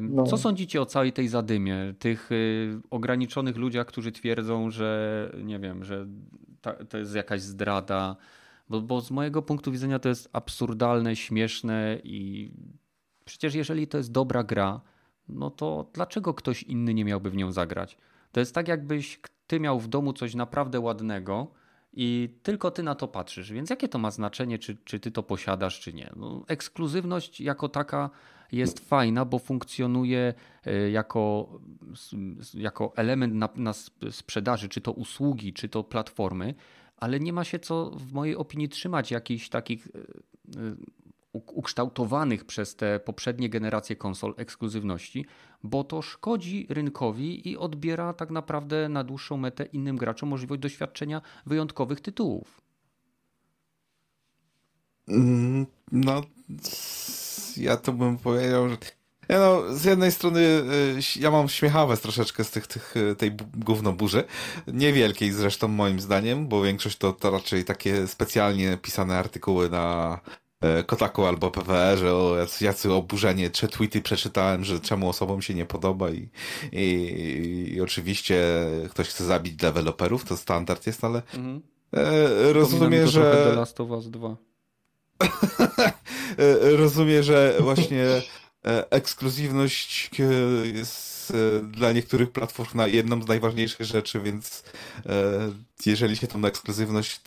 [0.00, 0.26] No.
[0.26, 1.94] Co sądzicie o całej tej zadymie?
[1.98, 6.06] Tych y, ograniczonych ludziach, którzy twierdzą, że nie wiem, że
[6.88, 8.16] to jest jakaś zdrada.
[8.68, 12.52] Bo, bo z mojego punktu widzenia to jest absurdalne, śmieszne i
[13.24, 14.80] przecież jeżeli to jest dobra gra,
[15.28, 17.98] no to dlaczego ktoś inny nie miałby w nią zagrać?
[18.32, 21.50] To jest tak, jakbyś ty miał w domu coś naprawdę ładnego
[21.92, 23.52] i tylko ty na to patrzysz.
[23.52, 26.10] Więc jakie to ma znaczenie, czy, czy ty to posiadasz, czy nie?
[26.16, 28.10] No, ekskluzywność jako taka
[28.52, 30.34] jest fajna, bo funkcjonuje
[30.66, 31.48] e, jako,
[32.54, 33.72] jako element na, na
[34.10, 36.54] sprzedaży, czy to usługi, czy to platformy,
[36.96, 39.98] ale nie ma się co w mojej opinii trzymać jakichś takich e,
[40.60, 40.76] e,
[41.32, 45.26] ukształtowanych przez te poprzednie generacje konsol ekskluzywności,
[45.62, 51.22] bo to szkodzi rynkowi i odbiera tak naprawdę na dłuższą metę innym graczom możliwość doświadczenia
[51.46, 52.60] wyjątkowych tytułów.
[55.08, 55.66] Mm,
[57.56, 58.76] ja to bym powiedział, że
[59.28, 63.32] ja no, z jednej strony y, ja mam śmiechawe troszeczkę z tych, tych, y, tej
[63.54, 64.24] gównoburzy.
[64.66, 70.20] Niewielkiej zresztą moim zdaniem, bo większość to, to raczej takie specjalnie pisane artykuły na
[70.60, 75.54] e, Kotaku albo PPR, że o jacy oburzenie, trzy tweety przeczytałem, że czemu osobom się
[75.54, 76.28] nie podoba i,
[76.72, 78.44] i, i oczywiście
[78.90, 81.62] ktoś chce zabić deweloperów, to standard jest, ale mhm.
[81.94, 83.46] e, rozumiem, że...
[83.50, 84.36] The Last of Us 2.
[86.38, 88.04] E, rozumiem, że właśnie
[88.66, 91.18] e, ekskluzywność e, jest
[91.62, 94.64] dla niektórych platform jedną z najważniejszych rzeczy, więc
[95.86, 97.20] jeżeli się tą ekskluzywność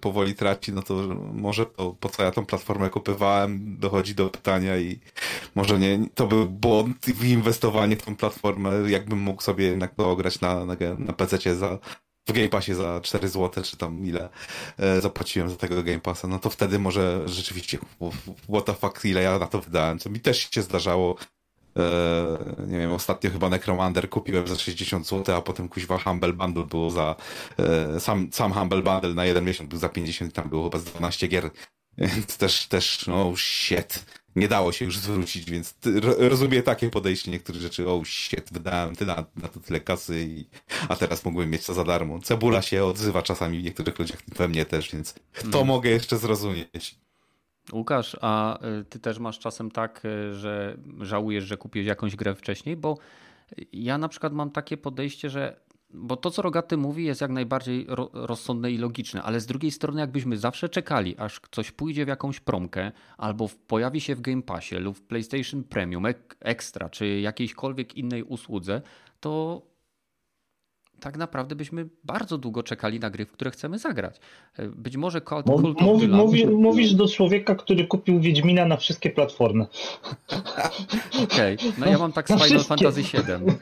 [0.00, 0.94] powoli traci, no to
[1.32, 5.00] może to, po co ja tą platformę kupywałem, dochodzi do pytania i
[5.54, 10.10] może nie, to był błąd w inwestowanie w tą platformę, jakbym mógł sobie jednak to
[10.10, 11.78] ograć na, na, na PC za
[12.26, 14.28] w Game Passie za 4 zł, czy tam ile
[14.78, 17.78] e, zapłaciłem za tego Game Passa, no to wtedy może rzeczywiście
[18.48, 21.16] what the fuck, ile ja na to wydałem, co mi też się zdarzało.
[21.76, 26.64] E, nie wiem, ostatnio chyba Necromander kupiłem za 60 zł, a potem kuźwa Humble Bundle
[26.64, 27.16] było za
[27.58, 30.84] e, sam, sam Humble Bundle na jeden miesiąc był za 50 tam było chyba z
[30.84, 31.50] 12 gier,
[31.98, 34.04] więc też, też, no shit
[34.36, 35.74] nie dało się już zwrócić, więc
[36.18, 40.44] rozumiem takie podejście niektórych rzeczy, o shit, wydałem tyle, na to tyle kasy, i,
[40.88, 42.20] a teraz mógłbym mieć to za darmo.
[42.20, 45.66] Cebula się odzywa czasami w niektórych ludziach, we mnie też, więc to hmm.
[45.66, 46.98] mogę jeszcze zrozumieć.
[47.72, 52.34] Łukasz, a y, ty też masz czasem tak, y, że żałujesz, że kupiłeś jakąś grę
[52.34, 52.98] wcześniej, bo
[53.72, 55.60] ja na przykład mam takie podejście, że
[55.90, 59.70] bo to, co Rogaty mówi, jest jak najbardziej ro rozsądne i logiczne, ale z drugiej
[59.70, 64.42] strony, jakbyśmy zawsze czekali, aż coś pójdzie w jakąś promkę, albo pojawi się w Game
[64.42, 66.06] Passie lub w PlayStation Premium
[66.40, 68.82] Extra, czy jakiejśkolwiek innej usłudze,
[69.20, 69.62] to
[71.00, 74.20] tak naprawdę byśmy bardzo długo czekali na gry, w które chcemy zagrać.
[74.76, 79.66] Być może Cult, Cult Mówi, mówi, Mówisz do człowieka, który kupił Wiedźmina na wszystkie platformy.
[81.24, 81.72] Okej, okay.
[81.78, 82.68] no ja mam tak z Final wszystkie.
[82.68, 83.56] Fantasy VII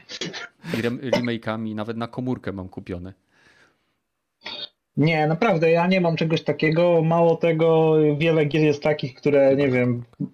[0.79, 3.13] i remake'ami, nawet na komórkę mam kupione.
[4.97, 7.03] Nie, naprawdę, ja nie mam czegoś takiego.
[7.03, 10.33] Mało tego, wiele gier jest takich, które, nie wiem, mm.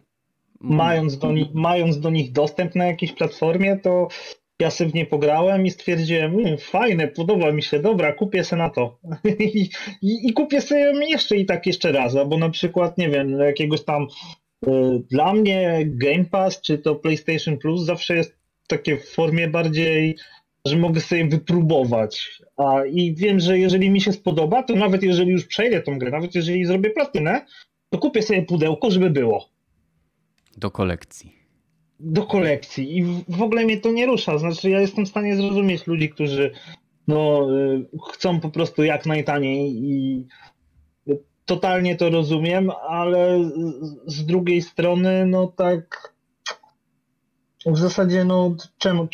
[0.61, 4.09] mając do, nich, mając do nich dostęp na jakiejś platformie, to
[4.61, 8.63] ja sobie w nie pograłem i stwierdziłem, mmm, fajne, podoba mi się, dobra, kupię sobie
[8.63, 8.99] na to.
[9.39, 9.69] I,
[10.03, 13.85] i, I, kupię sobie jeszcze i tak jeszcze raz, bo na przykład, nie wiem, jakiegoś
[13.85, 14.07] tam
[14.67, 14.71] y,
[15.11, 20.17] dla mnie Game Pass czy to PlayStation Plus zawsze jest takie w formie bardziej,
[20.67, 22.41] że mogę sobie wypróbować.
[22.57, 26.11] A, I wiem, że jeżeli mi się spodoba, to nawet jeżeli już przejdę tą grę,
[26.11, 27.47] nawet jeżeli zrobię platynę,
[27.91, 29.49] to kupię sobie pudełko, żeby było.
[30.57, 31.40] Do kolekcji
[32.01, 34.39] do kolekcji i w ogóle mnie to nie rusza.
[34.39, 36.51] Znaczy, ja jestem w stanie zrozumieć ludzi, którzy
[37.09, 40.27] no, y, chcą po prostu jak najtaniej i
[41.51, 43.51] totalnie to rozumiem, ale
[44.07, 46.15] z drugiej strony, no tak
[47.67, 49.09] w zasadzie, no czemu,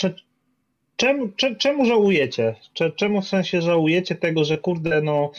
[0.97, 2.55] czemu, czemu żałujecie?
[2.97, 5.31] Czemu w sensie żałujecie tego, że kurde, no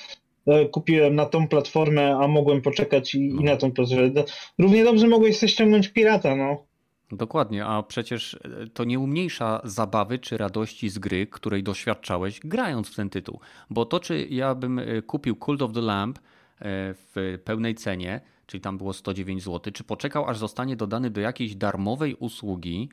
[0.47, 4.23] e, kupiłem na tą platformę, a mogłem poczekać i, i na tą platformę.
[4.59, 6.66] Równie dobrze mogłeś sobie ściągnąć pirata, no.
[7.11, 12.87] Dokładnie, a przecież e, to nie umniejsza zabawy czy radości z gry, której doświadczałeś grając
[12.87, 13.39] w ten tytuł.
[13.69, 16.21] Bo to, czy ja bym e, kupił Cult of the Lamp e,
[16.93, 21.55] w pełnej cenie, czyli tam było 109 zł, czy poczekał, aż zostanie dodany do jakiejś
[21.55, 22.89] darmowej usługi,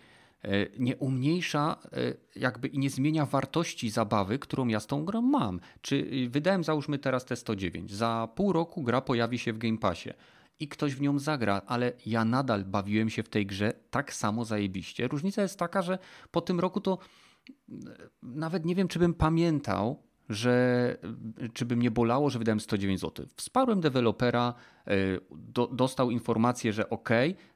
[0.79, 1.77] nie umniejsza
[2.37, 5.61] jakby i nie zmienia wartości zabawy, którą ja z tą grą mam.
[5.81, 10.11] Czy wydałem załóżmy teraz te 109, za pół roku gra pojawi się w Game Passie
[10.61, 14.45] i ktoś w nią zagra, ale ja nadal bawiłem się w tej grze tak samo
[14.45, 15.09] zajebiście.
[15.09, 15.99] Różnica jest taka, że
[16.31, 16.99] po tym roku to
[18.23, 20.97] nawet nie wiem, czy bym pamiętał, że
[21.53, 23.27] czy by mnie bolało, że wydałem 109 zł.
[23.37, 24.55] Wsparłem dewelopera,
[24.87, 24.93] e,
[25.31, 27.09] do, dostał informację, że ok,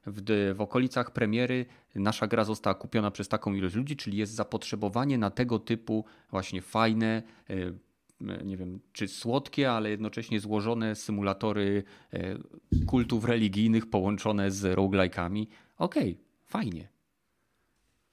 [0.07, 0.23] w,
[0.55, 5.31] w okolicach premiery nasza gra została kupiona przez taką ilość ludzi, czyli jest zapotrzebowanie na
[5.31, 7.55] tego typu właśnie fajne, e,
[8.21, 11.83] nie wiem, czy słodkie, ale jednocześnie złożone symulatory
[12.13, 12.39] e,
[12.87, 15.47] kultów religijnych połączone z roguelike'ami.
[15.79, 16.17] Okej, okay,
[16.47, 16.89] fajnie.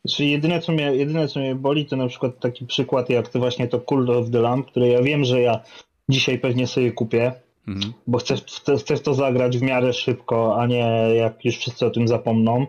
[0.05, 3.39] Znaczy jedyne co, mnie, jedyne, co mnie boli, to na przykład taki przykład jak to
[3.39, 5.63] właśnie to Cult of the Lamb, które ja wiem, że ja
[6.09, 7.33] dzisiaj pewnie sobie kupię,
[7.67, 7.93] mhm.
[8.07, 11.89] bo chcę, chcę, chcę to zagrać w miarę szybko, a nie jak już wszyscy o
[11.89, 12.67] tym zapomną.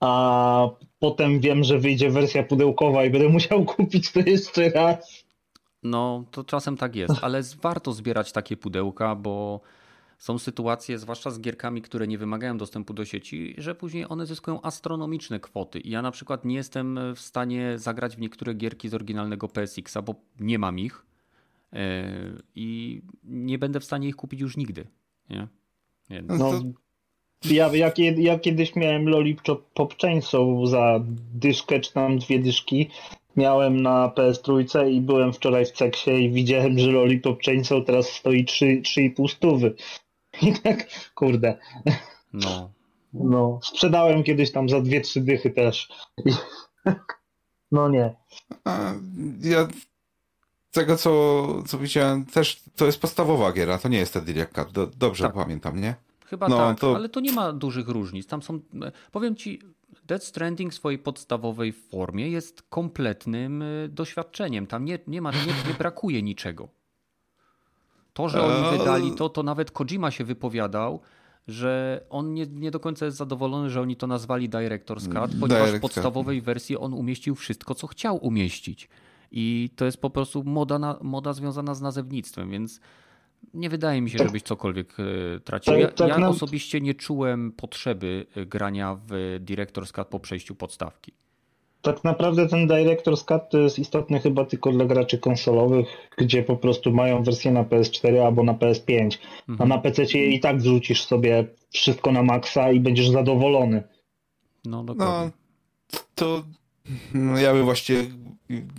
[0.00, 0.68] A
[0.98, 5.21] potem wiem, że wyjdzie wersja pudełkowa i będę musiał kupić to jeszcze raz.
[5.82, 9.60] No, to czasem tak jest, ale warto zbierać takie pudełka, bo
[10.18, 14.62] są sytuacje, zwłaszcza z gierkami, które nie wymagają dostępu do sieci, że później one zyskują
[14.62, 15.80] astronomiczne kwoty.
[15.80, 20.02] I ja na przykład nie jestem w stanie zagrać w niektóre gierki z oryginalnego PSX-a,
[20.02, 21.06] bo nie mam ich
[21.72, 22.04] e,
[22.54, 24.86] i nie będę w stanie ich kupić już nigdy.
[25.30, 25.48] Nie?
[26.10, 26.28] Więc...
[26.28, 26.52] No,
[27.50, 31.00] ja, ja, ja, kiedyś miałem Lollipop Chainsaw za
[31.34, 32.88] dyszkę czy tam dwie dyszki.
[33.36, 38.44] Miałem na PS3 i byłem wczoraj w Ceksie i widziałem, że Lollipop Chainsaw teraz stoi
[38.44, 39.74] 3,5 stówy.
[40.42, 41.58] I tak, kurde.
[42.32, 42.70] No.
[43.14, 45.88] No, sprzedałem kiedyś tam za dwie, trzy dychy też.
[47.72, 48.14] No nie.
[49.40, 49.68] Ja
[50.72, 55.24] tego, co, co widziałem, też to jest podstawowa giera, to nie jest Direct Do, dobrze
[55.24, 55.34] tak.
[55.34, 55.94] pamiętam, nie?
[56.26, 56.96] Chyba no, tak, to...
[56.96, 58.26] ale to nie ma dużych różnic.
[58.26, 58.60] Tam są,
[59.12, 59.60] powiem ci,
[60.06, 64.66] Dead Stranding w swojej podstawowej formie jest kompletnym e, doświadczeniem.
[64.66, 66.68] Tam nie, nie, ma, nie, nie brakuje niczego.
[68.12, 68.78] To, że oni eee.
[68.78, 71.00] wydali to, to nawet Kojima się wypowiadał,
[71.48, 75.70] że on nie, nie do końca jest zadowolony, że oni to nazwali Director's Cut, ponieważ
[75.70, 78.88] w podstawowej wersji on umieścił wszystko, co chciał umieścić.
[79.30, 82.80] I to jest po prostu moda, na, moda związana z nazewnictwem, więc
[83.54, 85.74] nie wydaje mi się, żebyś cokolwiek e, tracił.
[85.74, 91.12] Ja, tak, ja osobiście nie czułem potrzeby e, grania w Director's Cut po przejściu podstawki
[91.82, 95.86] tak naprawdę ten Director's Cut to jest istotny chyba tylko dla graczy konsolowych,
[96.18, 99.18] gdzie po prostu mają wersję na PS4 albo na PS5.
[99.48, 99.72] Mhm.
[99.72, 103.82] A na PC i tak wrzucisz sobie wszystko na maksa i będziesz zadowolony.
[104.64, 105.30] No dokładnie.
[105.92, 106.42] No, to
[107.14, 108.04] no, ja bym właściwie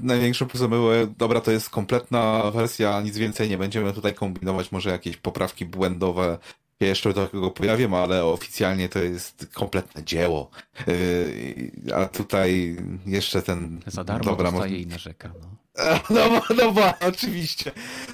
[0.01, 4.89] największą plusem było, dobra, to jest kompletna wersja, nic więcej nie będziemy tutaj kombinować, może
[4.89, 6.37] jakieś poprawki błędowe
[6.83, 10.49] ja jeszcze do tego pojawiam, ale oficjalnie to jest kompletne dzieło.
[10.87, 13.81] Yy, a tutaj jeszcze ten...
[13.87, 15.33] Za darmo dobra, dostaje i narzeka.
[15.41, 17.71] No, no, no, no oczywiście.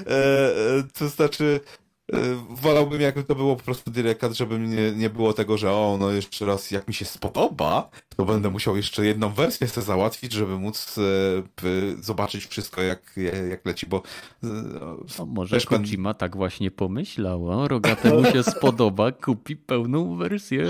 [0.07, 1.59] E, e, to znaczy,
[2.49, 6.11] wolałbym, jakby to było po prostu dyrekat, żeby nie, nie było tego, że o, no
[6.11, 10.57] jeszcze raz, jak mi się spodoba, to będę musiał jeszcze jedną wersję sobie załatwić, żeby
[10.57, 13.15] móc e, zobaczyć wszystko, jak,
[13.49, 14.01] jak leci, bo...
[14.43, 20.67] E, może Kojima tak właśnie pomyślał, a Rogatemu się spodoba, kupi pełną wersję.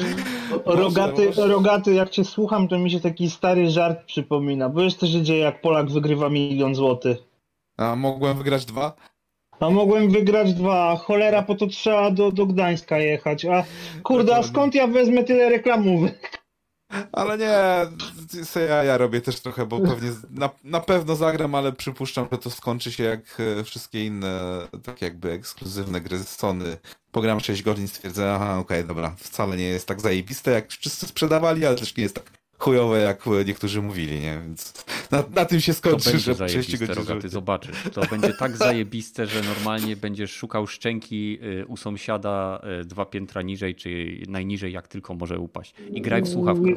[0.66, 1.48] Rogaty, może.
[1.48, 5.40] Rogaty, jak cię słucham, to mi się taki stary żart przypomina, bo jeszcze się dzieje,
[5.40, 7.18] jak Polak wygrywa milion złotych.
[7.78, 8.96] A mogłem wygrać dwa?
[9.60, 10.96] A mogłem wygrać dwa.
[10.96, 13.46] Cholera, po to trzeba do, do Gdańska jechać.
[13.46, 13.64] A
[14.04, 16.40] kurde, a skąd ja wezmę tyle reklamówek?
[17.12, 17.54] Ale nie,
[18.70, 22.50] ja, ja robię też trochę, bo pewnie na, na pewno zagram, ale przypuszczam, że to
[22.50, 24.40] skończy się jak e, wszystkie inne,
[24.84, 26.78] tak jakby ekskluzywne gry z Sony.
[27.12, 31.08] Pogram 6 godzin, stwierdzę, aha, okej, okay, dobra, wcale nie jest tak zajebiste, jak wszyscy
[31.08, 34.40] sprzedawali, ale też nie jest tak chujowe, jak niektórzy mówili, nie?
[34.44, 37.84] Więc na, na tym się skończy, to będzie że zajebiste, Rogaty, zobaczysz.
[37.94, 43.42] To będzie tak zajebiste, że normalnie będziesz szukał szczęki y, u sąsiada y, dwa piętra
[43.42, 45.74] niżej, czy najniżej, jak tylko może upaść.
[45.92, 46.76] I graj w słuchawkach.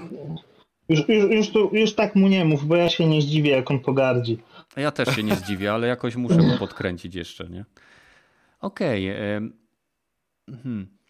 [0.88, 3.70] Już, już, już, tu, już tak mu nie mów, bo ja się nie zdziwię, jak
[3.70, 4.38] on pogardzi.
[4.76, 7.64] Ja też się nie zdziwię, ale jakoś muszę go podkręcić jeszcze, nie?
[8.60, 9.10] Okej.
[9.10, 9.52] Okay,
[10.62, 11.01] hmm.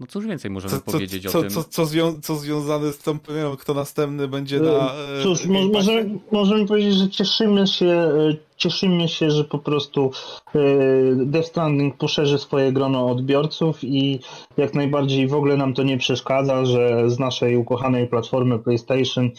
[0.00, 1.50] No cóż więcej możemy co, powiedzieć co, o tym?
[1.50, 4.92] Co, co, zwią co związane z tą, wiem, kto następny będzie na...
[4.92, 10.10] E, cóż, mo może, możemy powiedzieć, że cieszymy się, e, cieszymy się, że po prostu
[10.54, 10.58] e,
[11.14, 14.20] Death Stranding poszerzy swoje grono odbiorców i
[14.56, 19.30] jak najbardziej w ogóle nam to nie przeszkadza, że z naszej ukochanej platformy PlayStation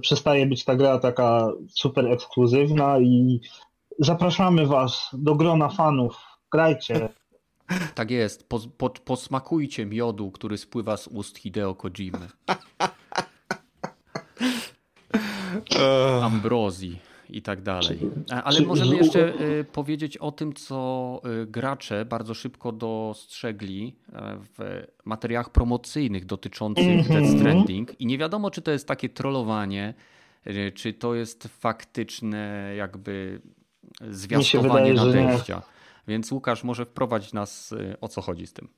[0.00, 3.40] przestaje być ta gra taka super ekskluzywna i
[3.98, 6.16] zapraszamy was do grona fanów.
[6.52, 7.08] Grajcie.
[7.94, 8.48] Tak jest.
[8.48, 12.28] Po, po, posmakujcie miodu, który spływa z ust Hideo Kojimy.
[16.22, 16.98] Ambrozji
[17.30, 17.98] i tak dalej.
[18.44, 19.34] Ale możemy jeszcze
[19.72, 23.96] powiedzieć o tym, co gracze bardzo szybko dostrzegli
[24.58, 27.08] w materiałach promocyjnych dotyczących.
[27.08, 29.94] Death Stranding i nie wiadomo, czy to jest takie trollowanie,
[30.74, 33.40] czy to jest faktyczne jakby
[34.10, 35.62] zwiastowanie nadejścia.
[36.08, 38.68] Więc Łukasz może wprowadzić nas o co chodzi z tym.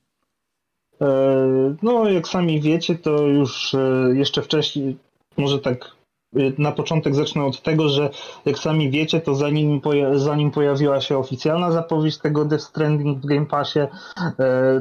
[1.01, 4.97] E, no, jak sami wiecie, to już e, jeszcze wcześniej,
[5.37, 5.91] może tak
[6.35, 8.09] e, na początek zacznę od tego, że
[8.45, 13.25] jak sami wiecie, to zanim, poja zanim pojawiła się oficjalna zapowiedź tego Death Stranding w
[13.25, 13.79] Game Passie,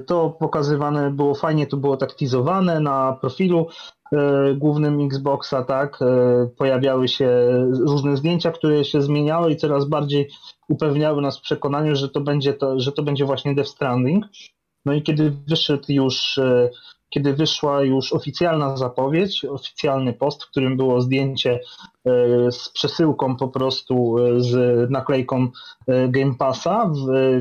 [0.06, 3.66] to pokazywane było fajnie, to było tak teasowane na profilu
[4.56, 5.98] głównym Xboxa, tak,
[6.58, 7.28] pojawiały się
[7.86, 10.28] różne zdjęcia, które się zmieniały i coraz bardziej
[10.68, 14.24] upewniały nas w przekonaniu, że to będzie, to, że to będzie właśnie Death Stranding.
[14.86, 16.70] No i kiedy wyszedł już, e,
[17.10, 21.60] kiedy wyszła już oficjalna zapowiedź, oficjalny post, w którym było zdjęcie
[22.04, 25.48] e, z przesyłką po prostu e, z naklejką
[26.08, 26.90] Game Passa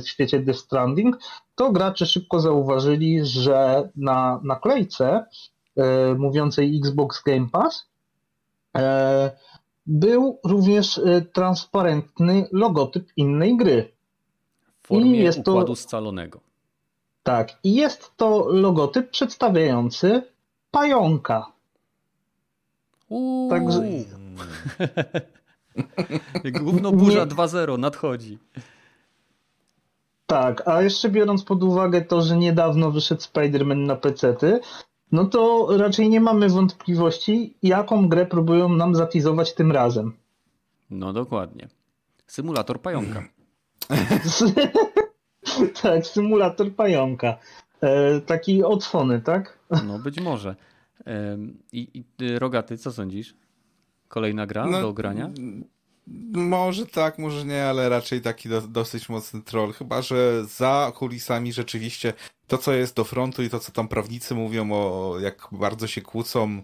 [0.01, 1.17] w świecie Death Stranding,
[1.55, 5.25] to gracze szybko zauważyli, że na naklejce
[6.17, 7.87] mówiącej Xbox Game Pass
[9.85, 11.01] był również
[11.33, 13.91] transparentny logotyp innej gry.
[14.81, 15.75] W formie I jest układu to...
[15.75, 16.39] scalonego.
[17.23, 20.23] Tak, i jest to logotyp przedstawiający
[20.71, 21.51] pająka.
[23.09, 23.49] Uuu.
[23.49, 23.81] Także...
[26.61, 28.37] Gówno burza 2.0 nadchodzi.
[30.27, 34.59] Tak, a jeszcze biorąc pod uwagę to, że niedawno wyszedł Spider-Man na PC-ty,
[35.11, 40.13] no to raczej nie mamy wątpliwości, jaką grę próbują nam zatizować tym razem.
[40.89, 41.67] No dokładnie.
[42.27, 43.23] Symulator pająka.
[45.81, 47.37] tak, symulator pająka.
[47.81, 49.59] E, taki odsłony, tak?
[49.85, 50.55] No być może.
[51.07, 51.37] E,
[51.71, 52.03] I, I
[52.37, 53.35] Rogaty, co sądzisz?
[54.07, 55.31] Kolejna gra no, do grania?
[56.33, 59.73] Może tak, może nie, ale raczej taki do, dosyć mocny troll.
[59.73, 62.13] Chyba, że za kulisami rzeczywiście
[62.47, 66.01] to, co jest do frontu i to, co tam prawnicy mówią o jak bardzo się
[66.01, 66.63] kłócą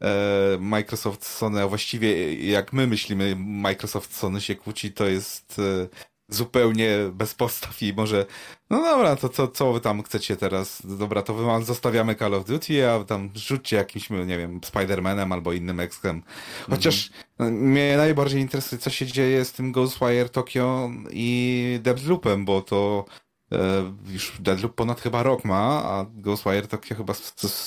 [0.00, 5.88] e, Microsoft Sony, a właściwie jak my myślimy Microsoft Sony się kłóci, to jest e,
[6.28, 8.26] zupełnie bez postaw i może,
[8.70, 10.82] no dobra, to co, co wy tam chcecie teraz?
[10.98, 15.52] Dobra, to wy zostawiamy Call of Duty, a tam rzućcie jakimś, nie wiem, Spider-Manem albo
[15.52, 16.22] innym X-em.
[16.70, 17.70] Chociaż mhm.
[17.70, 23.04] mnie najbardziej interesuje, co się dzieje z tym Ghostwire Tokyo i Deadloopem, bo to
[24.06, 27.14] już Deadloop ponad chyba rok ma, a Ghostwire Tokyo chyba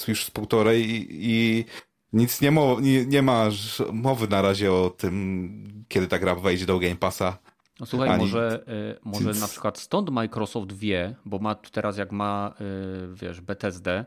[0.08, 1.66] już z półtorej i, i
[2.14, 3.50] nic nie, mo, nie, nie ma
[3.94, 7.38] mowy na razie o tym, kiedy ta gra wejdzie do Game Passa.
[7.80, 8.24] No słuchaj, Ani...
[8.24, 8.64] może,
[8.96, 14.06] y, może na przykład stąd Microsoft wie, bo ma teraz jak ma, y, wiesz, BTSD,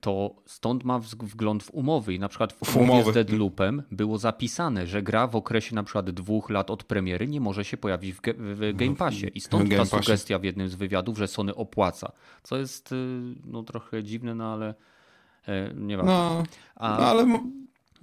[0.00, 2.14] to stąd ma wgląd w umowy.
[2.14, 6.10] I na przykład w umowie z Deadloopem było zapisane, że gra w okresie na przykład
[6.10, 9.30] dwóch lat od premiery nie może się pojawić w, w Game Passie.
[9.34, 12.12] I stąd ta sugestia w jednym z wywiadów, że Sony opłaca,
[12.42, 12.94] co jest
[13.44, 14.74] no trochę dziwne, no ale
[15.74, 16.06] nie wiem.
[16.06, 16.42] No,
[16.74, 16.98] A...
[16.98, 17.26] no ale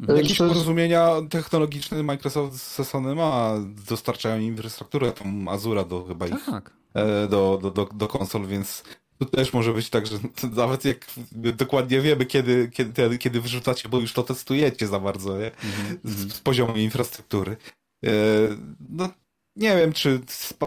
[0.07, 3.53] Jakieś porozumienia technologiczne Microsoft ze Sony ma,
[3.87, 6.73] dostarczają infrastrukturę, tą Azura do chyba ich, tak.
[6.93, 8.83] E, do, do, do, do konsol, więc
[9.19, 10.17] tu też może być tak, że
[10.55, 15.51] nawet jak dokładnie wiemy, kiedy, kiedy, kiedy wyrzucacie, bo już to testujecie za bardzo, nie?
[15.51, 15.97] Mm -hmm.
[16.03, 17.57] z, z poziomu infrastruktury.
[18.05, 18.09] E,
[18.89, 19.09] no,
[19.55, 20.19] nie wiem, czy.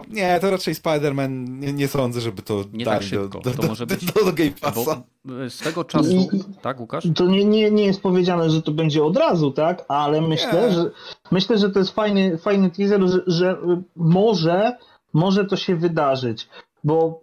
[0.09, 1.29] Nie, to raczej Spider-Man.
[1.49, 3.39] Nie, nie, sądzę, żeby to nie tak szybko.
[3.39, 4.05] Do, do, to może być.
[4.05, 5.03] Do, do Game Passa.
[5.49, 6.11] Swego czasu.
[6.11, 6.27] I,
[6.61, 7.07] tak, Łukasz?
[7.15, 9.85] To nie, nie, nie jest powiedziane, że to będzie od razu, tak?
[9.87, 10.91] Ale myślę, że
[11.31, 13.57] myślę, że to jest fajny, fajny teaser, że, że
[13.95, 14.77] może,
[15.13, 16.47] może to się wydarzyć
[16.83, 17.21] bo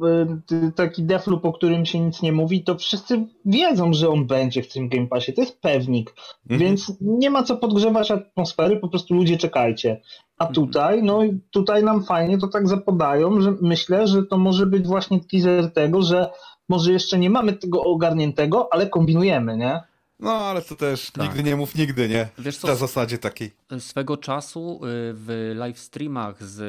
[0.53, 4.63] y, taki Defloop, o którym się nic nie mówi, to wszyscy wiedzą, że on będzie
[4.63, 5.33] w tym Game Passie.
[5.33, 6.61] To jest pewnik, mhm.
[6.61, 10.01] więc nie ma co podgrzewać atmosfery, po prostu ludzie czekajcie.
[10.39, 10.55] A mhm.
[10.55, 11.21] tutaj, no
[11.51, 16.03] tutaj nam fajnie to tak zapodają, że myślę, że to może być właśnie teaser tego,
[16.03, 16.31] że
[16.69, 19.81] może jeszcze nie mamy tego ogarniętego, ale kombinujemy, nie?
[20.21, 21.25] No, ale to też tak.
[21.25, 22.29] nigdy nie mów nigdy, nie?
[22.39, 23.51] Wiesz co, Na zasadzie takiej.
[23.79, 24.79] Swego czasu y,
[25.15, 26.61] w live streamach z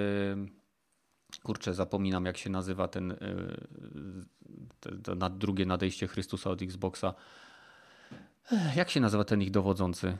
[1.44, 3.18] kurczę, zapominam jak się nazywa ten y,
[5.30, 7.14] drugie nadejście Chrystusa od Xboxa.
[8.76, 10.18] Jak się nazywa ten ich dowodzący?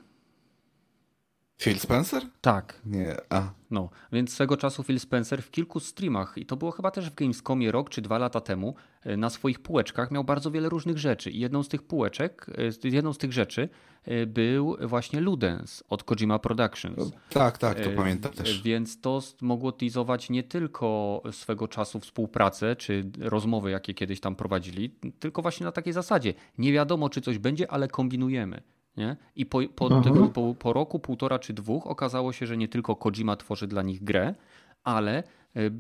[1.62, 2.24] Phil Spencer?
[2.42, 2.82] Tak.
[2.86, 3.54] Nie, a.
[3.72, 7.16] No, więc swego czasu Phil Spencer w kilku streamach, i to było chyba też w
[7.16, 11.32] Gamescomie rok czy dwa lata temu, e, na swoich półeczkach miał bardzo wiele różnych rzeczy.
[11.32, 12.46] I jedną z tych półeczek,
[12.84, 13.70] e, jedną z tych rzeczy
[14.06, 16.98] e, był właśnie Ludens od Kojima Productions.
[16.98, 18.62] No, tak, tak, to pamiętam też.
[18.62, 24.96] Więc to mogło teasować nie tylko swego czasu współpracę, czy rozmowy, jakie kiedyś tam prowadzili,
[25.20, 26.34] tylko właśnie na takiej zasadzie.
[26.58, 28.62] Nie wiadomo, czy coś będzie, ale kombinujemy.
[28.98, 29.18] Nie?
[29.36, 30.30] I po, po, mhm.
[30.30, 34.04] po, po, roku, półtora czy dwóch okazało się, że nie tylko Kojima tworzy dla nich
[34.04, 34.36] grę,
[34.84, 35.24] ale e,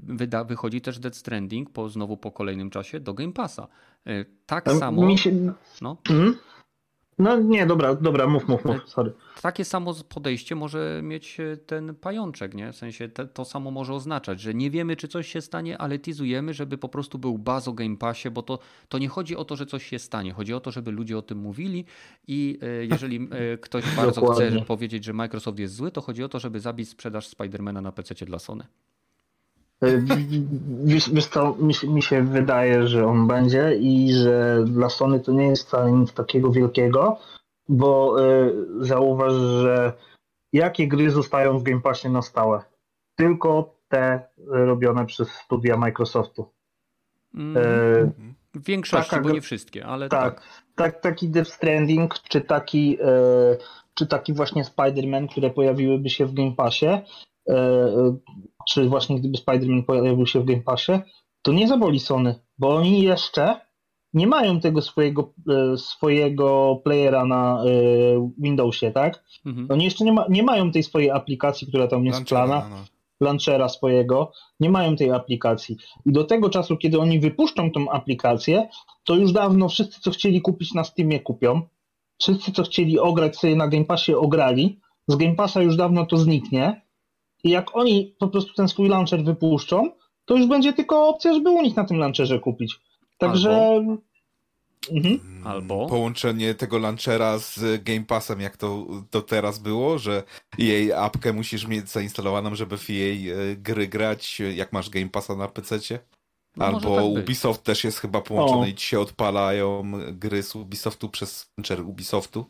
[0.03, 3.67] wyda, wychodzi też Dead Stranding po, znowu po kolejnym czasie do Game Passa.
[4.07, 5.17] E, tak samo.
[5.17, 5.31] Się...
[5.81, 5.97] No.
[6.09, 6.37] Mhm.
[7.21, 9.13] No nie, dobra, dobra, mów, mów, mów, sorry.
[9.41, 12.71] Takie samo podejście może mieć e, ten pajączek, nie?
[12.71, 15.99] W sensie te, to samo może oznaczać, że nie wiemy, czy coś się stanie, ale
[15.99, 19.45] tizujemy, żeby po prostu był baz o Game Passie, bo to, to nie chodzi o
[19.45, 20.33] to, że coś się stanie.
[20.33, 21.85] Chodzi o to, żeby ludzie o tym mówili
[22.27, 26.29] i e, jeżeli e, ktoś bardzo chce powiedzieć, że Microsoft jest zły, to chodzi o
[26.29, 28.63] to, żeby zabić sprzedaż Spidermana na PC dla Sony.
[30.83, 35.31] Wiesz, wiesz co, mi, mi, się wydaje, że on będzie i że dla Sony to
[35.31, 37.19] nie jest wcale nic takiego wielkiego,
[37.69, 39.93] bo y, zauważ, że
[40.53, 42.63] jakie gry zostają w Game Passie na stałe?
[43.15, 46.49] Tylko te robione przez studia Microsoftu.
[47.35, 48.11] Mm, y,
[48.53, 50.35] w większości, taka, bo nie wszystkie, ale tak.
[50.35, 50.43] tak.
[50.75, 53.57] tak taki Death Stranding, czy taki, y,
[53.93, 57.01] czy taki właśnie Spider-Man, które pojawiłyby się w Game Passie,
[58.73, 60.91] czy właśnie gdyby Spider-Man pojawił się w Game Passie,
[61.41, 63.59] to nie zaboli Sony, bo oni jeszcze
[64.13, 69.23] nie mają tego swojego, e, swojego playera na e, Windowsie, tak?
[69.45, 69.67] Mhm.
[69.69, 72.85] Oni jeszcze nie, ma, nie mają tej swojej aplikacji, która tam jest Launchera, plana, no.
[73.25, 75.77] launchera swojego, nie mają tej aplikacji.
[76.05, 78.67] I do tego czasu, kiedy oni wypuszczą tą aplikację,
[79.03, 81.61] to już dawno wszyscy, co chcieli kupić na Steamie, kupią.
[82.21, 84.79] Wszyscy, co chcieli ograć sobie na Game Passie, ograli.
[85.07, 86.81] Z Game Passa już dawno to zniknie.
[87.43, 89.91] I jak oni po prostu ten swój launcher wypuszczą,
[90.25, 92.79] to już będzie tylko opcja, żeby u nich na tym launcherze kupić.
[93.17, 93.65] Także.
[93.65, 93.97] Albo,
[94.91, 95.19] mhm.
[95.45, 95.87] Albo...
[95.87, 100.23] połączenie tego launchera z Game Passem, jak to, to teraz było, że
[100.57, 105.35] jej apkę musisz mieć zainstalowaną, żeby w jej e, gry grać, jak masz Game Passa
[105.35, 105.79] na PC.
[106.57, 108.65] No Albo tak Ubisoft też jest chyba połączony o.
[108.65, 112.45] i ci się odpalają gry z Ubisoftu przez launcher Ubisoftu,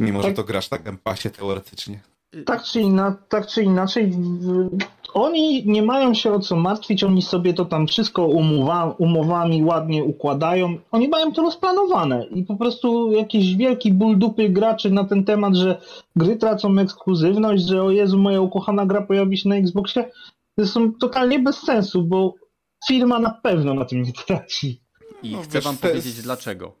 [0.00, 0.30] mimo tak.
[0.30, 2.00] że to grasz na Game Passie teoretycznie.
[2.46, 4.12] Tak czy, inna, tak czy inaczej,
[5.14, 10.04] oni nie mają się o co martwić, oni sobie to tam wszystko umowa, umowami ładnie
[10.04, 10.76] układają.
[10.90, 15.54] Oni mają to rozplanowane i po prostu jakiś wielki ból dupy graczy na ten temat,
[15.54, 15.80] że
[16.16, 20.10] gry tracą ekskluzywność, że o Jezu, moja ukochana gra pojawi się na Xboxie,
[20.56, 22.34] to są totalnie bez sensu, bo
[22.88, 24.80] firma na pewno na tym nie traci.
[25.22, 26.72] I no, chcę wam powiedzieć dlaczego.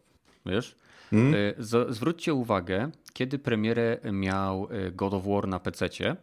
[0.46, 0.74] Wiesz?
[1.12, 1.34] Hmm?
[1.34, 5.86] Y, z, zwróćcie uwagę, kiedy premierę miał y, God of War na PC.
[5.86, 6.16] Y,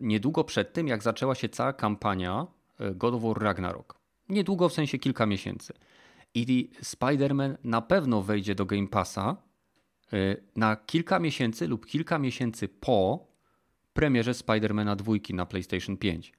[0.00, 2.46] niedługo przed tym, jak zaczęła się cała kampania
[2.94, 3.98] God of War Ragnarok.
[4.28, 5.72] Niedługo, w sensie kilka miesięcy.
[6.34, 9.36] I Spider-Man na pewno wejdzie do Game Passa
[10.56, 13.26] na kilka miesięcy lub kilka miesięcy po
[13.92, 16.32] premierze Spider-Mana 2 na PlayStation 5.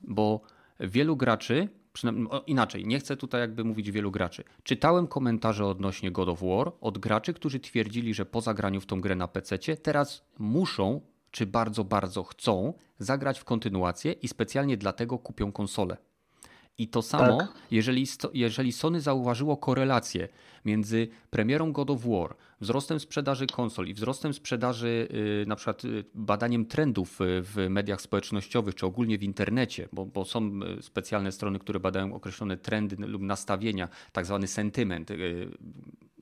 [0.00, 0.40] Bo
[0.80, 1.68] wielu graczy
[2.46, 4.44] inaczej, nie chcę tutaj jakby mówić wielu graczy.
[4.62, 9.00] Czytałem komentarze odnośnie God of War od graczy, którzy twierdzili, że po zagraniu w tą
[9.00, 11.00] grę na PC teraz muszą,
[11.30, 15.96] czy bardzo, bardzo chcą zagrać w kontynuację i specjalnie dlatego kupią konsolę.
[16.78, 17.52] I to samo, tak.
[17.70, 20.28] jeżeli, jeżeli Sony zauważyło korelację
[20.64, 26.04] między premierą God of War, wzrostem sprzedaży konsol i wzrostem sprzedaży, yy, na przykład yy,
[26.14, 31.32] badaniem trendów yy, w mediach społecznościowych, czy ogólnie w internecie, bo, bo są y, specjalne
[31.32, 35.50] strony, które badają określone trendy lub nastawienia, tak zwany sentyment y,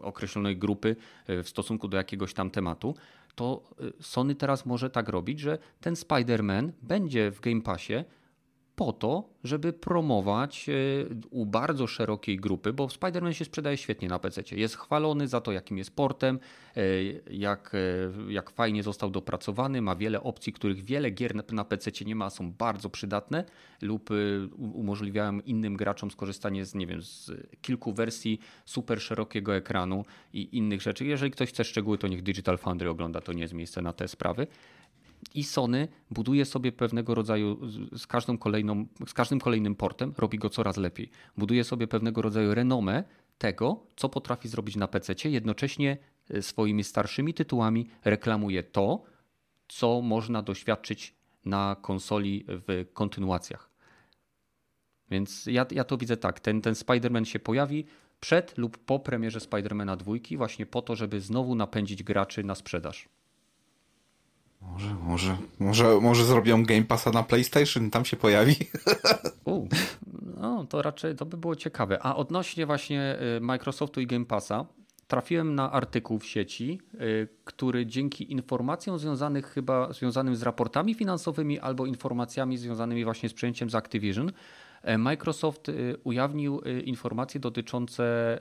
[0.00, 0.96] określonej grupy
[1.30, 2.94] y, w stosunku do jakiegoś tam tematu,
[3.34, 3.62] to
[4.00, 8.04] Sony teraz może tak robić, że ten Spider-Man będzie w Game Passie
[8.76, 10.72] po to, żeby promować e,
[11.30, 14.42] u bardzo szerokiej grupy, bo Spider-Man się sprzedaje świetnie na PC.
[14.52, 16.38] Jest chwalony za to, jakim jest portem,
[16.76, 16.82] e,
[17.30, 22.14] jak, e, jak fajnie został dopracowany, ma wiele opcji, których wiele gier na PC nie
[22.14, 23.44] ma, są bardzo przydatne
[23.82, 24.10] lub
[24.58, 27.32] umożliwiają innym graczom skorzystanie z, nie wiem, z
[27.62, 31.04] kilku wersji super szerokiego ekranu i innych rzeczy.
[31.04, 34.08] Jeżeli ktoś chce szczegóły, to niech Digital Foundry ogląda, to nie jest miejsce na te
[34.08, 34.46] sprawy
[35.34, 37.58] i Sony buduje sobie pewnego rodzaju,
[37.92, 41.10] z, każdą kolejną, z każdym kolejnym portem robi go coraz lepiej.
[41.36, 43.04] Buduje sobie pewnego rodzaju renomę
[43.38, 45.98] tego, co potrafi zrobić na PC, jednocześnie
[46.30, 49.02] e, swoimi starszymi tytułami reklamuje to,
[49.68, 51.14] co można doświadczyć
[51.44, 53.70] na konsoli w kontynuacjach.
[55.10, 56.40] Więc ja, ja to widzę tak.
[56.40, 57.84] Ten, ten Spider-Man się pojawi
[58.20, 63.08] przed lub po premierze Spider-Mana 2, właśnie po to, żeby znowu napędzić graczy na sprzedaż.
[64.72, 68.54] Może, może, może, może zrobią Game Passa na PlayStation, tam się pojawi.
[69.44, 69.68] U,
[70.40, 71.98] no to raczej to by było ciekawe.
[72.02, 74.66] A odnośnie właśnie y, Microsoftu i Game Passa,
[75.08, 81.58] trafiłem na artykuł w sieci, y, który dzięki informacjom związanych chyba związanym z raportami finansowymi
[81.58, 84.32] albo informacjami związanymi właśnie z przejęciem z Activision,
[84.98, 85.70] Microsoft
[86.04, 88.38] ujawnił informacje dotyczące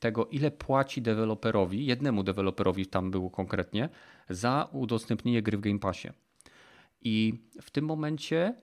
[0.00, 3.88] tego, ile płaci deweloperowi, jednemu deweloperowi tam było konkretnie,
[4.30, 6.08] za udostępnienie gry w Game Passie.
[7.00, 8.54] I w tym momencie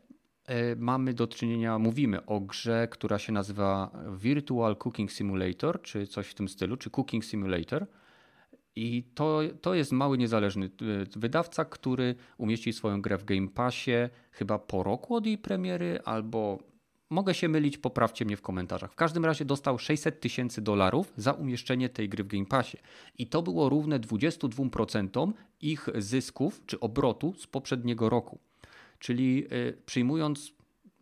[0.78, 6.34] mamy do czynienia, mówimy o grze, która się nazywa Virtual Cooking Simulator, czy coś w
[6.34, 7.88] tym stylu, czy Cooking Simulator.
[8.76, 10.70] I to, to jest mały niezależny e,
[11.20, 13.92] wydawca, który umieścił swoją grę w Game Passie
[14.32, 16.60] chyba po roku od jej premiery, albo
[17.12, 18.92] mogę się mylić, poprawcie mnie w komentarzach.
[18.92, 22.78] W każdym razie dostał 600 tysięcy dolarów za umieszczenie tej gry w Game Passie.
[23.18, 25.32] I to było równe 22%
[25.62, 28.40] ich zysków czy obrotu z poprzedniego roku.
[29.00, 30.54] Czyli e, przyjmując,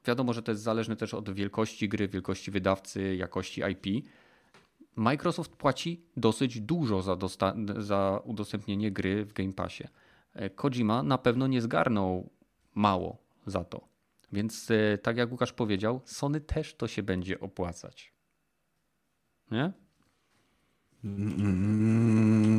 [0.06, 4.06] wiadomo, że to jest zależne też od wielkości gry, wielkości wydawcy, jakości IP
[4.96, 7.18] Microsoft płaci dosyć dużo za,
[7.78, 9.84] za udostępnienie gry w Game Passie.
[10.34, 12.30] E, Kojima na pewno nie zgarnął
[12.76, 13.88] mało za to.
[14.32, 18.14] Więc e, tak jak Łukasz powiedział, Sony też to się będzie opłacać.
[19.52, 19.72] Nie?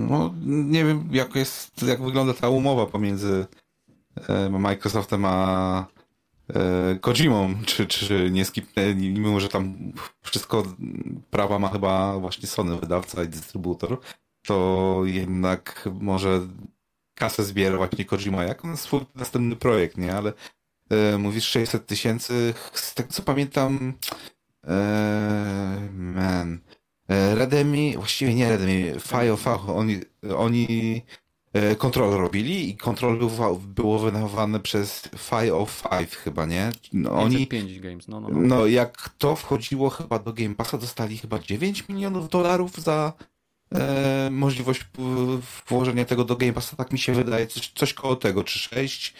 [0.08, 3.46] No, nie wiem, jak, jest, jak wygląda ta umowa pomiędzy
[4.28, 5.86] e, Microsoftem a
[6.54, 9.92] E, Kojimą, czy, czy nie skipnęli, mimo że tam
[10.22, 10.62] wszystko
[11.30, 14.00] prawa ma chyba właśnie Sony, wydawca i dystrybutor,
[14.42, 16.40] to jednak może
[17.14, 20.14] kasę zbiera właśnie Kojima jako na swój następny projekt, nie?
[20.14, 20.32] Ale
[21.18, 23.94] mówisz 600 tysięcy, z tego co pamiętam,
[24.66, 26.60] e, man,
[27.08, 30.00] e, Redemi, właściwie nie Redemi, Fio, oni,
[30.36, 31.02] oni
[31.52, 36.70] E, kontrol robili i kontrol był, było wydawane przez Five of Five chyba, nie?
[36.92, 38.40] No, oni, 5 games, no, no, no.
[38.40, 43.12] no jak to wchodziło chyba do Game Passa, dostali chyba 9 milionów dolarów za
[43.74, 44.84] e, możliwość
[45.68, 49.14] włożenia tego do Game Passa, tak mi się wydaje, coś, coś koło tego, czy 6,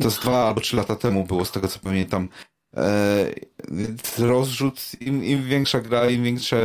[0.00, 2.28] to z 2 albo 3 lata temu było, z tego co pamiętam.
[2.76, 3.34] E,
[4.18, 6.56] rozrzut, im, im większa gra, im większy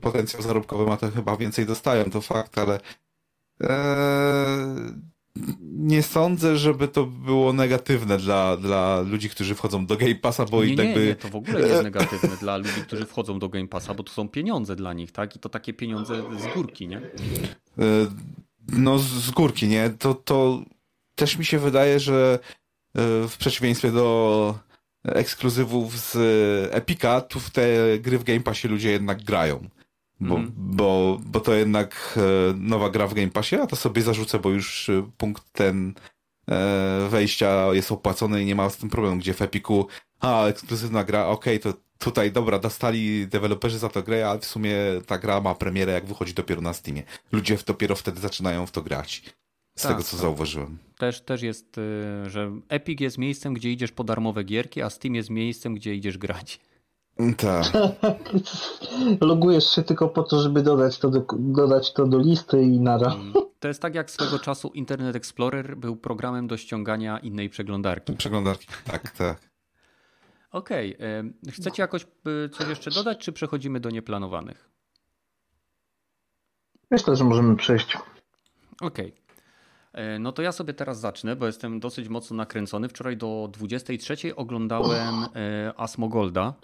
[0.00, 2.80] potencjał zarobkowy ma, to chyba więcej dostają, to fakt, ale
[3.60, 4.92] Eee,
[5.62, 10.64] nie sądzę, żeby to było negatywne dla, dla ludzi, którzy wchodzą do Game Passa, bo
[10.64, 11.06] nie, i tak nie, by...
[11.06, 14.02] Nie, to w ogóle nie jest negatywne dla ludzi, którzy wchodzą do Game Passa, bo
[14.02, 15.36] to są pieniądze dla nich, tak?
[15.36, 16.96] I to takie pieniądze z górki, nie?
[16.96, 18.06] Eee,
[18.68, 19.90] no, z górki, nie?
[19.90, 20.62] To, to
[21.20, 22.38] też mi się wydaje, że
[22.94, 24.58] e, w przeciwieństwie do
[25.04, 26.16] ekskluzywów z
[26.74, 27.62] Epika, tu w te
[27.98, 29.68] gry w Game Passie ludzie jednak grają.
[30.20, 30.52] Bo, mm.
[30.56, 34.50] bo, bo to jednak e, nowa gra w Game Passie, a to sobie zarzucę, bo
[34.50, 35.94] już e, punkt ten
[36.48, 39.86] e, wejścia jest opłacony i nie ma z tym problemu, gdzie w Epiku
[40.20, 44.44] a, ekskluzywna gra, okej, okay, to tutaj, dobra, dostali deweloperzy za to grę, ale w
[44.44, 44.76] sumie
[45.06, 47.02] ta gra ma premierę, jak wychodzi dopiero na Steamie.
[47.32, 49.22] Ludzie dopiero wtedy zaczynają w to grać.
[49.76, 50.20] Z tak, tego, co tak.
[50.20, 50.78] zauważyłem.
[50.98, 51.76] Też, też jest,
[52.26, 56.18] że Epic jest miejscem, gdzie idziesz po darmowe gierki, a Steam jest miejscem, gdzie idziesz
[56.18, 56.60] grać.
[57.36, 57.66] Tak.
[59.20, 63.14] Logujesz się tylko po to, żeby dodać to do, dodać to do listy i nara.
[63.14, 63.32] Mm.
[63.60, 68.12] To jest tak jak swego czasu Internet Explorer był programem do ściągania innej przeglądarki.
[68.12, 69.50] Przeglądarki, tak, tak.
[70.50, 70.96] Okej.
[70.96, 71.52] Okay.
[71.52, 72.06] Chcecie jakoś
[72.46, 74.70] y, coś jeszcze dodać, czy przechodzimy do nieplanowanych?
[76.90, 77.96] Myślę, że możemy przejść.
[78.80, 79.06] Okej.
[79.06, 79.19] Okay.
[80.20, 82.88] No to ja sobie teraz zacznę, bo jestem dosyć mocno nakręcony.
[82.88, 86.54] Wczoraj do 23 oglądałem e, Asmogolda.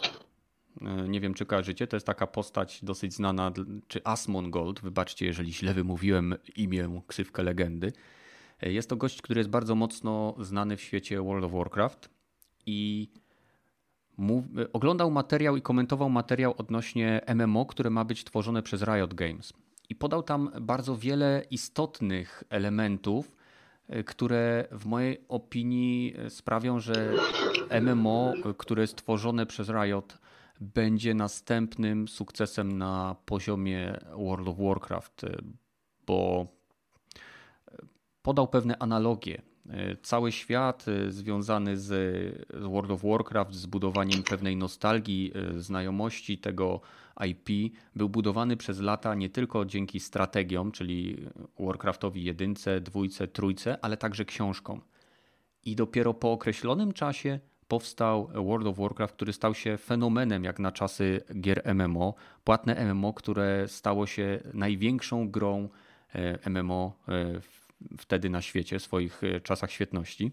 [0.83, 3.53] E, nie wiem, czy kojarzycie, to jest taka postać dosyć znana,
[3.89, 7.93] czy Asmongold, wybaczcie, jeżeli źle wymówiłem imię, ksywkę legendy.
[8.63, 12.11] E, jest to gość, który jest bardzo mocno znany w świecie World of Warcraft
[12.67, 13.09] i
[14.59, 19.53] e, oglądał materiał i komentował materiał odnośnie MMO, które ma być tworzone przez Riot Games.
[19.89, 23.37] I podał tam bardzo wiele istotnych elementów,
[24.07, 27.13] które w mojej opinii sprawią, że
[27.81, 30.19] MMO, które jest tworzone przez Riot,
[30.61, 35.23] będzie następnym sukcesem na poziomie World of Warcraft,
[36.07, 36.47] bo
[38.23, 39.43] podał pewne analogie.
[40.03, 41.91] Cały świat związany z
[42.55, 46.81] World of Warcraft, z budowaniem pewnej nostalgii, znajomości tego
[47.27, 51.27] IP, był budowany przez lata nie tylko dzięki strategiom, czyli
[51.59, 54.81] Warcraftowi jedynce, dwójce, trójce, ale także książkom.
[55.65, 60.73] I dopiero po określonym czasie powstał World of Warcraft, który stał się fenomenem jak na
[60.73, 62.15] czasy gier MMO.
[62.45, 65.69] Płatne MMO, które stało się największą grą
[66.15, 67.41] e, MMO e,
[67.99, 70.31] wtedy na świecie, w swoich e, czasach świetności.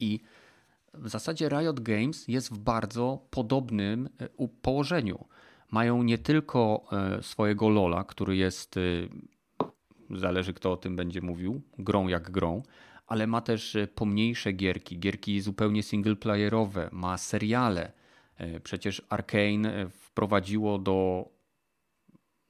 [0.00, 0.20] I
[0.94, 4.08] w zasadzie Riot Games jest w bardzo podobnym
[4.62, 5.24] położeniu.
[5.74, 6.84] Mają nie tylko
[7.22, 8.74] swojego Lola, który jest,
[10.10, 12.62] zależy kto o tym będzie mówił, grą jak grą,
[13.06, 17.92] ale ma też e, pomniejsze gierki, gierki zupełnie singleplayerowe, ma seriale,
[18.62, 21.28] Przecież Arkane wprowadziło do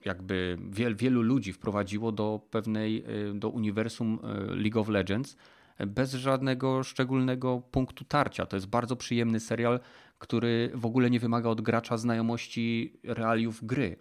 [0.05, 4.19] jakby wiel, wielu ludzi wprowadziło do pewnej, do uniwersum
[4.49, 5.37] League of Legends
[5.79, 8.47] bez żadnego szczególnego punktu tarcia.
[8.47, 9.81] To jest bardzo przyjemny serial,
[10.25, 13.97] który w ogóle nie wymaga od gracza znajomości realiów gry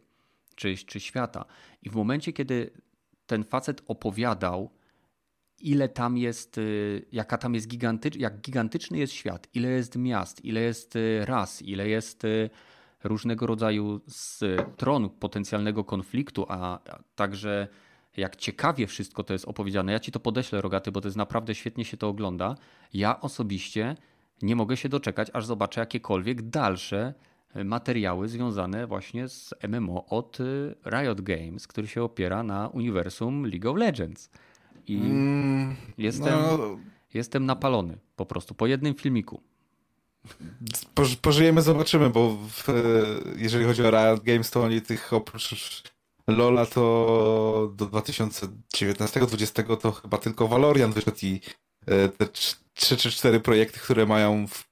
[0.56, 1.45] czy, czy świata.
[1.82, 2.72] I w momencie, kiedy
[3.26, 4.70] ten facet opowiadał,
[5.60, 10.45] ile tam jest, y, jaka tam jest gigantycz, jak gigantyczny jest świat, ile jest miast,
[10.45, 12.50] ile jest y, ras, ile jest y,
[13.04, 16.80] różnego rodzaju stron potencjalnego konfliktu, a
[17.16, 17.68] także
[18.18, 19.91] jak ciekawie wszystko to jest opowiedziane.
[19.91, 22.56] Ja ci to podeślę, Rogaty, bo to jest naprawdę świetnie się to ogląda.
[22.94, 23.95] Ja osobiście
[24.44, 27.14] nie mogę się doczekać, aż zobaczę jakiekolwiek dalsze
[27.53, 30.44] e, materiały związane właśnie z MMO od e,
[30.90, 34.30] Riot Games, który się opiera na uniwersum League of Legends.
[34.88, 36.78] I mm, jestem, no...
[37.14, 39.41] jestem napalony po prostu po jednym filmiku.
[41.22, 42.68] Pożyjemy, zobaczymy, bo w,
[43.38, 45.84] jeżeli chodzi o Riot Games, to oni tych oprócz
[46.28, 51.41] Lola to do 2019-2020 to chyba tylko Valorian wyszedł i e,
[52.18, 52.28] te
[52.74, 54.66] trzy czy cztery projekty, które mają w,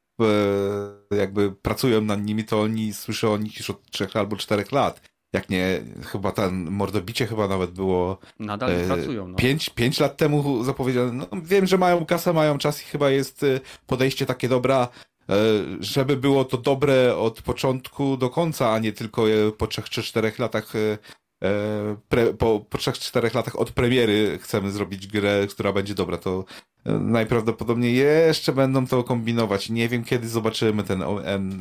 [1.11, 4.71] e, jakby pracują nad nimi, to oni słyszą o nich już od trzech albo czterech
[4.71, 5.01] lat.
[5.33, 8.17] Jak nie, chyba ten mordobicie chyba nawet było.
[8.39, 9.27] Nadal e, pracują.
[9.27, 9.37] No.
[9.37, 11.11] Pięć, pięć lat temu zapowiedziane.
[11.13, 14.87] No, wiem, że mają kasę, mają czas i chyba jest e, podejście takie dobra,
[15.29, 15.35] e,
[15.79, 19.25] żeby było to dobre od początku do końca, a nie tylko
[19.57, 20.97] po trzech czy czterech latach E,
[22.09, 26.45] pre, po, po 3-4 latach od premiery chcemy zrobić grę, która będzie dobra, to
[26.85, 29.69] e, najprawdopodobniej jeszcze będą to kombinować.
[29.69, 31.03] Nie wiem, kiedy zobaczymy ten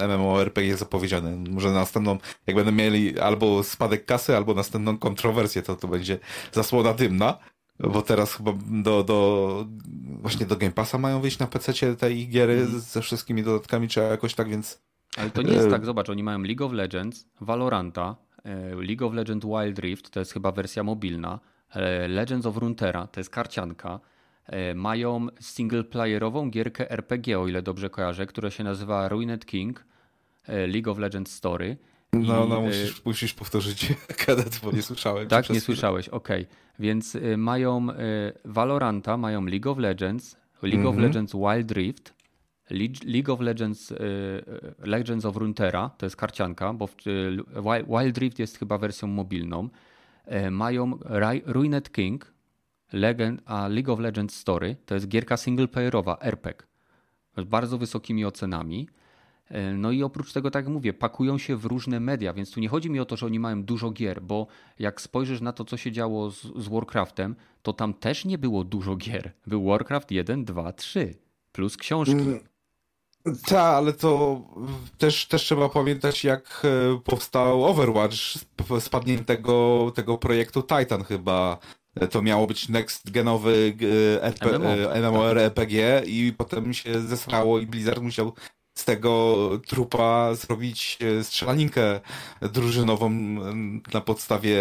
[0.09, 1.51] MMORPG zapowiedziany.
[1.51, 6.19] Może na następną, jak będą mieli albo spadek kasy, albo następną kontrowersję, to to będzie
[6.53, 7.39] zasłona dymna.
[7.79, 9.67] Bo teraz chyba do, do
[10.09, 12.81] właśnie do Game Passa mają wyjść na PC te ich giery mm.
[12.81, 14.81] ze wszystkimi dodatkami, czy jakoś tak, więc...
[15.17, 18.30] Ale to nie jest e, tak, zobacz, oni mają League of Legends, Valoranta, E,
[18.77, 21.41] League of Legends Wild Rift to jest chyba wersja mobilna.
[21.75, 24.01] E, Legends of Runeterra to jest karcianka.
[24.47, 29.85] E, mają singleplayerową gierkę RPG, o ile dobrze kojarzę, która się nazywa Ruined King
[30.49, 31.77] League of Legends Story.
[32.13, 33.93] No, no musisz, musisz powtórzyć
[34.27, 35.29] kadet, bo nie słyszałem.
[35.29, 36.43] Tak, nie słyszałeś, okej.
[36.43, 36.57] Okay.
[36.79, 37.87] Więc mają
[38.45, 40.89] Valoranta, mają League of Legends, League mm -hmm.
[40.89, 41.09] of mhm.
[41.09, 42.15] Legends Wild Rift,
[43.05, 48.39] League of Legends, y, y, Legends of Runeterra, to jest karcianka, bo y, Wild Rift
[48.39, 49.69] jest chyba wersją mobilną.
[50.25, 50.99] E, mają
[51.47, 52.33] Ruined King,
[52.93, 56.67] Legend, a League of Legends Story, to jest gierka singleplayerowa, RPG,
[57.39, 58.89] z bardzo wysokimi ocenami.
[59.49, 62.61] E, no i oprócz tego, tak jak mówię, pakują się w różne media, więc tu
[62.61, 64.47] nie chodzi mi o to, że oni mają dużo gier, bo
[64.79, 68.65] jak spojrzysz na to, co się działo z, z Warcraftem, to tam też nie było
[68.65, 69.33] dużo gier.
[69.47, 71.15] Był Warcraft 1, 2, 3,
[71.53, 72.15] plus książki.
[73.25, 74.41] Mm, tak, ale to
[74.99, 78.17] też, też trzeba pamiętać, jak e, powstał Overwatch
[78.81, 81.59] z padniętego tego projektu Titan chyba.
[82.11, 83.77] To miało być next genowy
[84.21, 84.59] RP,
[85.01, 88.33] MMORPG i potem się zesrało i Blizzard musiał
[88.75, 92.01] z tego trupa zrobić e, strzelaninkę
[92.43, 93.11] drużynową
[93.95, 94.59] na podstawie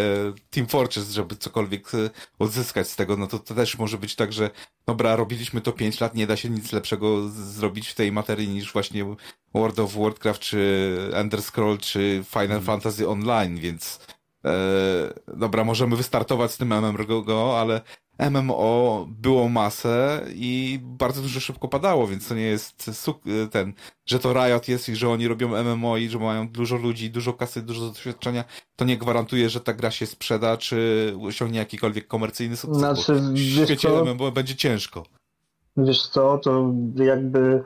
[0.50, 2.10] Team Fortress, żeby cokolwiek e,
[2.40, 4.50] odzyskać z tego, no to, to też może być tak, że
[4.86, 8.74] dobra, robiliśmy to 5 lat, nie da się nic lepszego zrobić w tej materii niż
[8.74, 9.16] właśnie
[9.54, 12.66] World of Warcraft, czy Ender Scroll, czy Final hmm.
[12.66, 14.00] Fantasy Online, więc
[14.46, 14.52] e,
[15.28, 17.82] dobra, możemy wystartować z tym MMO, ale
[18.20, 22.92] MMO było masę i bardzo dużo szybko padało, więc to nie jest
[23.52, 23.74] ten,
[24.06, 27.34] że to Riot jest i że oni robią MMO i że mają dużo ludzi, dużo
[27.34, 28.44] kasy, dużo doświadczenia,
[28.76, 32.78] to nie gwarantuje, że ta gra się sprzeda, czy osiągnie jakikolwiek komercyjny sukces.
[32.78, 35.04] Znaczy, w świecie co, MMO będzie ciężko.
[35.78, 37.64] Wiesz co, to jakby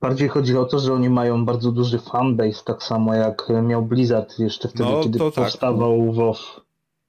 [0.00, 4.38] bardziej chodzi o to, że oni mają bardzo duży fanbase, tak samo jak miał Blizzard
[4.38, 5.32] jeszcze wtedy, no, kiedy tak.
[5.32, 6.12] powstawał.
[6.12, 6.63] WoW.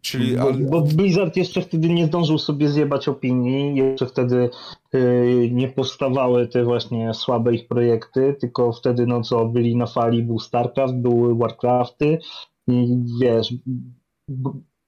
[0.06, 4.50] Czyli, bo, bo, Blizzard jeszcze wtedy nie zdążył sobie zjebać opinii, jeszcze wtedy
[4.96, 10.24] y, nie powstawały te właśnie słabe ich projekty, tylko wtedy no co, byli na fali,
[10.24, 12.20] był StarCraft, były Warcrafty
[12.68, 13.54] i wiesz,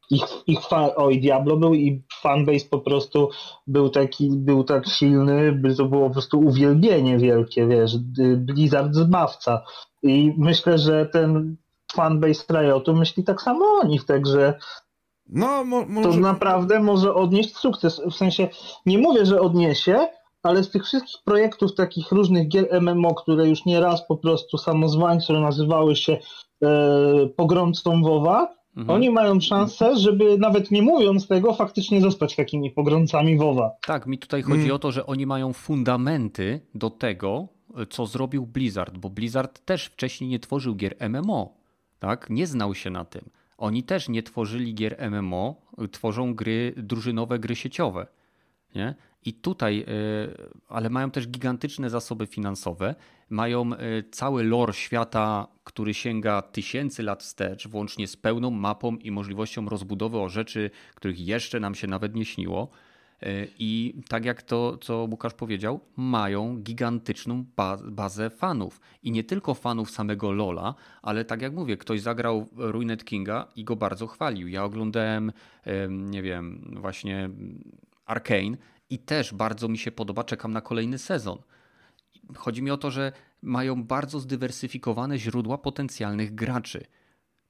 [0.09, 3.29] ich, ich fan, oj Diablo był i fanbase po prostu
[3.67, 7.97] był taki, był tak silny, by to było po prostu uwielbienie wielkie, wiesz,
[8.37, 9.63] Blizzard zbawca.
[10.03, 11.55] I myślę, że ten
[11.93, 14.53] fanbase Riotu myśli tak samo o nich, także
[15.29, 16.09] no, mo, może...
[16.09, 18.01] To naprawdę może odnieść sukces.
[18.11, 18.47] W sensie,
[18.85, 20.07] nie mówię, że odniesie,
[20.43, 24.57] ale z tych wszystkich projektów takich różnych gier MMO, które już nie raz po prostu
[24.57, 26.17] samozwańczo nazywały się
[26.63, 28.89] e, pogromcą WoWa, mhm.
[28.89, 33.71] oni mają szansę, żeby nawet nie mówiąc tego, faktycznie zostać takimi pogromcami WoWa.
[33.85, 34.75] Tak, mi tutaj chodzi hmm.
[34.75, 37.47] o to, że oni mają fundamenty do tego,
[37.89, 41.53] co zrobił Blizzard, bo Blizzard też wcześniej nie tworzył gier MMO,
[41.99, 42.29] tak?
[42.29, 43.29] Nie znał się na tym.
[43.57, 45.61] Oni też nie tworzyli gier MMO,
[45.91, 48.07] tworzą gry, drużynowe gry sieciowe.
[48.75, 48.95] Nie?
[49.25, 49.93] I tutaj, e,
[50.69, 52.95] ale mają też gigantyczne zasoby finansowe,
[53.29, 53.77] mają e,
[54.11, 60.19] cały lore świata, który sięga tysięcy lat wstecz, włącznie z pełną mapą i możliwością rozbudowy
[60.19, 62.69] o rzeczy, których jeszcze nam się nawet nie śniło.
[63.21, 67.45] E, I tak jak to, co Łukasz powiedział, mają gigantyczną
[67.83, 68.81] bazę fanów.
[69.03, 73.63] I nie tylko fanów samego Lola, ale tak jak mówię, ktoś zagrał Ruined Kinga i
[73.63, 74.47] go bardzo chwalił.
[74.47, 75.31] Ja oglądałem,
[75.89, 77.29] nie wiem, właśnie
[78.05, 78.57] Arkane
[78.89, 81.37] i też bardzo mi się podoba, czekam na kolejny sezon.
[82.35, 83.11] Chodzi mi o to, że
[83.41, 86.85] mają bardzo zdywersyfikowane źródła potencjalnych graczy.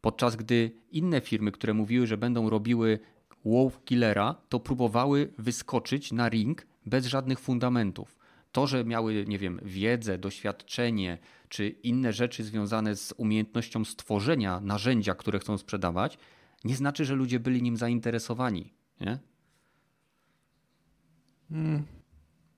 [0.02, 3.00] Podczas gdy inne firmy, które mówiły, że będą robiły
[3.48, 8.18] WoW Killera, to próbowały wyskoczyć na ring bez żadnych fundamentów.
[8.52, 11.18] To, że miały, nie wiem, wiedzę, doświadczenie
[11.50, 16.18] czy inne rzeczy związane z umiejętnością stworzenia narzędzia, które chcą sprzedawać,
[16.64, 18.74] nie znaczy, że ludzie byli nim zainteresowani.
[19.02, 19.20] Nie?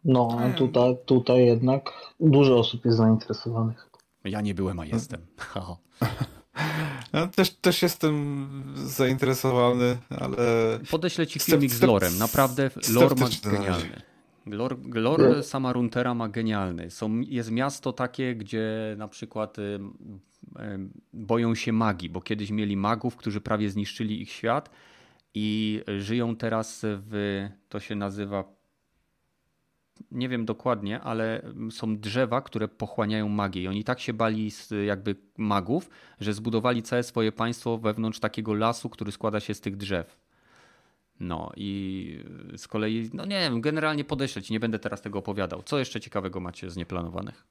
[0.06, 3.90] No, a tutaj, tutaj jednak dużo osób jest zainteresowanych.
[4.24, 5.22] Ja nie byłem, a jestem.
[7.14, 10.38] Ja też, też jestem zainteresowany, ale.
[10.92, 12.18] Podeślę ci filmik z lorem.
[12.18, 14.02] Naprawdę lore ma genialny.
[14.46, 16.92] Lore, lore sama Runtera ma genialny.
[16.92, 19.80] Są, jest miasto takie, gdzie na przykład y, y,
[21.14, 24.70] boją się magii, bo kiedyś mieli magów, którzy prawie zniszczyli ich świat
[25.34, 28.59] i żyją teraz w, to się nazywa
[30.12, 33.62] nie wiem dokładnie, ale są drzewa, które pochłaniają magię.
[33.62, 35.90] I oni tak się bali z jakby magów,
[36.20, 40.18] że zbudowali całe swoje państwo wewnątrz takiego lasu, który składa się z tych drzew.
[41.20, 42.24] No i
[42.58, 45.64] z kolei, no nie wiem, generalnie podeślę ci, nie będę teraz tego opowiadał.
[45.64, 47.48] Co jeszcze ciekawego macie z nieplanowanych?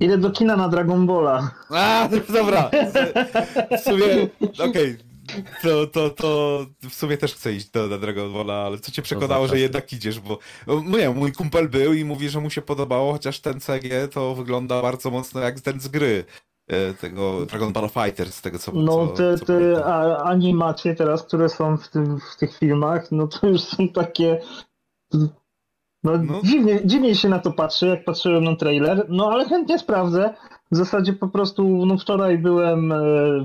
[0.00, 1.50] Idę do kina na Dragon Balla.
[1.70, 2.70] A, dobra.
[3.78, 4.28] W sumie,
[4.58, 5.11] okej, okay
[5.62, 6.58] to, to, to
[6.90, 9.92] w sumie też chcę iść do, do Dragon Balla, ale co cię przekonało, że jednak
[9.92, 13.60] idziesz, bo no nie, mój kumpel był i mówi, że mu się podobało, chociaż ten
[13.60, 16.24] CG to wygląda bardzo mocno jak ten z gry
[16.68, 19.84] e, tego Dragon Ball Fighter, z tego co No co, te, co te
[20.24, 24.40] animacje teraz, które są w, tym, w tych filmach, no to już są takie
[26.04, 26.40] no, no.
[26.44, 30.34] Dziwnie, dziwnie się na to patrzy, jak patrzyłem na trailer, no ale chętnie sprawdzę.
[30.72, 32.96] W zasadzie po prostu, no wczoraj byłem e,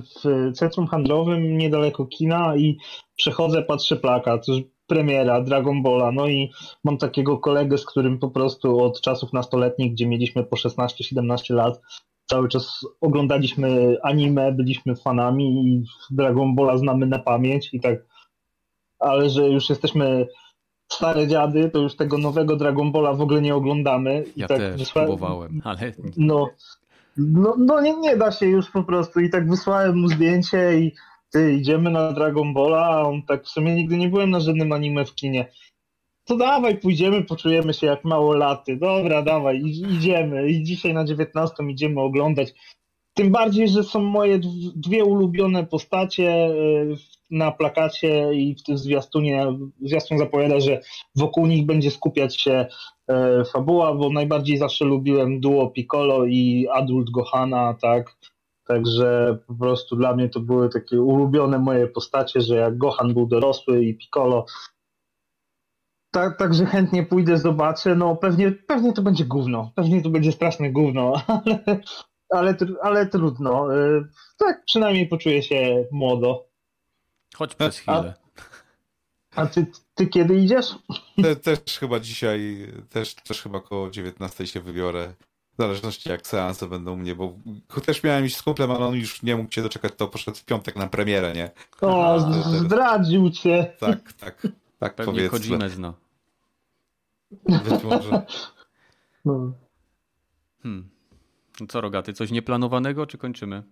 [0.02, 2.78] w centrum handlowym niedaleko kina i
[3.16, 4.46] przechodzę, patrzę plakat,
[4.88, 6.52] premiera Dragon Balla, no i
[6.84, 11.82] mam takiego kolegę, z którym po prostu od czasów nastoletnich, gdzie mieliśmy po 16-17 lat,
[12.26, 15.84] cały czas oglądaliśmy anime, byliśmy fanami i
[16.16, 18.06] Dragon Balla znamy na pamięć i tak,
[19.00, 20.28] ale że już jesteśmy
[20.92, 24.24] stare dziady, to już tego nowego Dragon Balla w ogóle nie oglądamy.
[24.36, 25.04] I ja tak też wysła...
[25.04, 25.92] próbowałem, ale...
[26.18, 26.50] No,
[27.18, 29.20] no, no nie, nie da się już po prostu.
[29.20, 30.92] I tak wysłałem mu zdjęcie i
[31.32, 34.72] ty, idziemy na Dragon Balla, a on tak w sumie nigdy nie byłem na żadnym
[34.72, 35.52] anime w kinie.
[36.26, 38.78] To dawaj, pójdziemy, poczujemy się jak mało laty.
[38.78, 40.50] Dobra, dawaj, idziemy.
[40.50, 42.54] I dzisiaj na 19 idziemy oglądać.
[43.14, 44.40] Tym bardziej, że są moje
[44.76, 46.52] dwie ulubione postacie e,
[47.32, 49.46] na plakacie i w tym zwiastunie.
[49.82, 50.82] Zwiastun zapowiada, że
[51.16, 52.68] wokół nich będzie skupiać się
[53.54, 58.16] fabuła, bo najbardziej zawsze lubiłem duo Piccolo i Adult Gohana, tak.
[58.64, 63.28] Także po prostu dla mnie to były takie ulubione moje postacie, że jak Gohan był
[63.28, 64.46] dorosły i Piccolo.
[66.12, 67.96] Tak, także chętnie pójdę, zobaczę.
[67.96, 69.72] No pewnie, pewnie to będzie gówno.
[69.76, 71.60] Pewnie to będzie straszne gówno, ale
[72.30, 73.76] ale, ale trudno.
[73.76, 74.08] Y,
[74.38, 76.48] tak przynajmniej poczuję się młodo.
[77.36, 78.14] Chodź przez chwilę.
[79.36, 79.66] A, a ty,
[79.98, 80.76] ty kiedy idziesz?
[81.24, 85.14] Te, też chyba dzisiaj, też, też chyba około 19 się wybiorę.
[85.54, 87.34] W zależności jak seanse będą u mnie, bo
[87.86, 90.46] też miałem iść z kumplem, ale on już nie mógł się doczekać, to poszedł w
[90.46, 91.52] piątek na premierę, nie?
[91.82, 93.74] O, zdradził cię.
[93.80, 94.48] Tak, tak,
[94.80, 95.40] tak Pewnie powiedzmy.
[95.40, 95.94] Kojimę zna.
[97.32, 98.26] Być może.
[99.26, 99.54] No.
[100.64, 100.90] Hmm.
[101.70, 103.64] Co rogaty, coś nieplanowanego, czy kończymy?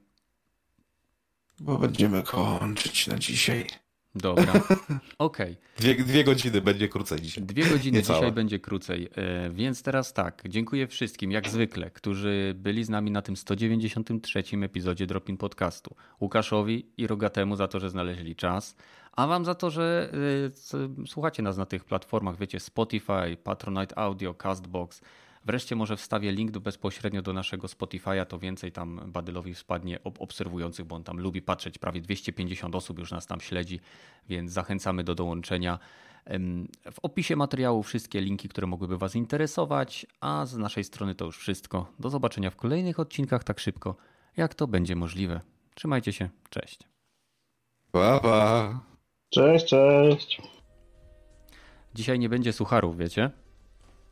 [1.60, 3.68] Bo będziemy kończyć na dzisiaj.
[4.16, 4.54] Dobra,
[5.18, 5.52] okej.
[5.52, 5.56] Okay.
[5.78, 7.44] Dwie, dwie, godziny będzie krócej dzisiaj.
[7.44, 8.20] Dwie godziny Niecała.
[8.20, 9.10] dzisiaj będzie krócej.
[9.16, 14.44] E, więc teraz tak, dziękuję wszystkim, jak zwykle, którzy byli z nami na tym 193
[14.64, 15.96] epizodzie Dropin Podcastu.
[16.22, 18.76] Łukaszowi i Rogatemu za to, że znaleźli czas,
[19.12, 20.12] a wam za to, że
[21.04, 25.02] y, słuchacie nas na tych platformach, wiecie, Spotify, Patronite Audio, Castbox,
[25.46, 30.86] Wreszcie może wstawię link do bezpośrednio do naszego Spotify'a, to więcej tam Badylowi spadnie obserwujących,
[30.86, 31.78] bo on tam lubi patrzeć.
[31.78, 33.80] Prawie 250 osób już nas tam śledzi,
[34.30, 35.80] więc zachęcamy do dołączenia.
[36.92, 41.38] W opisie materiału wszystkie linki, które mogłyby Was interesować, a z naszej strony to już
[41.38, 41.94] wszystko.
[42.00, 43.96] Do zobaczenia w kolejnych odcinkach tak szybko,
[44.38, 45.42] jak to będzie możliwe.
[45.76, 46.80] Trzymajcie się, cześć.
[47.92, 48.80] Pa, pa.
[49.30, 50.42] Cześć, cześć.
[51.94, 53.45] Dzisiaj nie będzie sucharów, wiecie?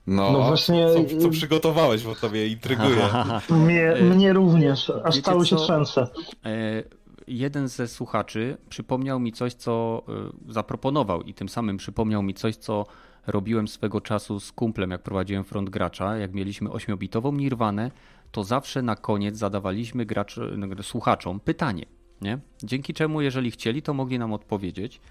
[0.08, 3.08] No, No właśnie- co, co przygotowałeś, bo to mnie intryguje.
[3.66, 5.64] Mnie, E, mnie również, aż wiecie cały się co?
[5.64, 6.08] trzęsę.
[6.46, 6.84] E,
[7.28, 10.04] jeden ze słuchaczy przypomniał mi coś, co
[10.48, 12.86] e, zaproponował i tym samym przypomniał mi coś, co
[13.28, 17.92] robiłem swego czasu z kumplem, jak prowadziłem front gracza, jak mieliśmy ośmiobitową Nirwanę,
[18.32, 20.36] to zawsze na koniec zadawaliśmy gracz,
[20.82, 21.86] słuchaczom pytanie,
[22.22, 22.40] nie?
[22.64, 25.02] Dzięki czemu, jeżeli chcieli, to mogli nam odpowiedzieć.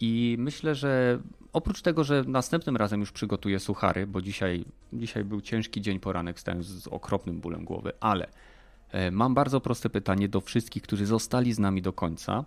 [0.00, 1.18] I myślę, że
[1.52, 6.40] oprócz tego, że następnym razem już przygotuję suchary, bo dzisiaj, dzisiaj był ciężki dzień poranek,
[6.40, 8.28] stałem z, okropnym bólem głowy, ale
[8.90, 12.44] e, mam bardzo proste pytanie do wszystkich, którzy zostali z nami do końca.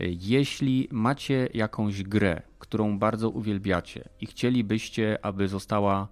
[0.00, 6.08] E, Jeśli macie jakąś grę, którą bardzo uwielbiacie i chcielibyście, aby została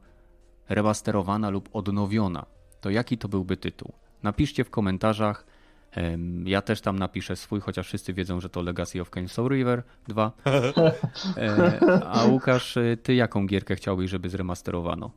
[0.68, 2.46] remasterowana lub odnowiona,
[2.80, 3.92] to jaki to byłby tytuł?
[4.22, 5.46] Napiszcie w komentarzach.
[6.44, 9.82] Ja też tam napiszę swój, chociaż wszyscy wiedzą, że to Legacy of Kain Soul River
[10.08, 10.32] 2.
[11.36, 15.10] E, A Łukasz, e, ty jaką gierkę chciałbyś, żeby zremasterowano?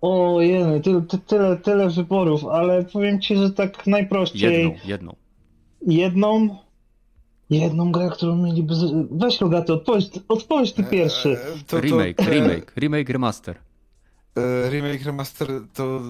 [0.00, 4.52] Ojej, tyle, ty- tyle, tyle wyborów, ale powiem ci, że tak najprościej.
[4.52, 5.16] Jedną, jedną.
[5.86, 6.56] Jedną,
[7.50, 8.74] jedną grę, którą mieliby.
[9.10, 11.28] Weź Logaty, odpowiedz, odpowiedz ty pierwszy.
[11.32, 13.56] E, to- to- remake, e, remake, remake, remaster.
[14.36, 16.00] E, Remake, remaster to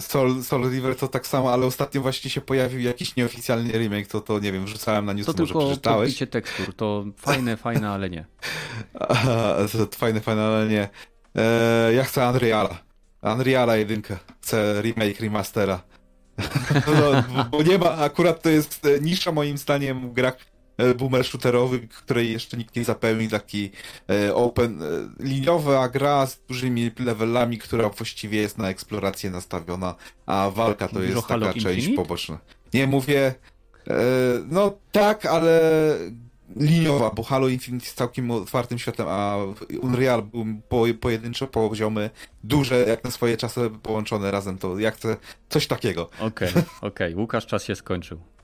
[0.00, 4.20] Soul, Soul River to tak samo, ale ostatnio właśnie się pojawił jakiś nieoficjalny remake, to
[4.20, 6.08] to nie wiem, wrzucałem na news, To może tylko przeczytałeś.
[6.08, 8.24] podbicie tekstur, to fajne, fajne, ale nie.
[9.08, 9.56] Aha,
[9.90, 10.88] to fajne, fajne, ale nie.
[11.36, 12.78] E, ja chcę Unreala.
[13.22, 14.16] Unreala jedynkę.
[14.42, 15.82] Chcę remake, remastera.
[16.86, 20.55] No, bo- nie ma, akurat to jest e, nisza moim zdaniem w grach e,
[20.98, 23.70] boomer shooterowych, której jeszcze nikt nie zapełni, taki
[24.10, 24.86] e, open, e,
[25.24, 29.94] liniowa gra z dużymi levelami, która właściwie jest na eksplorację nastawiona,
[30.26, 32.02] a walka to Mówisz jest Halo taka część Infinite?
[32.02, 32.38] poboczna.
[32.74, 33.34] Nie mówię,
[33.88, 33.94] e,
[34.48, 35.60] no tak, ale
[36.56, 39.36] liniowa, bo Halo Infinite jest całkiem otwartym światem, a
[39.80, 42.10] Unreal był po, pojedyncze poziomy,
[42.44, 45.16] duże, jak na swoje czasy połączone razem, to ja chcę
[45.48, 46.10] coś takiego.
[46.20, 46.48] Okej,
[46.80, 47.14] okej.
[47.14, 48.35] Łukasz, czas się skończył.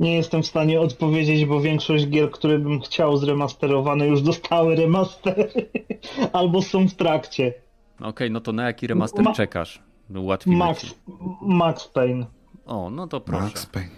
[0.00, 5.48] Nie jestem w stanie odpowiedzieć, bo większość gier, które bym chciał zremasterowane, już dostały remastery
[6.32, 7.54] albo są w trakcie.
[8.00, 9.82] Okej, no to na jaki remaster Ma- czekasz?
[10.16, 10.94] Ułatwimy Max, ci.
[11.42, 12.26] Max Payne.
[12.66, 13.44] O, no to proszę.
[13.44, 13.90] Max Payne.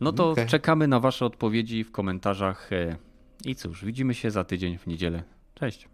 [0.00, 0.46] No to Okej.
[0.46, 2.72] czekamy na wasze odpowiedzi w komentarzach.
[2.72, 2.96] e,
[3.44, 5.22] I cóż, widzimy się za tydzień w niedzielę.
[5.54, 5.88] Cześć.